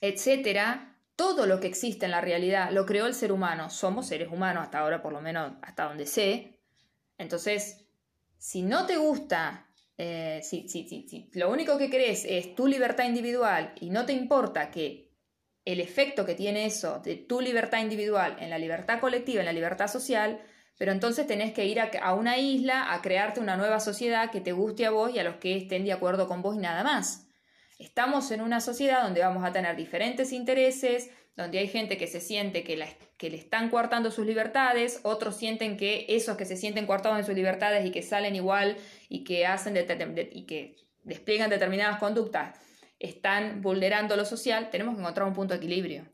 [0.00, 3.70] etcétera, todo lo que existe en la realidad lo creó el ser humano.
[3.70, 6.60] Somos seres humanos, hasta ahora por lo menos, hasta donde sé.
[7.18, 7.84] Entonces,
[8.38, 9.68] si no te gusta
[9.98, 14.70] eh, si, si, lo único que crees es tu libertad individual y no te importa
[14.70, 15.12] que
[15.64, 19.52] el efecto que tiene eso de tu libertad individual en la libertad colectiva, en la
[19.52, 20.40] libertad social,
[20.78, 24.52] pero entonces tenés que ir a, una isla a crearte una nueva sociedad que te
[24.52, 27.28] guste a vos y a los que estén de acuerdo con vos y nada más.
[27.82, 32.20] Estamos en una sociedad donde vamos a tener diferentes intereses, donde hay gente que se
[32.20, 32.80] siente que,
[33.16, 37.24] que le están coartando sus libertades, otros sienten que esos que se sienten coartados en
[37.24, 38.76] sus libertades y que salen igual
[39.08, 42.56] y que hacen y que despliegan determinadas conductas
[43.00, 46.06] están vulnerando lo social, tenemos que encontrar un punto de equilibrio.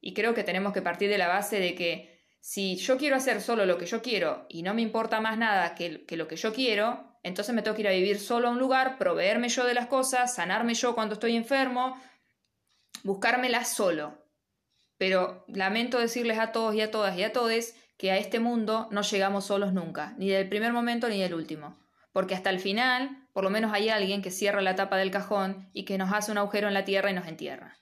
[0.00, 3.42] Y creo que tenemos que partir de la base de que si yo quiero hacer
[3.42, 6.54] solo lo que yo quiero y no me importa más nada que lo que yo
[6.54, 9.74] quiero, entonces me tengo que ir a vivir solo a un lugar, proveerme yo de
[9.74, 12.00] las cosas, sanarme yo cuando estoy enfermo,
[13.02, 14.24] buscármelas solo.
[14.96, 18.88] Pero lamento decirles a todos y a todas y a todes que a este mundo
[18.90, 21.78] no llegamos solos nunca, ni del primer momento ni del último.
[22.12, 25.68] Porque hasta el final, por lo menos hay alguien que cierra la tapa del cajón
[25.72, 27.76] y que nos hace un agujero en la tierra y nos entierra.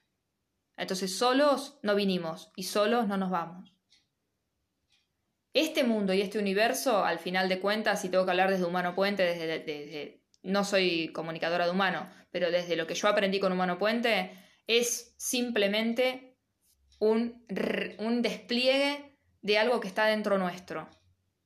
[0.77, 3.78] Entonces solos no vinimos y solos no nos vamos.
[5.59, 8.95] Este mundo y este universo, al final de cuentas, si tengo que hablar desde Humano
[8.95, 13.77] Puente, desde, no soy comunicadora de humano, pero desde lo que yo aprendí con Humano
[13.77, 14.31] Puente,
[14.69, 16.37] es simplemente
[17.01, 17.45] un,
[17.99, 20.89] un despliegue de algo que está dentro nuestro.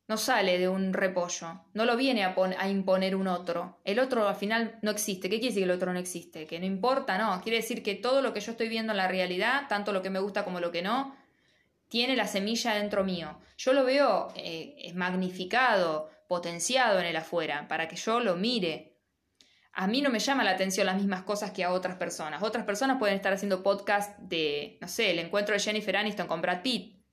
[0.08, 3.80] No sale de un repollo, no lo viene a, imponer un otro.
[3.82, 5.30] El otro al final no existe.
[5.30, 6.46] ¿Qué quiere decir que el otro no existe?
[6.46, 7.40] Que no importa, no.
[7.40, 10.10] Quiere decir que todo lo que yo estoy viendo en la realidad, tanto lo que
[10.10, 11.16] me gusta como lo que no,
[11.92, 13.38] tiene la semilla dentro mío.
[13.58, 18.96] Yo lo veo eh, magnificado, potenciado en el afuera, para que yo lo mire,
[19.74, 22.42] a mí no me llama la atención las mismas cosas que a otras personas.
[22.42, 26.40] Otras personas pueden estar haciendo podcast de, no sé, el encuentro de Jennifer Aniston con
[26.40, 27.04] Brad Pitt.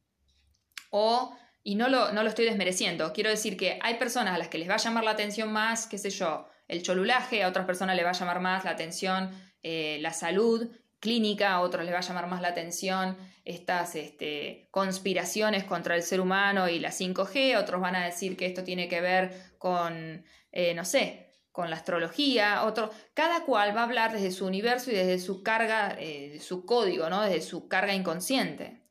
[0.92, 4.48] O, y no lo, no lo estoy desmereciendo, quiero decir que hay personas a las
[4.48, 7.66] que les va a llamar la atención más, qué sé yo, el cholulaje, a otras
[7.66, 9.30] personas les va a llamar más la atención
[9.62, 10.70] eh, la salud
[11.00, 16.04] clínica, a otros les va a llamar más la atención estas este, conspiraciones contra el
[16.04, 20.24] ser humano y la 5G, otros van a decir que esto tiene que ver con,
[20.52, 24.92] eh, no sé, con la astrología, otro, cada cual va a hablar desde su universo
[24.92, 27.24] y desde su carga, eh, su código, ¿no?
[27.24, 28.84] desde su carga inconsciente.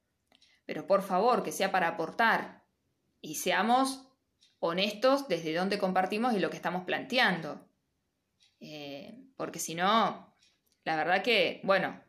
[0.66, 2.64] Pero por favor, que sea para aportar
[3.20, 4.08] y seamos
[4.60, 7.66] honestos desde dónde compartimos y lo que estamos planteando.
[8.60, 10.27] Eh, porque si no,
[10.88, 12.00] la verdad que, bueno,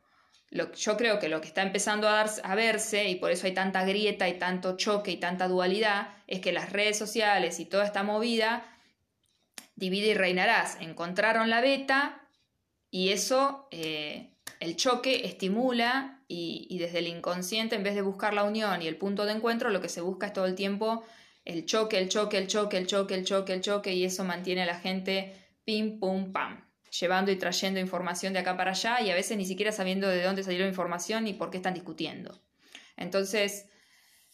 [0.51, 3.83] yo creo que lo que está empezando a, a verse, y por eso hay tanta
[3.83, 8.03] grieta y tanto choque y tanta dualidad, es que las redes sociales y toda esta
[8.03, 8.65] movida
[9.75, 10.77] divide y reinarás.
[10.79, 12.25] Encontraron la beta
[12.89, 14.31] y eso, eh,
[14.61, 18.95] el choque estimula y, desde el inconsciente, en vez de buscar la unión y el
[18.95, 21.03] punto de encuentro, lo que se busca es todo el tiempo
[21.43, 24.61] el choque, el choque, el choque, el choque, el choque, el choque y eso mantiene
[24.61, 25.35] a la gente
[25.65, 29.45] pim, pum, pam llevando y trayendo información de acá para allá y a veces ni
[29.45, 32.39] siquiera sabiendo de dónde salió la información y por qué están discutiendo.
[32.97, 33.67] Entonces,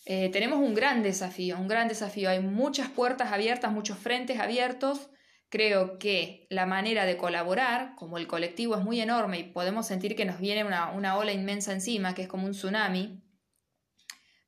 [0.06, 2.30] eh, tenemos un gran desafío, un gran desafío.
[2.30, 5.10] Hay muchas puertas abiertas, muchos frentes abiertos
[5.49, 10.15] Creo que la manera de colaborar, como el colectivo es muy enorme y podemos sentir
[10.15, 13.23] que nos viene una, una ola inmensa encima, que es como un tsunami,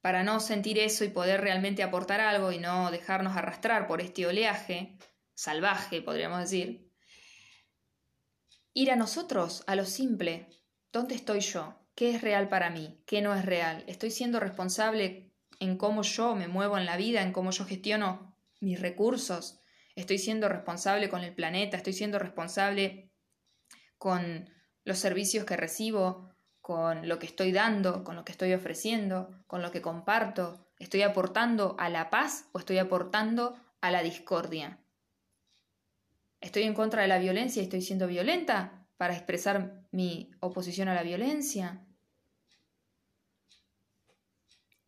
[0.01, 4.25] para no sentir eso y poder realmente aportar algo y no dejarnos arrastrar por este
[4.25, 4.97] oleaje
[5.33, 6.86] salvaje, podríamos decir,
[8.77, 10.49] ir a nosotros, a lo simple.
[10.93, 11.73] ¿Dónde estoy yo?
[11.95, 13.01] ¿Qué es real para mí?
[13.07, 13.83] ¿Qué no es real?
[13.87, 18.37] ¿Estoy siendo responsable en cómo yo me muevo en la vida, en cómo yo gestiono
[18.59, 19.61] mis recursos?
[19.95, 23.09] estoy siendo responsable con el planeta, estoy siendo responsable
[23.97, 24.47] con
[24.83, 26.29] los servicios que recibo,
[26.61, 30.69] con lo que estoy dando, con lo que estoy ofreciendo, con lo que comparto?
[30.77, 34.79] ¿Estoy aportando a la paz o estoy aportando a la discordia?
[36.39, 40.93] ¿Estoy en contra de la violencia y estoy siendo violenta para expresar mi oposición a
[40.93, 41.85] la violencia?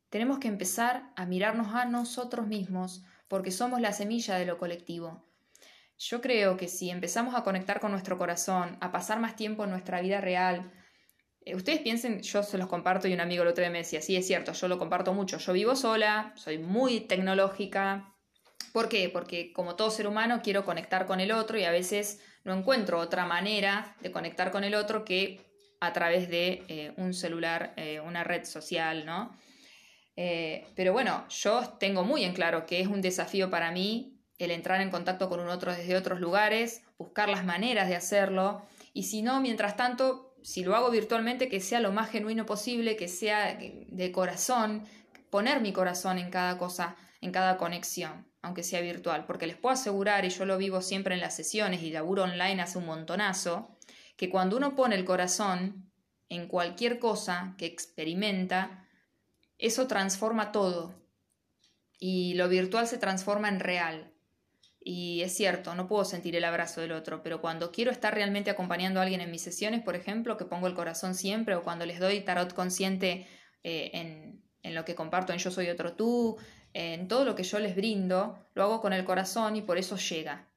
[0.09, 5.25] Tenemos que empezar a mirarnos a nosotros mismos porque somos la semilla de lo colectivo.
[5.97, 9.69] Yo creo que si empezamos a conectar con nuestro corazón, a pasar más tiempo en
[9.69, 10.71] nuestra vida real,
[11.41, 14.01] eh, ustedes piensen, yo se los comparto y un amigo el otro día me decía,
[14.01, 18.15] sí, es cierto, yo lo comparto mucho, yo vivo sola, soy muy tecnológica.
[18.73, 19.09] ¿Por qué?
[19.09, 22.99] Porque como todo ser humano quiero conectar con el otro y a veces no encuentro
[22.99, 25.41] otra manera de conectar con el otro que
[25.79, 29.35] a través de eh, un celular, eh, una red social, ¿no?
[30.15, 34.51] Eh, pero bueno, yo tengo muy en claro que es un desafío para mí el
[34.51, 38.61] entrar en contacto con un otro desde otros lugares, buscar las maneras de hacerlo,
[38.93, 42.95] y si no, mientras tanto, si lo hago virtualmente, que sea lo más genuino posible,
[42.95, 44.85] que sea de corazón,
[45.29, 49.73] poner mi corazón en cada cosa, en cada conexión, aunque sea virtual, porque les puedo
[49.73, 53.77] asegurar, y yo lo vivo siempre en las sesiones y laburo online hace un montonazo,
[54.15, 55.91] que cuando uno pone el corazón
[56.29, 58.87] en cualquier cosa que experimenta,
[59.57, 60.95] eso transforma todo.
[61.99, 64.13] Y lo virtual se transforma en real.
[64.79, 68.49] Y es cierto, no puedo sentir el abrazo del otro, pero cuando quiero estar realmente
[68.49, 71.85] acompañando a alguien en mis sesiones, por ejemplo, que pongo el corazón siempre, o cuando
[71.85, 73.27] les doy tarot consciente
[73.63, 76.37] eh, en, en lo que comparto en Yo Soy Otro Tú,
[76.73, 79.97] en todo lo que yo les brindo, lo hago con el corazón y por eso
[79.97, 80.47] llega.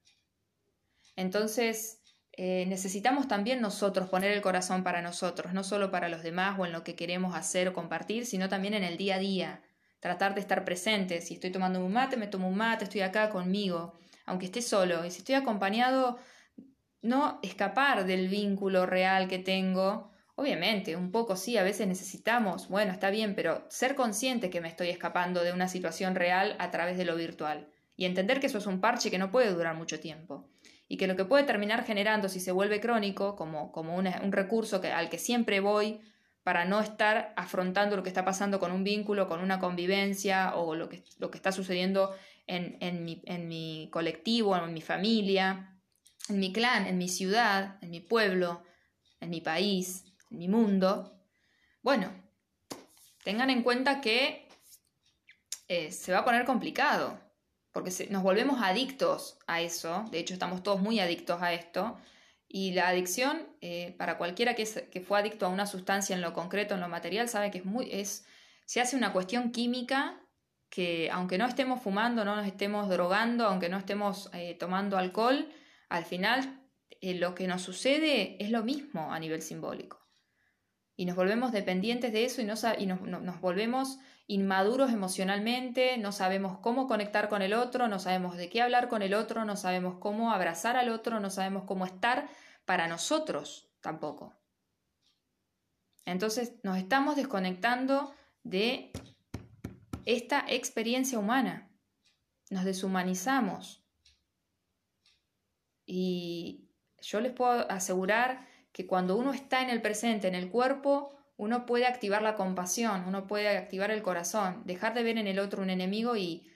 [1.16, 2.02] Entonces,
[2.34, 6.64] eh, necesitamos también nosotros poner el corazón para nosotros, no solo para los demás o
[6.64, 9.62] en lo que queremos hacer o compartir, sino también en el día a día.
[10.00, 11.20] Tratar de estar presente.
[11.20, 15.04] Si estoy tomando un mate, me tomo un mate, estoy acá conmigo, aunque esté solo.
[15.04, 16.18] Y si estoy acompañado,
[17.02, 20.11] no escapar del vínculo real que tengo.
[20.42, 24.66] Obviamente, un poco sí, a veces necesitamos, bueno, está bien, pero ser consciente que me
[24.66, 27.68] estoy escapando de una situación real a través de lo virtual.
[27.94, 30.50] Y entender que eso es un parche que no puede durar mucho tiempo
[30.88, 34.80] y que lo que puede terminar generando si se vuelve crónico, como, como un, recurso
[34.80, 36.00] que, al que siempre voy
[36.42, 40.74] para no estar afrontando lo que está pasando con un vínculo, con una convivencia o
[40.74, 42.12] lo que, lo que está sucediendo
[42.48, 45.78] en, en, mi, en mi colectivo, en mi familia,
[46.28, 48.64] en mi clan, en mi ciudad, en mi pueblo,
[49.20, 51.12] en mi país, mi mundo.
[51.82, 52.10] Bueno,
[53.24, 54.48] tengan en cuenta que
[55.68, 57.20] eh, se va a poner complicado
[57.72, 61.96] porque nos volvemos adictos a eso, de hecho estamos todos muy adictos a esto,
[62.46, 66.34] y la adicción, eh, para cualquiera que, que, fue adicto a una sustancia en lo
[66.34, 68.26] concreto, en lo material, sabe que es muy, es,
[68.66, 70.20] se hace una cuestión química
[70.68, 75.50] que aunque no estemos fumando, no nos estemos drogando, aunque no estemos eh, tomando alcohol,
[75.88, 76.60] al final
[77.00, 80.01] lo que nos sucede es lo mismo a nivel simbólico.
[81.02, 83.98] Y nos volvemos dependientes de eso y, y nos, nos volvemos
[84.28, 89.02] inmaduros emocionalmente, no sabemos cómo conectar con el otro, no sabemos de qué hablar con
[89.02, 92.28] el otro, no sabemos cómo abrazar al otro, no sabemos cómo estar
[92.64, 94.32] para nosotros tampoco.
[96.04, 98.14] Entonces nos estamos desconectando
[98.44, 98.92] de
[100.04, 101.68] esta experiencia humana,
[102.48, 103.84] nos deshumanizamos.
[105.84, 106.68] Y
[107.00, 111.66] yo les puedo asegurar que cuando uno está en el presente, en el cuerpo, uno
[111.66, 115.62] puede activar la compasión, uno puede activar el corazón, dejar de ver en el otro
[115.62, 116.48] un enemigo y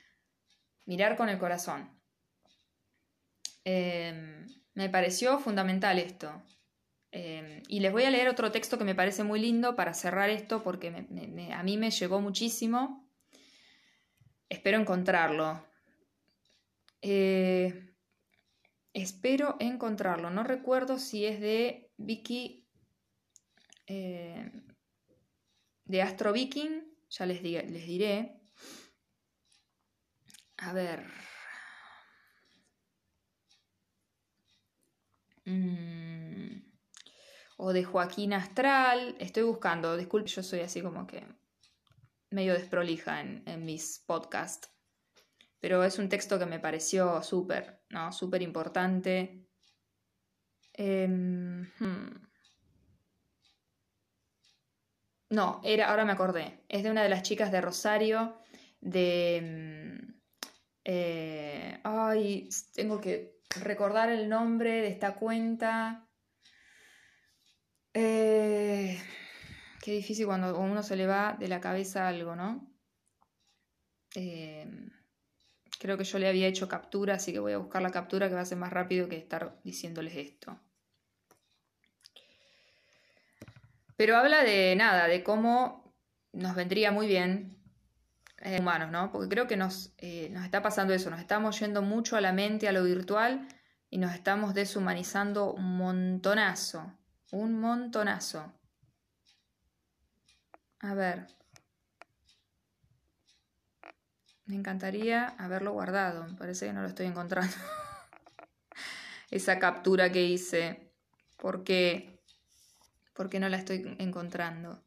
[0.85, 1.91] mirar con el corazón.
[3.65, 6.43] Em, me pareció fundamental esto.
[7.11, 10.31] Em, y les voy a leer otro texto que me parece muy lindo para cerrar
[10.31, 10.89] esto porque
[11.53, 13.11] a mí me llegó muchísimo.
[14.49, 15.67] Espero encontrarlo.
[17.03, 17.95] Eh,
[18.93, 20.31] espero encontrarlo.
[20.31, 22.67] No recuerdo si es de Vicky
[23.87, 24.51] eh,
[25.85, 28.41] de Astro Viking, ya les, les diré.
[30.59, 31.07] A ver.
[35.45, 36.61] Mm,
[37.59, 39.17] o de Joaquín Astral.
[39.21, 41.25] Estoy buscando, disculpe, yo soy así como que
[42.31, 44.71] medio desprolija en, mis podcasts.
[45.61, 48.13] Pero es un texto que me pareció súper, ¿no?
[48.13, 49.46] Súper importante.
[50.77, 52.27] Em, hmm.
[55.31, 56.61] No, era, ahora me acordé.
[56.69, 58.39] Es de una de las chicas de Rosario,
[58.81, 59.41] de...
[59.43, 60.13] Mm,
[60.85, 66.07] eh, ay, tengo que recordar el nombre de esta cuenta.
[67.93, 69.01] Eh,
[69.83, 72.71] qué difícil cuando uno se le va de la cabeza algo, ¿no?
[74.15, 74.67] Eh,
[75.79, 78.35] creo que yo le había hecho captura, así que voy a buscar la captura que
[78.35, 80.61] va a ser más rápido que estar diciéndoles esto.
[83.97, 85.95] Pero habla de nada, de cómo
[86.33, 87.57] nos vendría muy bien
[88.39, 89.11] eh, humanos, ¿no?
[89.11, 92.33] Porque creo que nos, eh, nos está pasando eso, nos estamos yendo mucho a la
[92.33, 93.49] mente, a lo virtual,
[93.89, 96.93] y nos estamos deshumanizando un montonazo,
[97.33, 98.53] un montonazo.
[100.81, 101.27] A ver.
[104.45, 107.57] Me encantaría haberlo guardado, parece que no lo estoy encontrando.
[109.31, 110.93] Esa captura que hice.
[111.37, 111.65] ¿Por
[113.17, 113.23] qué?
[113.23, 114.83] ¿Por qué no la estoy encontrando?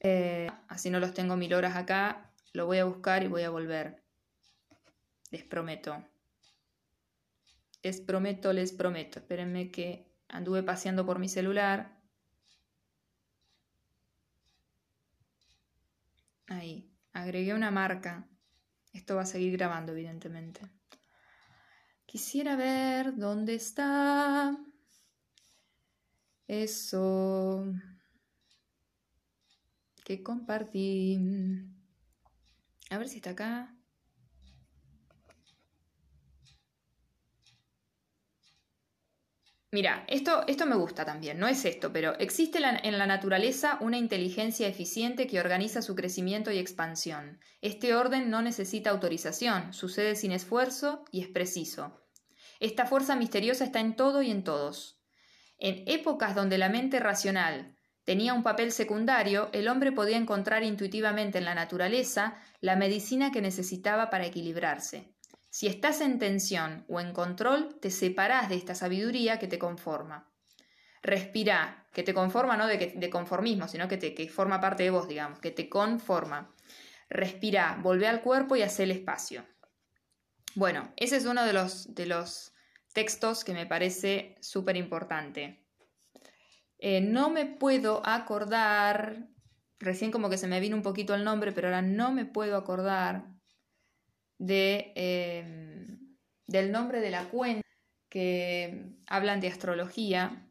[0.00, 3.50] Eh, así no los tengo mil horas acá, lo voy a buscar y voy a
[3.50, 4.02] volver.
[5.30, 6.04] Les prometo.
[7.82, 9.18] Les prometo, les prometo.
[9.20, 12.00] Espérenme que anduve paseando por mi celular.
[16.46, 16.86] Ahí.
[17.12, 18.28] Agregué una marca.
[18.92, 20.60] Esto va a seguir grabando, evidentemente.
[22.06, 24.56] Quisiera ver dónde está.
[26.50, 27.64] Eso
[30.04, 31.16] que compartí.
[32.90, 33.72] A ver si está acá.
[39.70, 43.98] Mira, esto, esto me gusta también, no es esto, pero existe en la naturaleza una
[43.98, 47.38] inteligencia eficiente que organiza su crecimiento y expansión.
[47.60, 52.02] Este orden no necesita autorización, sucede sin esfuerzo y es preciso.
[52.58, 54.99] Esta fuerza misteriosa está en todo y en todos.
[55.60, 61.38] En épocas donde la mente racional tenía un papel secundario, el hombre podía encontrar intuitivamente
[61.38, 65.14] en la naturaleza la medicina que necesitaba para equilibrarse.
[65.50, 70.32] Si estás en tensión o en control, te separás de esta sabiduría que te conforma.
[71.02, 74.90] Respira, que te conforma no de, de conformismo, sino que, te, que forma parte de
[74.90, 76.54] vos, digamos, que te conforma.
[77.10, 79.44] Respira, volvé al cuerpo y hace el espacio.
[80.54, 82.54] Bueno, ese es uno de los, de los
[82.92, 85.66] textos que me parece súper importante.
[86.78, 89.28] Eh, no me puedo acordar,
[89.78, 92.56] recién como que se me vino un poquito el nombre, pero ahora no me puedo
[92.56, 93.26] acordar
[94.38, 97.66] de, em, del nombre de la cuenta
[98.08, 100.50] que hablan de astrología.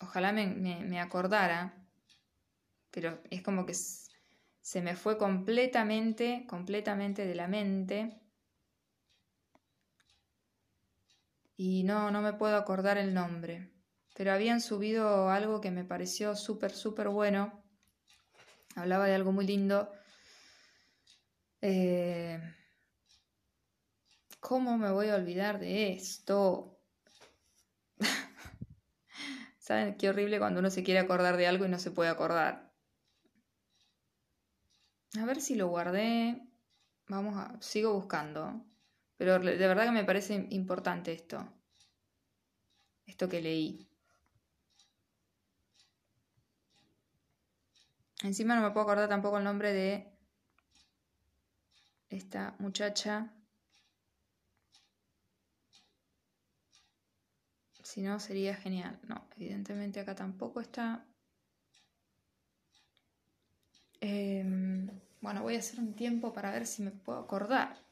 [0.00, 1.86] Ojalá me, acordara,
[2.90, 8.20] pero es como que se me fue completamente, completamente de la mente.
[11.62, 13.70] Y no, no me puedo acordar el nombre.
[14.16, 17.62] Pero habían subido algo que me pareció súper, súper bueno.
[18.76, 19.92] Hablaba de algo muy lindo
[21.60, 22.40] eh,
[24.40, 26.80] ¿Cómo me voy a olvidar de esto?
[29.58, 32.72] ¿Saben qué horrible cuando uno se quiere acordar de algo y no se puede acordar?
[35.20, 36.40] A ver si lo guardé.
[37.06, 37.60] Vamos a.
[37.60, 38.64] Sigo buscando.
[39.20, 41.46] Pero de verdad que me parece importante esto.
[43.06, 43.86] Esto que leí.
[48.22, 50.10] Encima no me puedo acordar tampoco el nombre de
[52.08, 53.30] esta muchacha.
[57.82, 58.98] Si no, sería genial.
[59.06, 61.04] No, evidentemente acá tampoco está.
[64.00, 64.88] Em,
[65.20, 67.89] bueno, voy a hacer un tiempo para ver si me puedo acordar.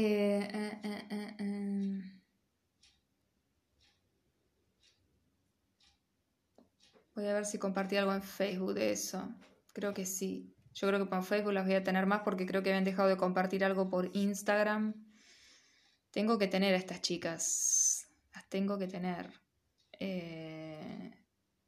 [0.00, 2.20] Eh, eh, eh, em.
[7.16, 9.28] Voy a ver si compartí algo en Facebook de eso.
[9.72, 10.54] Creo que sí.
[10.72, 13.08] Yo creo que por Facebook las voy a tener más porque creo que habían dejado
[13.08, 14.94] de compartir algo por Instagram.
[16.12, 18.06] Tengo que tener a estas chicas.
[18.32, 19.32] Las tengo que tener.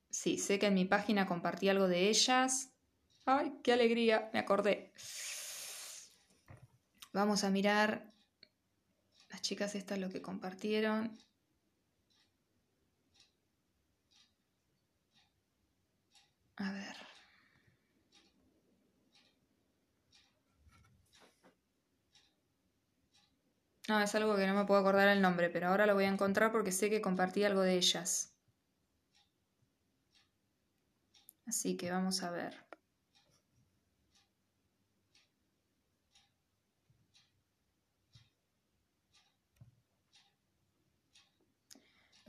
[0.08, 2.72] Sí, sé que en mi página compartí algo de ellas.
[3.26, 4.30] ¡Ay, qué alegría!
[4.32, 4.92] Me acordé.
[7.12, 8.10] Vamos a mirar.
[9.30, 11.18] Las chicas estas lo que compartieron.
[16.64, 16.96] A ver.
[23.88, 26.08] No, es algo que no me puedo acordar el nombre, pero ahora lo voy a
[26.08, 28.32] encontrar porque sé que compartí algo de ellas.
[31.46, 32.54] Así que vamos a ver.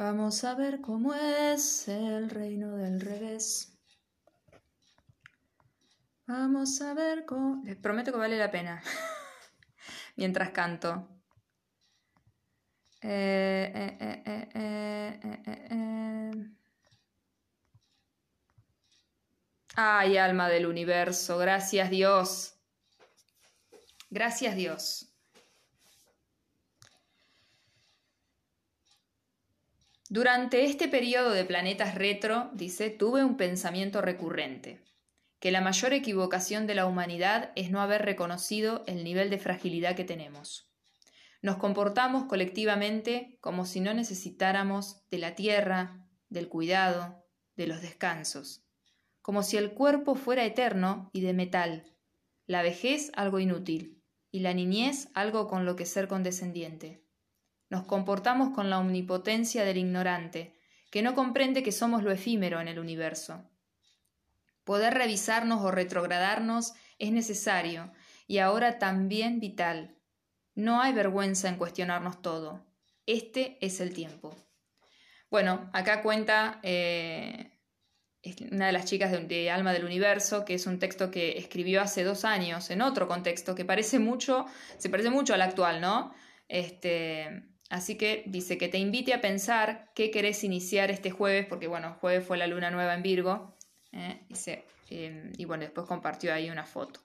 [0.02, 3.78] Vamos a ver cómo es el reino del revés.
[6.26, 7.64] Vamos a ver cómo...
[7.64, 8.82] Les prometo que vale la pena.
[10.16, 11.08] Mientras canto.
[13.04, 15.30] Eh, eh, eh,
[19.76, 22.56] Ay, alma del universo, gracias Dios.
[24.10, 25.11] Gracias Dios.
[30.14, 34.84] Durante este periodo de planetas retro, dice, tuve un pensamiento recurrente,
[35.40, 39.96] que la mayor equivocación de la humanidad es no haber reconocido el nivel de fragilidad
[39.96, 40.70] que tenemos.
[41.42, 47.24] Nos comportamos colectivamente como si no necesitáramos de la tierra, del cuidado,
[47.56, 48.66] de los descansos,
[49.22, 51.96] como si el cuerpo fuera eterno y de metal,
[52.48, 57.02] la vejez algo inútil y la niñez algo con lo que ser condescendiente.
[57.72, 60.54] Nos comportamos con la omnipotencia del ignorante,
[60.92, 63.50] que no comprende que somos lo efímero en el universo.
[64.66, 67.94] Poder revisarnos o retrogradarnos es necesario
[68.28, 69.96] y ahora también vital.
[70.54, 72.68] No hay vergüenza en cuestionarnos todo.
[73.06, 74.36] Este es el tiempo.
[75.30, 77.58] Bueno, acá cuenta eh,
[78.52, 82.04] una de las chicas de, Alma del Universo, que es un texto que escribió hace
[82.04, 84.46] dos años en otro contexto, que parece mucho,
[84.78, 86.14] se parece mucho al actual, ¿no?
[86.50, 91.68] Este, Así que dice que te invite a pensar qué querés iniciar este jueves, porque
[91.68, 93.56] bueno, jueves fue la luna nueva en Virgo,
[93.94, 94.20] ¿eh?
[94.90, 97.00] Em, y bueno, después compartió ahí una foto.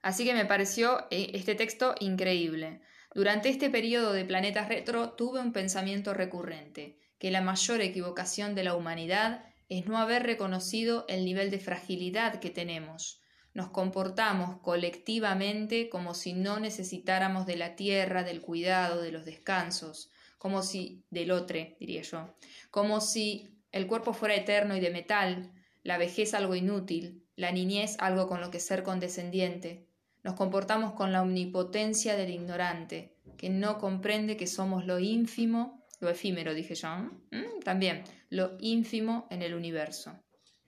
[0.00, 2.82] Así que me pareció eh, este texto increíble.
[3.16, 8.62] Durante este periodo de planetas retro tuve un pensamiento recurrente, que la mayor equivocación de
[8.62, 13.20] la humanidad es no haber reconocido el nivel de fragilidad que tenemos,
[13.56, 20.10] nos comportamos colectivamente como si no necesitáramos de la tierra, del cuidado, de los descansos,
[20.36, 22.36] como si del otro, diría yo,
[22.70, 27.96] como si el cuerpo fuera eterno y de metal, la vejez algo inútil, la niñez
[27.98, 29.86] algo con lo que ser condescendiente.
[30.22, 36.10] Nos comportamos con la omnipotencia del ignorante, que no comprende que somos lo ínfimo, lo
[36.10, 36.90] efímero, dije yo,
[37.30, 37.60] ¿Mm?
[37.64, 40.12] también, lo ínfimo en el universo.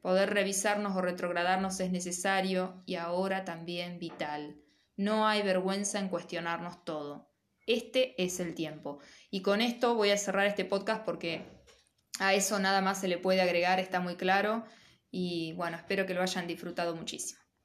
[0.00, 4.56] Poder revisarnos o retrogradarnos es necesario y ahora también vital.
[4.96, 7.30] No hay vergüenza en cuestionarnos todo.
[7.66, 9.00] Este es el tiempo.
[9.30, 11.44] Y con esto voy a cerrar este podcast porque
[12.18, 14.64] a eso nada más se le puede agregar, está muy claro.
[15.10, 17.40] Y bueno, espero que lo hayan disfrutado muchísimo.